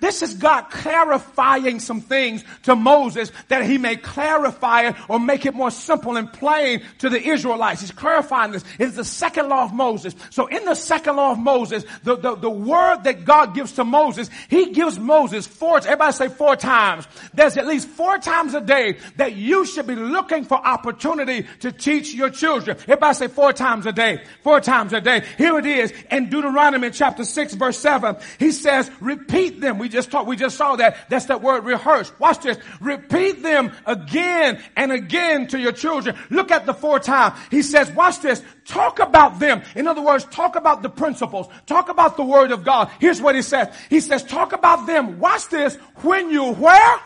this 0.00 0.22
is 0.22 0.34
God 0.34 0.70
clarifying 0.70 1.80
some 1.80 2.00
things 2.00 2.44
to 2.64 2.74
Moses 2.74 3.32
that 3.48 3.64
he 3.64 3.78
may 3.78 3.96
clarify 3.96 4.88
it 4.88 4.96
or 5.08 5.18
make 5.18 5.46
it 5.46 5.54
more 5.54 5.70
simple 5.70 6.16
and 6.16 6.32
plain 6.32 6.82
to 6.98 7.08
the 7.08 7.20
Israelites. 7.20 7.80
He's 7.80 7.90
clarifying 7.90 8.52
this. 8.52 8.64
It's 8.78 8.96
the 8.96 9.04
second 9.04 9.48
law 9.48 9.64
of 9.64 9.72
Moses. 9.72 10.14
So 10.30 10.46
in 10.46 10.64
the 10.64 10.74
second 10.74 11.16
law 11.16 11.32
of 11.32 11.38
Moses, 11.38 11.84
the, 12.02 12.16
the, 12.16 12.36
the 12.36 12.50
word 12.50 13.04
that 13.04 13.24
God 13.24 13.54
gives 13.54 13.72
to 13.72 13.84
Moses, 13.84 14.30
he 14.48 14.72
gives 14.72 14.98
Moses 14.98 15.46
four, 15.46 15.78
everybody 15.78 16.12
say 16.12 16.28
four 16.28 16.56
times. 16.56 17.06
There's 17.34 17.56
at 17.56 17.66
least 17.66 17.88
four 17.88 18.18
times 18.18 18.54
a 18.54 18.60
day 18.60 18.98
that 19.16 19.34
you 19.36 19.64
should 19.66 19.86
be 19.86 19.96
looking 19.96 20.44
for 20.44 20.54
opportunity 20.54 21.46
to 21.60 21.72
teach 21.72 22.14
your 22.14 22.30
children. 22.30 22.76
Everybody 22.82 23.14
say 23.14 23.28
four 23.28 23.52
times 23.52 23.86
a 23.86 23.92
day. 23.92 24.22
Four 24.42 24.60
times 24.60 24.92
a 24.92 25.00
day. 25.00 25.24
Here 25.38 25.58
it 25.58 25.66
is 25.66 25.92
in 26.10 26.28
Deuteronomy 26.28 26.90
chapter 26.90 27.24
6 27.24 27.54
verse 27.54 27.78
7. 27.78 28.16
He 28.38 28.52
says, 28.52 28.90
repeat 29.18 29.60
them. 29.60 29.78
We 29.78 29.88
just 29.88 30.10
talked, 30.10 30.26
we 30.26 30.36
just 30.36 30.56
saw 30.56 30.76
that. 30.76 31.08
That's 31.08 31.26
that 31.26 31.42
word 31.42 31.64
rehearse. 31.64 32.12
Watch 32.18 32.42
this. 32.42 32.58
Repeat 32.80 33.42
them 33.42 33.72
again 33.86 34.60
and 34.76 34.92
again 34.92 35.46
to 35.48 35.58
your 35.58 35.72
children. 35.72 36.16
Look 36.30 36.50
at 36.50 36.66
the 36.66 36.74
four 36.74 36.98
times. 36.98 37.38
He 37.50 37.62
says, 37.62 37.90
watch 37.92 38.20
this. 38.20 38.42
Talk 38.66 38.98
about 38.98 39.38
them. 39.38 39.62
In 39.74 39.86
other 39.86 40.02
words, 40.02 40.24
talk 40.26 40.56
about 40.56 40.82
the 40.82 40.88
principles. 40.88 41.48
Talk 41.66 41.88
about 41.88 42.16
the 42.16 42.24
word 42.24 42.52
of 42.52 42.64
God. 42.64 42.90
Here's 43.00 43.20
what 43.20 43.34
he 43.34 43.42
says. 43.42 43.74
He 43.90 44.00
says, 44.00 44.22
talk 44.22 44.52
about 44.52 44.86
them. 44.86 45.18
Watch 45.18 45.48
this. 45.48 45.76
When 46.02 46.30
you 46.30 46.52
where? 46.52 47.00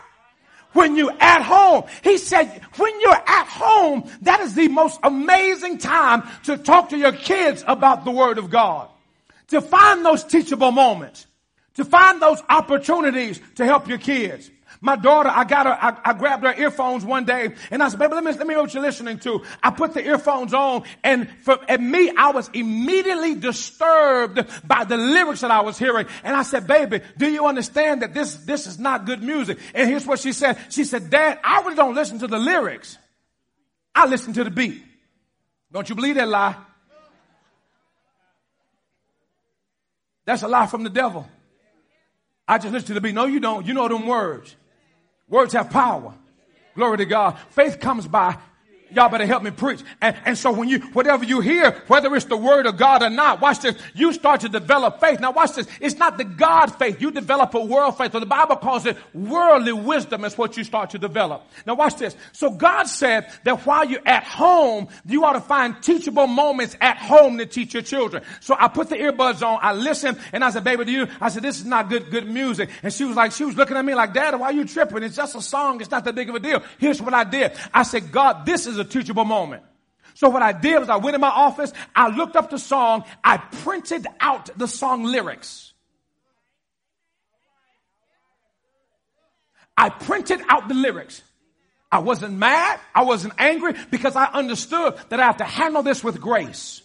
when 0.73 0.95
you're 0.95 1.13
at 1.19 1.41
home. 1.41 1.83
He 2.01 2.17
said, 2.17 2.47
when 2.77 2.97
you're 3.01 3.11
at 3.11 3.45
home, 3.45 4.09
that 4.21 4.39
is 4.39 4.55
the 4.55 4.69
most 4.69 5.01
amazing 5.03 5.79
time 5.79 6.23
to 6.43 6.57
talk 6.57 6.89
to 6.89 6.97
your 6.97 7.11
kids 7.11 7.61
about 7.67 8.05
the 8.05 8.11
Word 8.11 8.37
of 8.37 8.49
God. 8.49 8.87
To 9.49 9.59
find 9.59 10.05
those 10.05 10.23
teachable 10.23 10.71
moments 10.71 11.27
to 11.75 11.85
find 11.85 12.21
those 12.21 12.41
opportunities 12.49 13.39
to 13.55 13.65
help 13.65 13.87
your 13.87 13.97
kids. 13.97 14.49
My 14.83 14.95
daughter, 14.95 15.29
I 15.29 15.43
got 15.43 15.67
her, 15.67 15.77
I, 15.79 15.95
I, 16.03 16.13
grabbed 16.13 16.43
her 16.43 16.55
earphones 16.59 17.05
one 17.05 17.23
day 17.23 17.49
and 17.69 17.83
I 17.83 17.89
said, 17.89 17.99
baby, 17.99 18.15
let 18.15 18.23
me, 18.23 18.31
let 18.31 18.47
me 18.47 18.55
know 18.55 18.61
what 18.61 18.73
you're 18.73 18.81
listening 18.81 19.19
to. 19.19 19.43
I 19.61 19.69
put 19.69 19.93
the 19.93 20.03
earphones 20.03 20.55
on 20.55 20.83
and 21.03 21.29
for, 21.43 21.59
and 21.69 21.91
me, 21.91 22.11
I 22.17 22.31
was 22.31 22.49
immediately 22.51 23.35
disturbed 23.35 24.43
by 24.67 24.85
the 24.85 24.97
lyrics 24.97 25.41
that 25.41 25.51
I 25.51 25.61
was 25.61 25.77
hearing. 25.77 26.07
And 26.23 26.35
I 26.35 26.41
said, 26.41 26.65
baby, 26.65 27.01
do 27.15 27.29
you 27.29 27.45
understand 27.45 28.01
that 28.01 28.15
this, 28.15 28.33
this 28.37 28.65
is 28.65 28.79
not 28.79 29.05
good 29.05 29.21
music? 29.21 29.59
And 29.75 29.87
here's 29.87 30.07
what 30.07 30.19
she 30.19 30.33
said. 30.33 30.57
She 30.69 30.83
said, 30.83 31.11
dad, 31.11 31.39
I 31.43 31.61
really 31.61 31.75
don't 31.75 31.93
listen 31.93 32.17
to 32.19 32.27
the 32.27 32.39
lyrics. 32.39 32.97
I 33.93 34.07
listen 34.07 34.33
to 34.33 34.43
the 34.43 34.51
beat. 34.51 34.81
Don't 35.71 35.87
you 35.87 35.93
believe 35.93 36.15
that 36.15 36.27
lie? 36.27 36.55
That's 40.25 40.41
a 40.41 40.47
lie 40.47 40.65
from 40.65 40.83
the 40.83 40.89
devil. 40.89 41.27
I 42.51 42.57
just 42.57 42.73
listen 42.73 42.87
to 42.87 42.93
the 42.95 42.99
beat. 42.99 43.15
No, 43.15 43.27
you 43.27 43.39
don't. 43.39 43.65
You 43.65 43.73
know 43.73 43.87
them 43.87 44.05
words. 44.05 44.57
Words 45.29 45.53
have 45.53 45.69
power. 45.69 46.13
Glory 46.75 46.97
to 46.97 47.05
God. 47.05 47.39
Faith 47.51 47.79
comes 47.79 48.05
by 48.05 48.37
Y'all 48.93 49.09
better 49.09 49.25
help 49.25 49.43
me 49.43 49.51
preach. 49.51 49.81
And, 50.01 50.15
and 50.25 50.37
so 50.37 50.51
when 50.51 50.69
you, 50.69 50.79
whatever 50.93 51.23
you 51.23 51.39
hear, 51.39 51.71
whether 51.87 52.13
it's 52.15 52.25
the 52.25 52.37
word 52.37 52.65
of 52.65 52.77
God 52.77 53.03
or 53.03 53.09
not, 53.09 53.41
watch 53.41 53.59
this, 53.59 53.75
you 53.93 54.13
start 54.13 54.41
to 54.41 54.49
develop 54.49 54.99
faith. 54.99 55.19
Now 55.19 55.31
watch 55.31 55.53
this. 55.53 55.67
It's 55.79 55.95
not 55.95 56.17
the 56.17 56.23
God 56.23 56.67
faith. 56.77 57.01
You 57.01 57.11
develop 57.11 57.53
a 57.53 57.63
world 57.63 57.97
faith. 57.97 58.11
So 58.11 58.19
the 58.19 58.25
Bible 58.25 58.57
calls 58.57 58.85
it 58.85 58.97
worldly 59.13 59.73
wisdom 59.73 60.25
is 60.25 60.37
what 60.37 60.57
you 60.57 60.63
start 60.63 60.91
to 60.91 60.99
develop. 60.99 61.45
Now 61.65 61.75
watch 61.75 61.95
this. 61.95 62.15
So 62.31 62.49
God 62.49 62.85
said 62.85 63.31
that 63.43 63.65
while 63.65 63.85
you're 63.85 64.05
at 64.05 64.23
home, 64.23 64.87
you 65.05 65.23
ought 65.25 65.33
to 65.33 65.41
find 65.41 65.81
teachable 65.81 66.27
moments 66.27 66.75
at 66.81 66.97
home 66.97 67.37
to 67.37 67.45
teach 67.45 67.73
your 67.73 67.83
children. 67.83 68.23
So 68.39 68.55
I 68.59 68.67
put 68.67 68.89
the 68.89 68.95
earbuds 68.95 69.45
on, 69.45 69.59
I 69.61 69.73
listened, 69.73 70.19
and 70.33 70.43
I 70.43 70.49
said, 70.49 70.63
baby, 70.63 70.85
do 70.85 70.91
you, 70.91 71.07
I 71.19 71.29
said, 71.29 71.43
this 71.43 71.59
is 71.59 71.65
not 71.65 71.89
good, 71.89 72.11
good 72.11 72.27
music. 72.29 72.69
And 72.83 72.91
she 72.91 73.03
was 73.03 73.15
like, 73.15 73.31
she 73.31 73.45
was 73.45 73.55
looking 73.55 73.77
at 73.77 73.85
me 73.85 73.95
like, 73.95 74.13
dad, 74.13 74.37
why 74.39 74.47
are 74.47 74.53
you 74.53 74.65
tripping? 74.65 75.03
It's 75.03 75.15
just 75.15 75.35
a 75.35 75.41
song. 75.41 75.81
It's 75.81 75.91
not 75.91 76.03
that 76.05 76.15
big 76.15 76.29
of 76.29 76.35
a 76.35 76.39
deal. 76.39 76.63
Here's 76.77 77.01
what 77.01 77.13
I 77.13 77.23
did. 77.23 77.53
I 77.73 77.83
said, 77.83 78.11
God, 78.11 78.45
this 78.45 78.67
is 78.67 78.77
a 78.81 78.85
teachable 78.85 79.25
moment. 79.25 79.63
So 80.13 80.29
what 80.29 80.41
I 80.41 80.51
did 80.51 80.79
was 80.79 80.89
I 80.89 80.97
went 80.97 81.15
in 81.15 81.21
my 81.21 81.29
office, 81.29 81.71
I 81.95 82.09
looked 82.09 82.35
up 82.35 82.49
the 82.49 82.59
song, 82.59 83.05
I 83.23 83.37
printed 83.37 84.05
out 84.19 84.49
the 84.57 84.67
song 84.67 85.03
lyrics. 85.03 85.73
I 89.77 89.89
printed 89.89 90.41
out 90.49 90.67
the 90.67 90.75
lyrics. 90.75 91.21
I 91.91 91.99
wasn't 91.99 92.37
mad. 92.37 92.79
I 92.93 93.03
wasn't 93.03 93.33
angry 93.37 93.73
because 93.89 94.15
I 94.15 94.25
understood 94.25 94.95
that 95.09 95.19
I 95.19 95.23
have 95.23 95.37
to 95.37 95.43
handle 95.43 95.83
this 95.83 96.03
with 96.03 96.21
grace. 96.21 96.80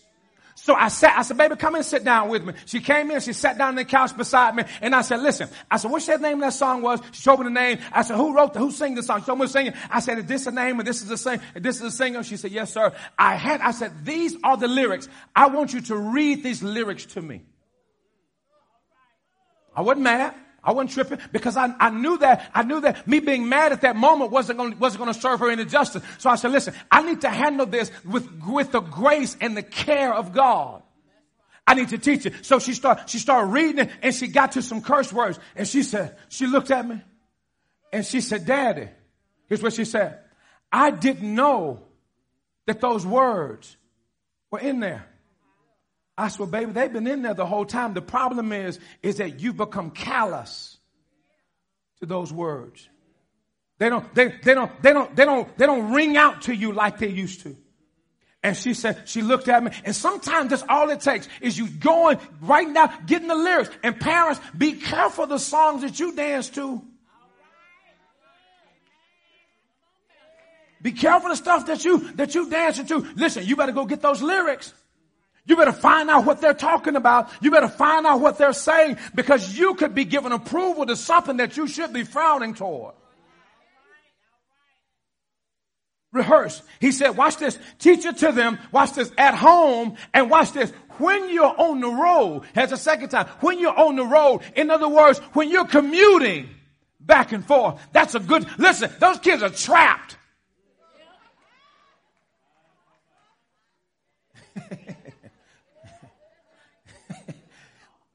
So 0.66 0.74
I 0.74 0.88
sat, 0.88 1.16
I 1.16 1.22
said, 1.22 1.37
baby, 1.37 1.55
come 1.55 1.76
and 1.76 1.85
sit 1.85 2.02
down 2.02 2.29
with 2.29 2.44
me. 2.44 2.52
She 2.64 2.81
came 2.81 3.09
in, 3.12 3.20
she 3.20 3.33
sat 3.33 3.57
down 3.57 3.68
on 3.68 3.74
the 3.76 3.85
couch 3.85 4.16
beside 4.16 4.57
me, 4.57 4.64
and 4.81 4.96
I 4.96 5.02
said, 5.02 5.20
listen, 5.22 5.48
I 5.70 5.76
said, 5.76 5.92
what's 5.92 6.07
that 6.07 6.20
name 6.20 6.38
of 6.38 6.40
that 6.40 6.55
song 6.55 6.83
was? 6.83 6.98
She 7.12 7.22
told 7.22 7.38
me 7.38 7.44
the 7.44 7.50
name. 7.50 7.79
I 7.92 8.02
said, 8.02 8.16
who 8.16 8.35
wrote 8.35 8.52
the, 8.52 8.59
who 8.59 8.72
sang 8.72 8.96
the 8.96 9.02
song? 9.05 9.20
She 9.20 9.26
told 9.26 9.38
me 9.38 9.46
to 9.46 9.52
sing 9.52 9.68
it. 9.68 9.76
I 9.88 10.00
said, 10.00 10.18
is 10.18 10.24
this 10.24 10.48
a 10.48 10.50
name 10.50 10.81
and 10.81 10.88
this 10.88 11.02
is 11.02 11.09
the 11.09 11.16
sing, 11.16 11.38
and 11.55 11.64
this 11.64 11.76
is 11.76 11.83
the 11.83 11.90
singer? 11.92 12.24
She 12.24 12.37
said, 12.37 12.50
yes, 12.50 12.72
sir. 12.72 12.92
I 13.16 13.37
had, 13.37 13.61
I 13.61 13.70
said, 13.70 14.05
these 14.05 14.37
are 14.42 14.57
the 14.57 14.66
lyrics. 14.66 15.09
I 15.37 15.46
want 15.46 15.72
you 15.72 15.83
to 15.83 15.96
read 15.96 16.42
these 16.42 16.64
lyrics 16.64 17.07
to 17.14 17.22
me. 17.22 17.42
I 19.76 19.83
wasn't 19.83 20.02
mad. 20.02 20.35
I 20.66 20.72
wasn't 20.72 20.90
tripping 20.90 21.18
because 21.31 21.57
I, 21.57 21.72
I 21.79 21.90
knew 21.90 22.18
that, 22.18 22.50
I 22.52 22.64
knew 22.64 22.81
that 22.81 23.07
me 23.07 23.20
being 23.20 23.48
mad 23.48 23.70
at 23.70 23.83
that 23.83 23.94
moment 23.94 24.33
wasn't 24.33 24.59
going, 24.59 24.76
wasn't 24.81 25.05
going 25.05 25.14
to 25.14 25.20
serve 25.20 25.38
her 25.38 25.48
any 25.48 25.64
justice. 25.64 26.02
So 26.18 26.29
I 26.29 26.35
said, 26.35 26.50
listen, 26.50 26.74
I 26.90 27.02
need 27.02 27.20
to 27.20 27.31
handle 27.31 27.66
this 27.66 27.92
with, 28.05 28.29
with 28.44 28.72
the 28.72 28.81
grace 28.81 29.37
and 29.40 29.57
the 29.57 29.62
care 29.62 30.12
of 30.12 30.35
God. 30.35 30.83
I 31.68 31.74
need 31.74 31.90
to 31.90 31.98
teach 31.98 32.26
it. 32.26 32.44
So 32.44 32.59
she 32.59 32.74
started, 32.74 33.09
she 33.09 33.18
started 33.18 33.46
reading 33.52 33.87
it 33.87 33.90
and 34.02 34.12
she 34.12 34.26
got 34.26 34.52
to 34.52 34.62
some 34.62 34.83
curse 34.83 35.12
words 35.12 35.38
and 35.55 35.68
she 35.68 35.85
said, 35.85 36.16
she 36.29 36.48
looked 36.48 36.72
at 36.72 36.87
me 36.87 37.00
and 37.92 38.05
she 38.05 38.20
said, 38.20 38.44
daddy, 38.44 38.88
here's 39.48 39.62
what 39.62 39.72
she 39.72 39.85
said. 39.85 40.18
I 40.72 40.90
didn't 40.90 41.33
know 41.33 41.81
that 42.66 42.81
those 42.81 43.07
words 43.07 43.76
were 44.50 44.59
in 44.59 44.81
there. 44.81 45.07
I 46.18 46.29
said, 46.29 46.40
well, 46.40 46.48
baby, 46.48 46.72
they've 46.72 46.92
been 46.92 47.07
in 47.07 47.22
there 47.22 47.35
the 47.35 47.46
whole 47.46 47.66
time. 47.66 47.94
The 47.94 48.02
problem 48.02 48.52
is, 48.52 48.81
is 49.02 49.16
that 49.16 49.40
you've 49.40 49.57
become 49.57 49.90
callous 49.90 50.79
to 52.00 52.07
those 52.07 52.33
words. 52.33 52.88
They 53.79 53.90
don't, 53.90 54.14
they, 54.14 54.29
they 54.29 54.55
don't, 54.55 54.83
they 54.83 54.92
don't, 54.92 55.14
they 55.14 55.24
don't, 55.24 55.59
they 55.59 55.67
don't 55.67 55.92
ring 55.92 56.17
out 56.17 56.42
to 56.42 56.54
you 56.54 56.73
like 56.73 56.98
they 56.98 57.08
used 57.08 57.42
to. 57.42 57.56
And 58.42 58.56
she 58.56 58.75
said, 58.75 59.08
she 59.08 59.23
looked 59.23 59.48
at 59.48 59.62
me 59.62 59.73
and 59.85 59.94
sometimes 59.94 60.50
that's 60.50 60.62
all 60.69 60.88
it 60.90 61.00
takes 61.00 61.29
is 61.40 61.58
you 61.58 61.69
going 61.69 62.19
right 62.40 62.69
now, 62.69 62.87
getting 63.04 63.29
the 63.29 63.35
lyrics. 63.35 63.71
And 63.83 63.98
parents, 64.00 64.40
be 64.56 64.75
careful 64.75 65.27
the 65.27 65.38
songs 65.38 65.83
that 65.83 65.98
you 65.98 66.14
dance 66.14 66.48
to. 66.50 66.81
Be 70.81 70.92
careful 70.92 71.31
the 71.31 71.37
stuff 71.37 71.67
that 71.67 71.85
you, 71.85 72.12
that 72.12 72.35
you 72.35 72.48
dancing 72.48 72.87
to. 72.87 72.98
Listen, 73.17 73.44
you 73.44 73.56
better 73.56 73.73
go 73.73 73.85
get 73.85 74.00
those 74.00 74.23
lyrics. 74.23 74.73
You 75.47 75.57
better 75.57 75.73
find 75.73 76.11
out 76.11 76.25
what 76.25 76.40
they're 76.40 76.55
talking 76.55 76.97
about. 76.97 77.31
You 77.40 77.51
better 77.51 77.69
find 77.69 78.05
out 78.05 78.21
what 78.21 78.37
they're 78.37 78.53
saying 78.53 78.99
because 79.15 79.57
you 79.57 79.75
could 79.75 79.94
be 79.94 80.05
given 80.05 80.33
approval 80.33 80.87
to 80.87 80.97
something 80.97 81.37
that 81.37 81.57
you 81.57 81.69
should 81.69 81.92
be 81.92 82.03
frowning 82.03 82.55
toward. 82.55 82.94
Rehearse. 86.13 86.63
He 86.81 86.92
said, 86.92 87.11
watch 87.11 87.37
this. 87.37 87.59
Teach 87.79 88.05
it 88.05 88.19
to 88.19 88.33
them. 88.33 88.59
Watch 88.73 88.94
this 88.94 89.13
at 89.17 89.35
home 89.35 89.97
and 90.13 90.31
watch 90.31 90.53
this. 90.53 90.71
When 90.99 91.31
you're 91.33 91.55
on 91.61 91.81
the 91.81 91.90
road, 91.90 92.42
as 92.55 92.73
a 92.73 92.77
second 92.77 93.11
time, 93.11 93.27
when 93.40 93.61
you're 93.61 93.79
on 93.79 93.97
the 93.97 94.05
road, 94.05 94.40
in 94.57 94.71
other 94.71 94.88
words, 94.88 95.19
when 95.35 95.51
you're 95.51 95.67
commuting 95.67 96.49
back 96.99 97.33
and 97.33 97.44
forth, 97.44 97.81
that's 97.92 98.15
a 98.15 98.21
good, 98.21 98.47
listen, 98.59 98.90
those 98.99 99.19
kids 99.19 99.42
are 99.42 99.51
trapped. 99.51 100.17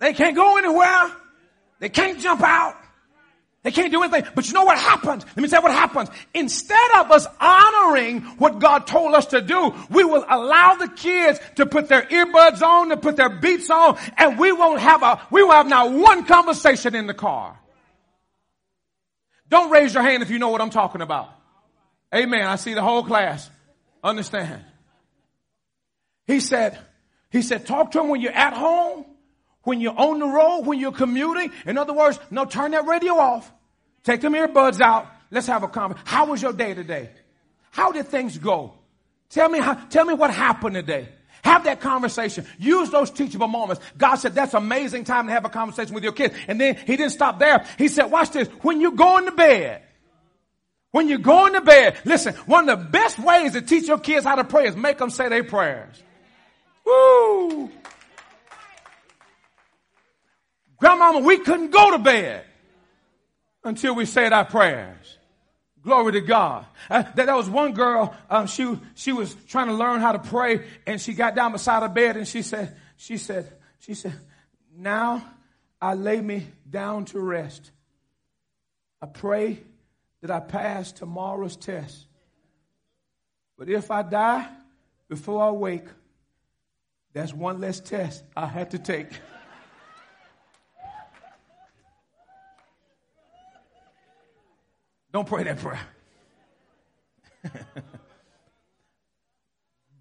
They 0.02 0.14
can't 0.14 0.36
go 0.36 0.58
anywhere. 0.58 1.12
They 1.80 1.89
can't 1.89 2.20
jump 2.20 2.41
out. 2.41 2.76
They 3.62 3.70
can't 3.70 3.91
do 3.91 4.02
anything. 4.02 4.26
But 4.34 4.47
you 4.47 4.54
know 4.56 4.64
what 4.64 4.80
happens? 4.80 5.24
Let 5.24 5.38
me 5.38 5.47
tell 5.47 5.62
you 5.62 5.68
what 5.68 5.72
happens. 5.72 6.10
Instead 6.34 6.91
of 6.97 7.12
us 7.12 7.28
honoring 7.39 8.22
what 8.39 8.58
God 8.58 8.88
told 8.88 9.14
us 9.14 9.28
to 9.28 9.41
do, 9.41 9.76
we 9.91 10.04
will 10.04 10.26
allow 10.28 10.74
the 10.74 10.88
kids 10.88 11.39
to 11.58 11.68
put 11.68 11.88
their 11.88 12.02
earbuds 12.02 12.64
on, 12.64 12.89
to 12.89 12.97
put 12.97 13.16
their 13.16 13.30
beats 13.30 13.70
on, 13.70 13.99
and 14.18 14.39
we 14.39 14.52
won't 14.52 14.80
have 14.80 15.04
a, 15.04 15.22
we 15.30 15.43
will 15.43 15.52
have 15.52 15.68
not 15.68 15.91
one 15.91 16.26
conversation 16.26 16.95
in 16.95 17.06
the 17.06 17.14
car. 17.14 17.60
Don't 19.49 19.70
raise 19.70 19.93
your 19.93 20.02
hand 20.02 20.24
if 20.24 20.32
you 20.32 20.39
know 20.39 20.49
what 20.49 20.62
I'm 20.62 20.72
talking 20.72 21.02
about. 21.02 21.30
Amen. 22.16 22.47
I 22.47 22.56
see 22.56 22.74
the 22.74 22.82
whole 22.82 23.04
class. 23.04 23.47
Understand. 24.04 24.66
He 26.26 26.39
said, 26.39 26.80
he 27.30 27.43
said, 27.43 27.68
talk 27.68 27.91
to 27.91 27.99
them 27.99 28.08
when 28.08 28.22
you're 28.22 28.32
at 28.32 28.54
home 28.54 29.06
when 29.64 29.80
you're 29.80 29.97
on 29.97 30.20
the 30.20 30.28
road, 30.28 30.62
when 30.62 30.80
you're 30.80 30.91
commuting. 30.91 31.51
In 31.66 31.78
other 31.78 31.93
words, 31.93 32.20
no, 32.30 32.45
turn 32.45 32.72
that 32.72 32.86
radio 32.86 33.14
off. 33.14 33.51
Take 34.03 34.22
them 34.22 34.34
earbuds 34.34 34.82
out. 34.82 35.07
Let's 35.30 35.47
have 35.47 35.64
a 35.64 35.68
conversation. 35.68 36.07
How 36.07 36.26
was 36.26 36.41
your 36.41 36.53
day 36.53 36.74
today? 36.74 37.09
How 37.72 37.91
did 37.91 38.07
things 38.07 38.38
go? 38.38 38.74
Tell 39.30 39.47
me 39.47 39.59
how, 39.59 39.76
tell 39.76 40.05
me 40.05 40.14
what 40.14 40.32
happened 40.32 40.76
today. 40.76 41.07
Have 41.43 41.64
that 41.64 41.80
conversation. 41.80 42.45
Use 42.59 42.89
those 42.89 43.09
teachable 43.09 43.47
moments. 43.47 43.82
God 43.97 44.16
said 44.16 44.36
that's 44.36 44.53
amazing 44.53 45.05
time 45.05 45.28
to 45.28 45.34
have 45.34 45.45
a 45.45 45.49
conversation 45.49 45.95
with 45.95 46.03
your 46.03 46.14
kids. 46.14 46.36
And 46.47 46.59
then 46.59 46.76
he 46.76 46.97
didn't 46.97 47.12
stop 47.12 47.39
there. 47.39 47.66
He 47.78 47.88
said, 47.88 48.05
watch 48.12 48.32
this. 48.32 48.47
When 48.62 48.82
you 48.82 48.91
go 48.91 49.18
into 49.18 49.32
bed, 49.32 49.82
when 50.91 51.07
you're 51.07 51.20
going 51.20 51.53
to 51.53 51.62
bed, 51.62 51.97
listen, 52.03 52.34
one 52.45 52.68
of 52.70 52.80
the 52.80 52.86
best 52.86 53.18
ways 53.18 53.53
to 53.53 53.62
teach 53.62 53.88
your 53.88 53.97
kids 53.97 54.26
how 54.26 54.36
to 54.36 54.43
pray 54.43 54.68
is 54.68 54.76
make 54.76 54.97
them 54.97 55.09
say 55.09 55.30
their 55.30 55.43
prayers. 55.43 55.95
Woo! 56.86 57.72
Grandmama, 60.82 61.20
we 61.20 61.38
couldn't 61.38 61.70
go 61.70 61.92
to 61.92 62.00
bed 62.00 62.44
until 63.64 63.94
we 63.94 64.06
said 64.06 64.34
our 64.34 64.46
prayers. 64.46 65.20
Glory 65.84 66.14
to 66.14 66.22
God. 66.22 66.66
Uh, 66.90 67.04
that, 67.04 67.28
that 67.28 67.36
was 67.36 67.48
one 67.48 67.74
girl, 67.74 68.16
um, 68.32 68.48
she, 68.48 68.80
she 68.96 69.14
was 69.14 69.36
trying 69.48 69.68
to 69.68 69.76
learn 69.76 70.02
how 70.02 70.12
to 70.12 70.20
pray 70.20 70.66
and 70.88 71.00
she 71.00 71.14
got 71.14 71.36
down 71.36 71.52
beside 71.52 71.84
her 71.84 71.90
bed 71.90 72.18
and 72.18 72.28
she 72.28 72.42
said, 72.42 72.76
she 72.98 73.18
said, 73.18 73.52
she 73.80 73.94
said, 73.94 74.14
now 74.76 75.24
I 75.80 75.94
lay 75.94 76.20
me 76.20 76.48
down 76.68 77.06
to 77.06 77.20
rest. 77.20 77.70
I 79.04 79.06
pray 79.06 79.60
that 80.22 80.32
I 80.32 80.40
pass 80.40 80.92
tomorrow's 80.92 81.56
test. 81.56 82.08
But 83.56 83.70
if 83.70 83.92
I 83.92 84.02
die 84.02 84.48
before 85.08 85.44
I 85.44 85.52
wake, 85.52 85.86
that's 87.14 87.34
one 87.34 87.62
less 87.62 87.80
test 87.80 88.24
I 88.36 88.48
had 88.48 88.72
to 88.72 88.80
take. 88.80 89.10
Don't 95.14 95.28
pray 95.28 95.43
that 95.43 95.59
prayer. 95.59 95.80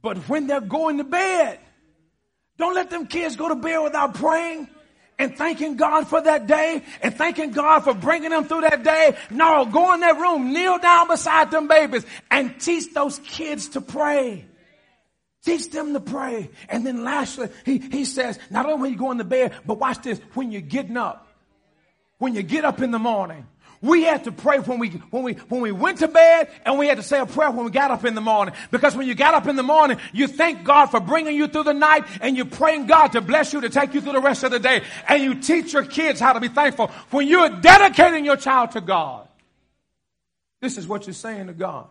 but 0.03 0.19
when 0.29 0.47
they're 0.47 0.61
going 0.61 0.99
to 0.99 1.05
bed, 1.05 1.59
don't 2.59 2.75
let 2.75 2.91
them 2.91 3.07
kids 3.07 3.37
go 3.37 3.49
to 3.49 3.55
bed 3.55 3.79
without 3.79 4.15
praying 4.15 4.69
and 5.19 5.37
thanking 5.37 5.77
God 5.77 6.09
for 6.09 6.21
that 6.21 6.47
day 6.47 6.83
and 7.03 7.15
thanking 7.15 7.51
God 7.51 7.81
for 7.81 7.95
bringing 7.95 8.31
them 8.31 8.45
through 8.45 8.63
that 8.63 8.83
day. 8.83 9.17
No, 9.31 9.67
go 9.67 9.93
in 9.95 10.01
that 10.01 10.19
room, 10.19 10.53
kneel 10.53 10.79
down 10.79 11.09
beside 11.09 11.51
them 11.51 11.69
babies 11.69 12.07
and 12.31 12.59
teach 12.61 12.93
those 12.95 13.19
kids 13.21 13.71
to 13.71 13.81
pray. 13.81 14.47
Teach 15.45 15.71
them 15.71 15.95
to 15.95 16.01
pray. 16.01 16.51
And 16.69 16.87
then 16.87 17.03
lastly, 17.03 17.49
he, 17.65 17.79
he 17.79 18.05
says, 18.05 18.39
not 18.51 18.67
only 18.67 18.83
when 18.83 18.93
you 18.93 18.99
go 18.99 19.11
in 19.11 19.19
the 19.19 19.25
bed, 19.25 19.55
but 19.67 19.79
watch 19.79 20.03
this, 20.03 20.21
when 20.35 20.53
you're 20.53 20.61
getting 20.61 20.97
up. 20.97 21.27
When 22.19 22.35
you 22.35 22.43
get 22.43 22.67
up 22.67 22.83
in 22.83 22.91
the 22.91 22.99
morning, 22.99 23.47
we 23.83 24.03
had 24.03 24.25
to 24.25 24.33
pray 24.33 24.59
when 24.59 24.79
we, 24.79 24.91
when 25.11 25.23
we, 25.23 25.33
when 25.33 25.63
we 25.63 25.73
went 25.73 25.99
to 25.99 26.09
bed 26.09 26.51
and 26.67 26.79
we 26.79 26.87
had 26.87 26.99
to 26.99 27.03
say 27.03 27.19
a 27.19 27.25
prayer 27.25 27.51
when 27.51 27.65
we 27.65 27.71
got 27.71 27.91
up 27.91 28.05
in 28.05 28.15
the 28.15 28.21
morning. 28.21 28.55
Because 28.71 28.95
when 28.95 29.07
you 29.07 29.15
got 29.15 29.33
up 29.33 29.47
in 29.47 29.57
the 29.57 29.63
morning, 29.63 29.99
you 30.13 30.27
thank 30.27 30.65
God 30.65 30.87
for 30.87 31.01
bringing 31.01 31.35
you 31.35 31.47
through 31.47 31.65
the 31.65 31.73
night 31.73 32.05
and 32.21 32.37
you're 32.37 32.45
praying 32.45 32.87
God 32.87 33.13
to 33.13 33.23
bless 33.23 33.55
you 33.55 33.63
to 33.63 33.71
take 33.71 33.95
you 33.95 34.03
through 34.03 34.13
the 34.13 34.21
rest 34.21 34.45
of 34.45 34.51
the 34.51 34.59
day. 34.59 34.83
And 35.09 35.23
you 35.23 35.35
teach 35.37 35.73
your 35.73 35.85
kids 35.85 36.21
how 36.21 36.35
to 36.35 36.41
be 36.41 36.49
thankful. 36.49 36.89
When 37.11 37.27
you're 37.27 37.49
dedicating 37.49 38.27
your 38.27 38.37
child 38.37 38.73
to 38.73 38.83
God, 38.83 39.27
this 40.61 40.77
is 40.77 40.87
what 40.87 41.07
you're 41.07 41.15
saying 41.15 41.47
to 41.47 41.55
God. 41.55 41.87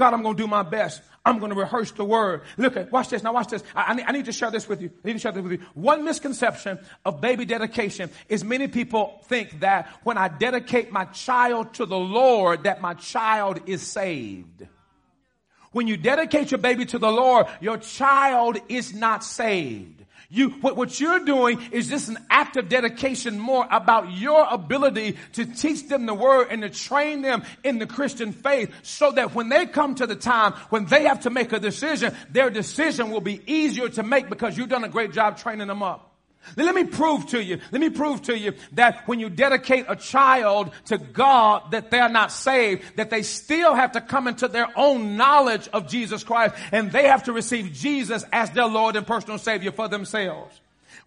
God, 0.00 0.14
I'm 0.14 0.22
going 0.22 0.34
to 0.34 0.42
do 0.42 0.46
my 0.46 0.62
best. 0.62 1.02
I'm 1.26 1.40
going 1.40 1.52
to 1.52 1.58
rehearse 1.58 1.90
the 1.90 2.06
word. 2.06 2.40
Look 2.56 2.74
at, 2.78 2.90
watch 2.90 3.10
this. 3.10 3.22
Now 3.22 3.34
watch 3.34 3.48
this. 3.48 3.62
I, 3.76 3.82
I, 3.82 3.94
need, 3.94 4.04
I, 4.08 4.12
need, 4.12 4.24
to 4.24 4.32
share 4.32 4.50
this 4.50 4.66
with 4.66 4.80
you. 4.80 4.90
I 5.04 5.08
need 5.08 5.12
to 5.12 5.18
share 5.18 5.32
this 5.32 5.42
with 5.42 5.52
you. 5.52 5.58
One 5.74 6.06
misconception 6.06 6.78
of 7.04 7.20
baby 7.20 7.44
dedication 7.44 8.08
is 8.30 8.42
many 8.42 8.66
people 8.66 9.20
think 9.24 9.60
that 9.60 9.88
when 10.02 10.16
I 10.16 10.28
dedicate 10.28 10.90
my 10.90 11.04
child 11.04 11.74
to 11.74 11.84
the 11.84 11.98
Lord, 11.98 12.62
that 12.62 12.80
my 12.80 12.94
child 12.94 13.60
is 13.66 13.82
saved. 13.82 14.66
When 15.72 15.86
you 15.86 15.98
dedicate 15.98 16.50
your 16.50 16.58
baby 16.58 16.86
to 16.86 16.98
the 16.98 17.12
Lord, 17.12 17.46
your 17.60 17.76
child 17.76 18.56
is 18.70 18.94
not 18.94 19.22
saved. 19.22 19.99
You, 20.32 20.50
what, 20.50 20.76
what 20.76 21.00
you're 21.00 21.24
doing 21.24 21.60
is 21.72 21.88
just 21.88 22.08
an 22.08 22.18
act 22.30 22.56
of 22.56 22.68
dedication 22.68 23.40
more 23.40 23.66
about 23.68 24.12
your 24.12 24.46
ability 24.48 25.18
to 25.32 25.44
teach 25.44 25.88
them 25.88 26.06
the 26.06 26.14
word 26.14 26.48
and 26.50 26.62
to 26.62 26.70
train 26.70 27.22
them 27.22 27.42
in 27.64 27.80
the 27.80 27.86
Christian 27.86 28.32
faith 28.32 28.72
so 28.82 29.10
that 29.10 29.34
when 29.34 29.48
they 29.48 29.66
come 29.66 29.96
to 29.96 30.06
the 30.06 30.14
time 30.14 30.52
when 30.68 30.86
they 30.86 31.04
have 31.04 31.22
to 31.22 31.30
make 31.30 31.52
a 31.52 31.58
decision, 31.58 32.14
their 32.30 32.48
decision 32.48 33.10
will 33.10 33.20
be 33.20 33.42
easier 33.44 33.88
to 33.88 34.04
make 34.04 34.28
because 34.28 34.56
you've 34.56 34.68
done 34.68 34.84
a 34.84 34.88
great 34.88 35.12
job 35.12 35.36
training 35.36 35.66
them 35.66 35.82
up. 35.82 36.09
Let 36.56 36.74
me 36.74 36.84
prove 36.84 37.26
to 37.28 37.42
you, 37.42 37.60
let 37.70 37.80
me 37.80 37.90
prove 37.90 38.22
to 38.22 38.38
you 38.38 38.54
that 38.72 39.06
when 39.06 39.20
you 39.20 39.28
dedicate 39.28 39.86
a 39.88 39.96
child 39.96 40.72
to 40.86 40.98
God, 40.98 41.70
that 41.70 41.90
they're 41.90 42.08
not 42.08 42.32
saved, 42.32 42.96
that 42.96 43.10
they 43.10 43.22
still 43.22 43.74
have 43.74 43.92
to 43.92 44.00
come 44.00 44.26
into 44.26 44.48
their 44.48 44.68
own 44.76 45.16
knowledge 45.16 45.68
of 45.68 45.88
Jesus 45.88 46.24
Christ 46.24 46.54
and 46.72 46.90
they 46.90 47.06
have 47.06 47.24
to 47.24 47.32
receive 47.32 47.72
Jesus 47.72 48.24
as 48.32 48.50
their 48.50 48.66
Lord 48.66 48.96
and 48.96 49.06
personal 49.06 49.38
Savior 49.38 49.70
for 49.70 49.88
themselves. 49.88 50.60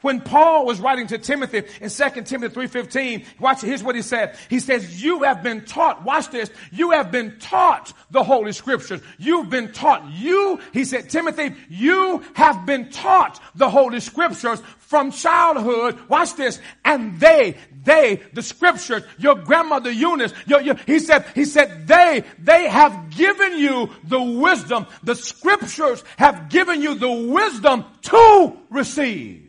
When 0.04 0.20
Paul 0.20 0.66
was 0.66 0.82
writing 0.82 1.08
to 1.08 1.18
Timothy 1.18 1.64
in 1.80 1.90
2 1.90 2.22
Timothy 2.24 2.68
3.15, 2.68 3.26
watch, 3.40 3.62
here's 3.62 3.82
what 3.82 3.96
he 3.96 4.02
said. 4.02 4.36
He 4.50 4.60
says, 4.60 5.02
you 5.02 5.24
have 5.24 5.42
been 5.42 5.64
taught, 5.64 6.04
watch 6.04 6.30
this, 6.30 6.52
you 6.74 6.92
have 6.92 7.10
been 7.10 7.40
taught 7.40 7.94
the 8.12 8.22
Holy 8.22 8.52
Scriptures. 8.52 9.00
You've 9.18 9.50
been 9.50 9.72
taught. 9.72 10.06
You, 10.12 10.60
he 10.74 10.84
said, 10.84 11.10
Timothy, 11.10 11.56
you 11.70 12.22
have 12.34 12.66
been 12.66 12.90
taught 12.90 13.42
the 13.56 13.70
Holy 13.70 14.02
Scriptures 14.02 14.62
from 14.78 15.12
childhood. 15.12 15.98
Watch 16.10 16.36
this. 16.36 16.60
And 16.84 17.18
they, 17.22 17.56
they, 17.86 18.22
the 18.34 18.42
scriptures, 18.42 19.04
your 19.18 19.36
grandmother 19.36 19.90
Eunice, 19.90 20.34
your, 20.46 20.60
your, 20.62 20.76
he 20.86 21.00
said, 21.00 21.26
he 21.34 21.46
said, 21.46 21.88
they, 21.88 22.26
they 22.40 22.68
have 22.68 23.10
given 23.16 23.58
you 23.58 23.90
the 24.04 24.22
wisdom. 24.22 24.86
The 25.04 25.16
scriptures 25.16 26.04
have 26.18 26.50
given 26.50 26.82
you 26.82 26.96
the 26.96 27.10
wisdom 27.10 27.86
to 28.04 28.58
receive. 28.70 29.43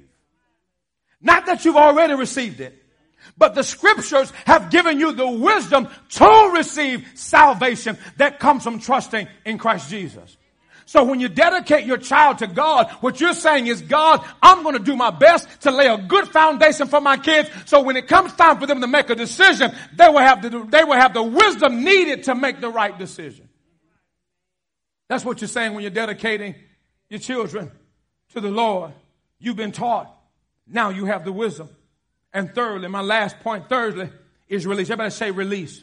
Not 1.25 1.47
that 1.47 1.65
you've 1.65 1.77
already 1.77 2.15
received 2.15 2.61
it, 2.61 2.81
but 3.37 3.57
the 3.57 3.65
scriptures 3.65 4.31
have 4.45 4.71
given 4.71 5.01
you 5.01 5.13
the 5.13 5.29
wisdom 5.29 5.89
to 6.11 6.53
receive 6.55 7.05
salvation 7.15 7.99
that 8.19 8.39
comes 8.39 8.63
from 8.63 8.79
trusting 8.79 9.27
in 9.45 9.59
Christ 9.59 9.91
Jesus. 9.91 10.37
So 10.87 11.03
when 11.03 11.19
you 11.19 11.29
dedicate 11.29 11.87
your 11.87 11.97
child 11.97 12.39
to 12.39 12.47
God, 12.47 12.91
what 13.01 13.21
you're 13.21 13.33
saying 13.33 13.67
is, 13.69 13.81
God, 13.81 14.23
I'm 14.43 14.63
going 14.63 14.77
to 14.77 14.83
do 14.83 14.95
my 14.95 15.11
best 15.11 15.49
to 15.63 15.71
lay 15.71 15.87
a 15.87 15.97
good 15.97 16.29
foundation 16.29 16.87
for 16.87 17.01
my 17.01 17.17
kids. 17.17 17.49
So 17.65 17.81
when 17.81 17.97
it 17.97 18.07
comes 18.07 18.35
time 18.35 18.61
for 18.61 18.67
them 18.67 18.83
to 18.83 18.87
make 18.87 19.09
a 19.09 19.15
decision, 19.15 19.73
they 19.97 20.09
will 20.09 20.19
have 20.19 20.43
the, 20.43 20.51
they 20.69 20.85
will 20.85 20.95
have 20.95 21.15
the 21.15 21.23
wisdom 21.23 21.83
needed 21.83 22.25
to 22.25 22.35
make 22.35 22.61
the 22.61 22.69
right 22.69 22.97
decision. 22.99 23.49
That's 25.09 25.25
what 25.25 25.41
you're 25.41 25.49
saying 25.49 25.73
when 25.73 25.83
you're 25.83 25.91
dedicating 25.91 26.55
your 27.09 27.21
children 27.21 27.71
to 28.35 28.41
the 28.41 28.51
Lord. 28.51 28.93
You've 29.39 29.57
been 29.57 29.73
taught. 29.73 30.14
Now 30.67 30.91
you 30.91 31.07
have 31.07 31.25
the 31.25 31.33
wisdom. 31.33 31.69
And 32.33 32.55
thirdly, 32.55 32.89
my 32.89 33.01
last 33.01 33.39
point, 33.41 33.69
thirdly, 33.69 34.11
is 34.49 34.67
release. 34.67 34.89
Everybody 34.91 35.11
say 35.11 35.31
release. 35.31 35.83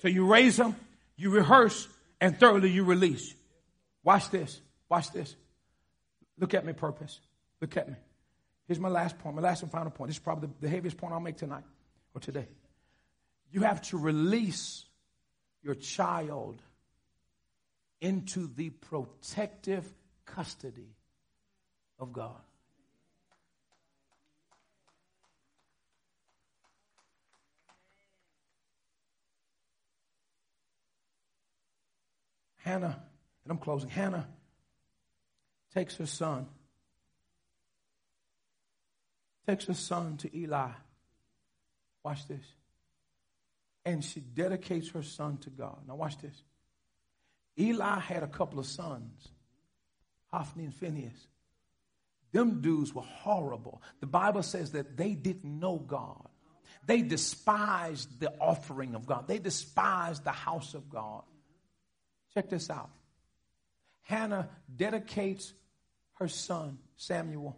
So 0.00 0.08
you 0.08 0.26
raise 0.26 0.56
them, 0.56 0.76
you 1.16 1.30
rehearse, 1.30 1.88
and 2.20 2.38
thirdly, 2.38 2.70
you 2.70 2.84
release. 2.84 3.34
Watch 4.04 4.30
this. 4.30 4.60
Watch 4.88 5.10
this. 5.12 5.34
Look 6.38 6.54
at 6.54 6.64
me, 6.64 6.72
purpose. 6.72 7.20
Look 7.60 7.76
at 7.76 7.88
me. 7.88 7.96
Here's 8.66 8.78
my 8.78 8.88
last 8.88 9.18
point, 9.18 9.34
my 9.34 9.42
last 9.42 9.62
and 9.62 9.72
final 9.72 9.90
point. 9.90 10.08
This 10.10 10.16
is 10.16 10.22
probably 10.22 10.48
the, 10.48 10.66
the 10.66 10.68
heaviest 10.68 10.96
point 10.96 11.12
I'll 11.12 11.20
make 11.20 11.36
tonight 11.36 11.64
or 12.14 12.20
today. 12.20 12.46
You 13.50 13.62
have 13.62 13.82
to 13.88 13.98
release 13.98 14.84
your 15.62 15.74
child 15.74 16.62
into 18.00 18.46
the 18.54 18.70
protective 18.70 19.90
custody 20.26 20.94
of 21.98 22.12
God. 22.12 22.40
Hannah, 32.68 33.02
and 33.44 33.50
I'm 33.50 33.56
closing, 33.56 33.88
Hannah 33.88 34.28
takes 35.74 35.96
her 35.96 36.04
son, 36.04 36.46
takes 39.46 39.64
her 39.64 39.74
son 39.74 40.18
to 40.18 40.36
Eli. 40.36 40.68
Watch 42.04 42.28
this. 42.28 42.44
And 43.86 44.04
she 44.04 44.20
dedicates 44.20 44.90
her 44.90 45.02
son 45.02 45.38
to 45.38 45.50
God. 45.50 45.78
Now, 45.88 45.96
watch 45.96 46.18
this. 46.18 46.42
Eli 47.58 48.00
had 48.00 48.22
a 48.22 48.26
couple 48.26 48.58
of 48.58 48.66
sons, 48.66 49.28
Hophni 50.30 50.64
and 50.64 50.74
Phineas. 50.74 51.26
Them 52.32 52.60
dudes 52.60 52.94
were 52.94 53.00
horrible. 53.00 53.80
The 54.00 54.06
Bible 54.06 54.42
says 54.42 54.72
that 54.72 54.98
they 54.98 55.14
didn't 55.14 55.58
know 55.58 55.78
God. 55.78 56.28
They 56.86 57.00
despised 57.00 58.20
the 58.20 58.34
offering 58.38 58.94
of 58.94 59.06
God. 59.06 59.26
They 59.26 59.38
despised 59.38 60.24
the 60.24 60.32
house 60.32 60.74
of 60.74 60.90
God. 60.90 61.22
Check 62.38 62.50
this 62.50 62.70
out. 62.70 62.90
Hannah 64.02 64.48
dedicates 64.76 65.54
her 66.20 66.28
son, 66.28 66.78
Samuel, 66.94 67.56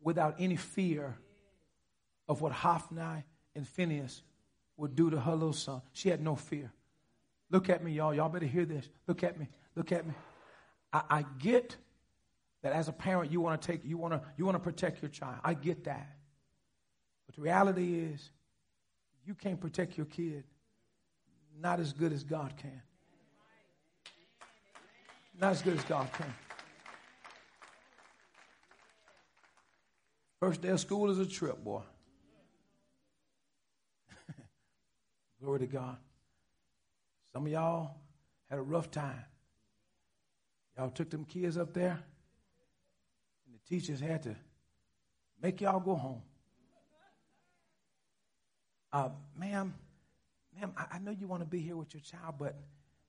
without 0.00 0.36
any 0.38 0.54
fear 0.54 1.16
of 2.28 2.40
what 2.40 2.52
Hophni 2.52 3.24
and 3.56 3.66
Phineas 3.66 4.22
would 4.76 4.94
do 4.94 5.10
to 5.10 5.18
her 5.18 5.32
little 5.32 5.52
son. 5.52 5.82
She 5.92 6.08
had 6.08 6.22
no 6.22 6.36
fear. 6.36 6.70
Look 7.50 7.68
at 7.68 7.82
me, 7.82 7.94
y'all. 7.94 8.14
Y'all 8.14 8.28
better 8.28 8.46
hear 8.46 8.64
this. 8.64 8.88
Look 9.08 9.24
at 9.24 9.40
me. 9.40 9.48
Look 9.74 9.90
at 9.90 10.06
me. 10.06 10.14
I, 10.92 11.02
I 11.10 11.24
get 11.40 11.76
that 12.62 12.74
as 12.74 12.86
a 12.86 12.92
parent, 12.92 13.32
you 13.32 13.40
want 13.40 13.60
to 13.60 13.66
take, 13.66 13.84
you 13.84 13.98
want 13.98 14.14
to, 14.14 14.22
you 14.36 14.44
want 14.44 14.54
to 14.54 14.60
protect 14.62 15.02
your 15.02 15.10
child. 15.10 15.38
I 15.42 15.54
get 15.54 15.82
that. 15.86 16.16
But 17.26 17.34
the 17.34 17.42
reality 17.42 17.98
is, 17.98 18.30
you 19.24 19.34
can't 19.34 19.60
protect 19.60 19.96
your 19.96 20.06
kid 20.06 20.44
not 21.60 21.80
as 21.80 21.92
good 21.92 22.12
as 22.12 22.22
God 22.22 22.54
can. 22.56 22.82
Not 25.38 25.52
as 25.52 25.62
good 25.62 25.76
as 25.76 25.84
God 25.84 26.10
can. 26.12 26.32
First 30.40 30.62
day 30.62 30.68
of 30.68 30.80
school 30.80 31.10
is 31.10 31.18
a 31.18 31.26
trip, 31.26 31.62
boy. 31.62 31.82
Glory 35.40 35.60
to 35.60 35.66
God. 35.66 35.96
Some 37.32 37.46
of 37.46 37.52
y'all 37.52 37.96
had 38.48 38.58
a 38.58 38.62
rough 38.62 38.90
time. 38.90 39.24
Y'all 40.76 40.90
took 40.90 41.10
them 41.10 41.24
kids 41.24 41.56
up 41.58 41.72
there, 41.72 41.98
and 43.46 43.54
the 43.54 43.60
teachers 43.68 44.00
had 44.00 44.22
to 44.22 44.36
make 45.42 45.60
y'all 45.60 45.80
go 45.80 45.94
home. 45.94 46.22
Uh, 48.92 49.08
ma'am, 49.38 49.74
ma'am, 50.58 50.72
I, 50.76 50.96
I 50.96 50.98
know 50.98 51.10
you 51.10 51.26
want 51.26 51.42
to 51.42 51.48
be 51.48 51.60
here 51.60 51.76
with 51.76 51.92
your 51.92 52.02
child, 52.02 52.36
but 52.38 52.56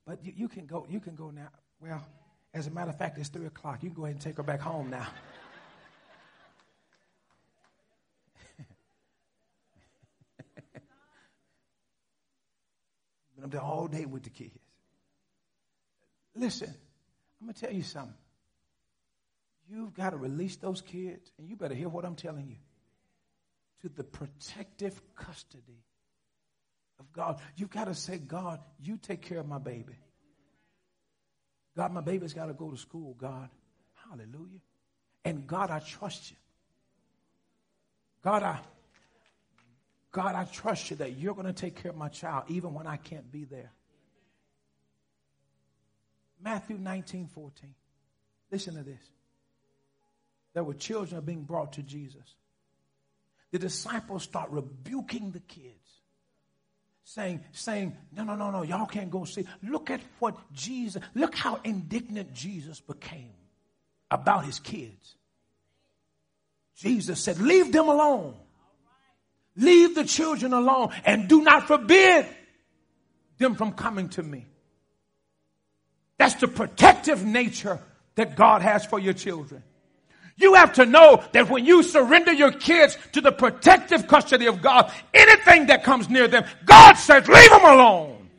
but 0.05 0.23
you, 0.23 0.34
you 0.36 0.47
can 0.47 0.65
go. 0.65 0.86
You 0.89 0.99
can 0.99 1.15
go 1.15 1.30
now. 1.30 1.49
Well, 1.80 2.05
as 2.53 2.67
a 2.67 2.71
matter 2.71 2.89
of 2.89 2.97
fact, 2.97 3.17
it's 3.17 3.30
three 3.30 3.45
o'clock. 3.45 3.84
You 3.84 3.89
can 3.89 3.95
go 3.95 4.05
ahead 4.05 4.15
and 4.15 4.21
take 4.21 4.38
her 4.38 4.43
back 4.43 4.61
home 4.61 4.89
now. 4.89 5.07
Been 13.36 13.43
up 13.43 13.51
there 13.51 13.61
all 13.61 13.88
day 13.88 14.05
with 14.05 14.23
the 14.23 14.32
kids. 14.32 14.57
Listen, 16.36 16.73
I'm 17.39 17.47
going 17.47 17.53
to 17.53 17.61
tell 17.61 17.73
you 17.73 17.84
something. 17.84 18.15
You've 19.69 19.93
got 19.93 20.11
to 20.11 20.17
release 20.17 20.55
those 20.55 20.82
kids, 20.82 21.32
and 21.38 21.47
you 21.47 21.55
better 21.55 21.75
hear 21.75 21.89
what 21.89 22.05
I'm 22.05 22.15
telling 22.15 22.47
you, 22.47 22.55
to 23.82 23.89
the 23.89 24.03
protective 24.03 24.99
custody 25.15 25.84
of 26.99 27.11
God. 27.11 27.39
You've 27.55 27.69
got 27.69 27.86
to 27.86 27.93
say, 27.93 28.17
God, 28.17 28.59
you 28.80 28.97
take 28.97 29.21
care 29.21 29.39
of 29.39 29.47
my 29.47 29.59
baby. 29.59 29.95
God, 31.78 31.93
my 31.93 32.01
baby's 32.01 32.34
got 32.34 32.47
to 32.47 32.53
go 32.53 32.71
to 32.71 32.78
school, 32.78 33.15
God. 33.19 33.49
Hallelujah. 34.09 34.59
And 35.23 35.45
God, 35.45 35.69
I 35.69 35.78
trust 35.78 36.32
you. 36.32 36.38
God, 38.23 38.41
I 38.41 38.59
God, 40.11 40.34
I 40.34 40.45
trust 40.45 40.89
you 40.89 40.95
that 40.97 41.17
you're 41.17 41.36
going 41.36 41.45
to 41.45 41.53
take 41.53 41.75
care 41.75 41.91
of 41.91 41.97
my 41.97 42.07
child 42.07 42.45
even 42.47 42.73
when 42.73 42.88
I 42.88 42.97
can't 42.97 43.32
be 43.32 43.43
there. 43.43 43.71
Matthew 46.41 46.78
19, 46.78 47.28
14. 47.28 47.75
Listen 48.51 48.75
to 48.75 48.84
this. 48.84 49.01
There 50.55 50.63
were 50.63 50.73
children 50.73 51.21
being 51.21 51.43
brought 51.43 51.73
to 51.73 51.84
Jesus. 51.84 52.36
The 53.51 53.59
disciples 53.59 54.23
start 54.23 54.49
rebuking 54.49 55.32
the 55.32 55.39
kids 55.41 55.86
saying, 57.07 57.39
saying, 57.53 57.95
no, 58.13 58.25
no, 58.25 58.35
no, 58.35 58.51
no, 58.51 58.63
y'all 58.63 58.85
can't 58.85 59.09
go 59.09 59.23
see. 59.23 59.45
Look 59.63 59.89
at 59.89 60.01
what 60.19 60.35
Jesus, 60.51 61.01
look 61.15 61.33
how 61.35 61.57
indignant 61.63 62.33
Jesus 62.33 62.81
became 62.81 63.31
about 64.11 64.43
his 64.43 64.59
kids. 64.59 65.15
Jesus 66.75 67.21
said, 67.21 67.39
leave 67.39 67.71
them 67.71 67.87
alone. 67.87 68.35
Leave 69.55 69.95
the 69.95 70.03
children 70.03 70.51
alone 70.51 70.89
and 71.05 71.29
do 71.29 71.41
not 71.41 71.65
forbid 71.65 72.25
them 73.37 73.55
from 73.55 73.71
coming 73.71 74.09
to 74.09 74.21
me. 74.21 74.45
That's 76.17 76.35
the 76.35 76.49
protective 76.49 77.23
nature 77.23 77.79
that 78.15 78.35
God 78.35 78.61
has 78.61 78.85
for 78.85 78.99
your 78.99 79.13
children. 79.13 79.63
You 80.38 80.53
have 80.53 80.73
to 80.73 80.85
know 80.85 81.23
that 81.31 81.49
when 81.49 81.65
you 81.65 81.81
surrender 81.81 82.31
your 82.31 82.51
kids 82.51 82.95
to 83.13 83.21
the 83.21 83.31
protective 83.31 84.07
custody 84.07 84.45
of 84.45 84.61
God, 84.61 84.91
anything 85.13 85.65
that 85.67 85.83
comes 85.83 86.09
near 86.09 86.27
them, 86.27 86.45
God 86.63 86.93
says, 86.93 87.27
leave 87.27 87.49
them 87.49 87.65
alone. 87.65 88.29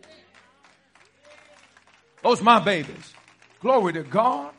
Those 2.23 2.41
my 2.41 2.61
babies. 2.61 3.15
Glory 3.61 3.93
to 3.95 4.05
God. 4.05 4.53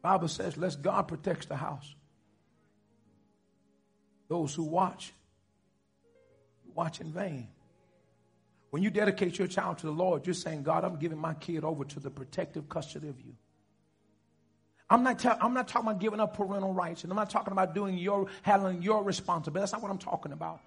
Bible 0.00 0.28
says, 0.28 0.56
let 0.56 0.80
God 0.82 1.02
protect 1.02 1.48
the 1.48 1.56
house. 1.56 1.94
Those 4.28 4.54
who 4.54 4.64
watch, 4.64 5.12
watch 6.74 7.00
in 7.00 7.12
vain. 7.12 7.48
When 8.70 8.82
you 8.82 8.88
dedicate 8.88 9.38
your 9.38 9.48
child 9.48 9.78
to 9.78 9.86
the 9.86 9.92
Lord, 9.92 10.26
you're 10.26 10.32
saying, 10.32 10.62
God, 10.62 10.82
I'm 10.82 10.96
giving 10.98 11.18
my 11.18 11.34
kid 11.34 11.62
over 11.62 11.84
to 11.84 12.00
the 12.00 12.10
protective 12.10 12.70
custody 12.70 13.08
of 13.08 13.20
you. 13.20 13.34
I'm 14.92 15.02
not, 15.02 15.24
I'm 15.42 15.54
not 15.54 15.68
talking 15.68 15.88
about 15.88 16.00
giving 16.00 16.20
up 16.20 16.36
parental 16.36 16.74
rights, 16.74 17.02
and 17.02 17.10
I'm 17.10 17.16
not 17.16 17.30
talking 17.30 17.52
about 17.52 17.74
doing 17.74 17.96
your 17.96 18.26
handling 18.42 18.82
your 18.82 19.02
responsibility. 19.02 19.62
That's 19.62 19.72
not 19.72 19.80
what 19.80 19.90
I'm 19.90 19.96
talking 19.96 20.32
about. 20.32 20.60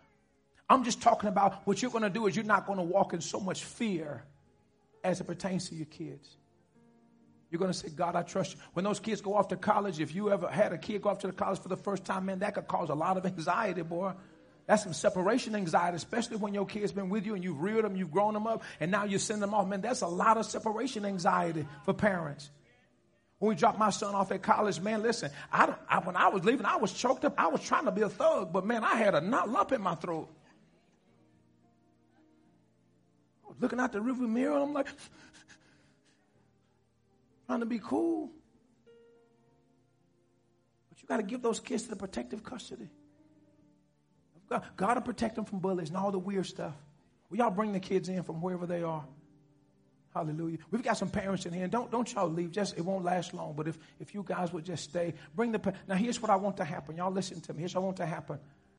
I'm 0.68 0.84
just 0.84 1.00
talking 1.00 1.30
about 1.30 1.62
what 1.68 1.80
you're 1.80 1.92
going 1.92 2.06
to 2.06 2.10
do 2.10 2.26
is 2.26 2.36
you're 2.36 2.44
not 2.44 2.66
going 2.66 2.80
to 2.80 2.84
walk 2.84 3.14
in 3.14 3.22
so 3.22 3.40
much 3.40 3.64
fear 3.64 4.24
as 5.04 5.22
it 5.22 5.26
pertains 5.26 5.70
to 5.70 5.76
your 5.76 5.86
kids. 5.86 6.28
You're 7.52 7.60
going 7.60 7.72
to 7.72 7.78
say, 7.78 7.90
God, 7.90 8.16
I 8.16 8.24
trust 8.24 8.54
you. 8.54 8.60
When 8.74 8.84
those 8.84 9.00
kids 9.00 9.22
go 9.22 9.36
off 9.36 9.50
to 9.50 9.58
college, 9.58 10.00
if 10.00 10.16
you 10.16 10.32
ever 10.32 10.48
had 10.48 10.74
a 10.74 10.80
kid 10.80 11.04
go 11.04 11.10
off 11.10 11.20
to 11.20 11.28
the 11.28 11.34
college 11.34 11.60
for 11.60 11.70
the 11.70 11.78
first 11.78 12.04
time, 12.04 12.26
man, 12.26 12.40
that 12.40 12.56
could 12.56 12.68
cause 12.68 12.90
a 12.90 12.96
lot 12.96 13.18
of 13.18 13.28
anxiety, 13.28 13.84
boy. 13.84 14.14
That's 14.66 14.82
some 14.82 14.94
separation 14.94 15.56
anxiety, 15.56 15.98
especially 15.98 16.38
when 16.38 16.56
your 16.56 16.66
kid's 16.66 16.92
been 16.92 17.10
with 17.10 17.28
you 17.28 17.36
and 17.36 17.44
you've 17.44 17.62
reared 17.62 17.86
them, 17.86 17.96
you've 17.96 18.10
grown 18.10 18.34
them 18.34 18.48
up, 18.48 18.64
and 18.80 18.90
now 18.90 19.04
you 19.04 19.20
send 19.20 19.44
them 19.44 19.54
off. 19.54 19.68
Man, 19.68 19.82
that's 19.82 20.02
a 20.02 20.08
lot 20.08 20.38
of 20.38 20.48
separation 20.48 21.06
anxiety 21.06 21.68
for 21.84 21.94
parents. 21.94 22.50
When 23.40 23.50
we 23.50 23.56
dropped 23.56 23.78
my 23.78 23.90
son 23.90 24.16
off 24.16 24.32
at 24.32 24.42
college, 24.42 24.80
man, 24.80 25.02
listen, 25.02 25.30
I, 25.52 25.74
I, 25.90 26.00
when 26.00 26.16
I 26.16 26.30
was 26.30 26.46
leaving, 26.46 26.66
I 26.66 26.78
was 26.78 26.94
choked 26.94 27.26
up. 27.26 27.34
I 27.38 27.48
was 27.48 27.62
trying 27.62 27.86
to 27.86 27.92
be 27.92 28.02
a 28.02 28.10
thug, 28.10 28.54
but 28.54 28.66
man, 28.66 28.84
I 28.84 28.96
had 28.96 29.14
a 29.14 29.22
knot 29.22 29.50
lump 29.50 29.72
in 29.74 29.82
my 29.82 29.96
throat. 29.96 30.30
I 33.44 33.50
was 33.50 33.58
looking 33.60 33.80
out 33.80 33.92
the 33.92 34.02
river 34.02 34.24
mirror, 34.24 34.54
and 34.54 34.64
I'm 34.64 34.74
like, 34.74 34.88
trying 37.46 37.60
to 37.60 37.66
be 37.66 37.80
cool. 37.80 38.32
But 40.90 41.02
you 41.02 41.08
got 41.08 41.18
to 41.18 41.24
give 41.24 41.42
those 41.42 41.60
kids 41.60 41.84
to 41.84 41.90
the 41.90 41.96
protective 41.98 42.42
custody. 42.42 42.90
God, 44.50 44.64
God 44.78 44.94
to 44.94 45.02
protect 45.02 45.36
them 45.36 45.46
from 45.46 45.60
bullies 45.60 45.90
and 45.90 45.98
all 45.98 46.12
the 46.12 46.20
weird 46.20 46.46
stuff. 46.46 46.74
Will 47.30 47.40
y'all 47.40 47.50
bring 47.50 47.74
the 47.74 47.80
kids 47.80 48.08
in 48.08 48.24
from 48.24 48.42
wherever 48.42 48.66
they 48.66 48.84
are? 48.84 49.04
Hallelujah. 50.16 50.60
We've 50.72 50.82
got 50.82 50.98
some 50.98 51.10
parents 51.10 51.46
in 51.46 51.52
here, 51.52 51.68
don't, 51.68 51.92
don't 51.92 52.12
y'all 52.14 52.30
leave. 52.30 52.50
Just, 52.50 52.78
it 52.78 52.86
won't 52.86 53.04
last 53.04 53.34
long, 53.34 53.54
but 53.54 53.68
if, 53.68 53.78
if 54.00 54.14
you 54.14 54.24
guys 54.26 54.54
would 54.54 54.64
just 54.64 54.86
stay, 54.86 55.14
bring 55.36 55.52
the, 55.52 55.74
now 55.90 55.96
here's 55.96 56.22
what 56.22 56.32
I 56.32 56.38
want 56.38 56.56
to 56.58 56.64
happen. 56.64 56.96
Y'all 56.96 57.12
listen 57.12 57.42
to 57.42 57.54
me. 57.54 57.60
Here's 57.60 57.76
what 57.76 57.82
I 57.82 57.84
want 57.84 57.98
to 57.98 58.06
happen. 58.06 58.40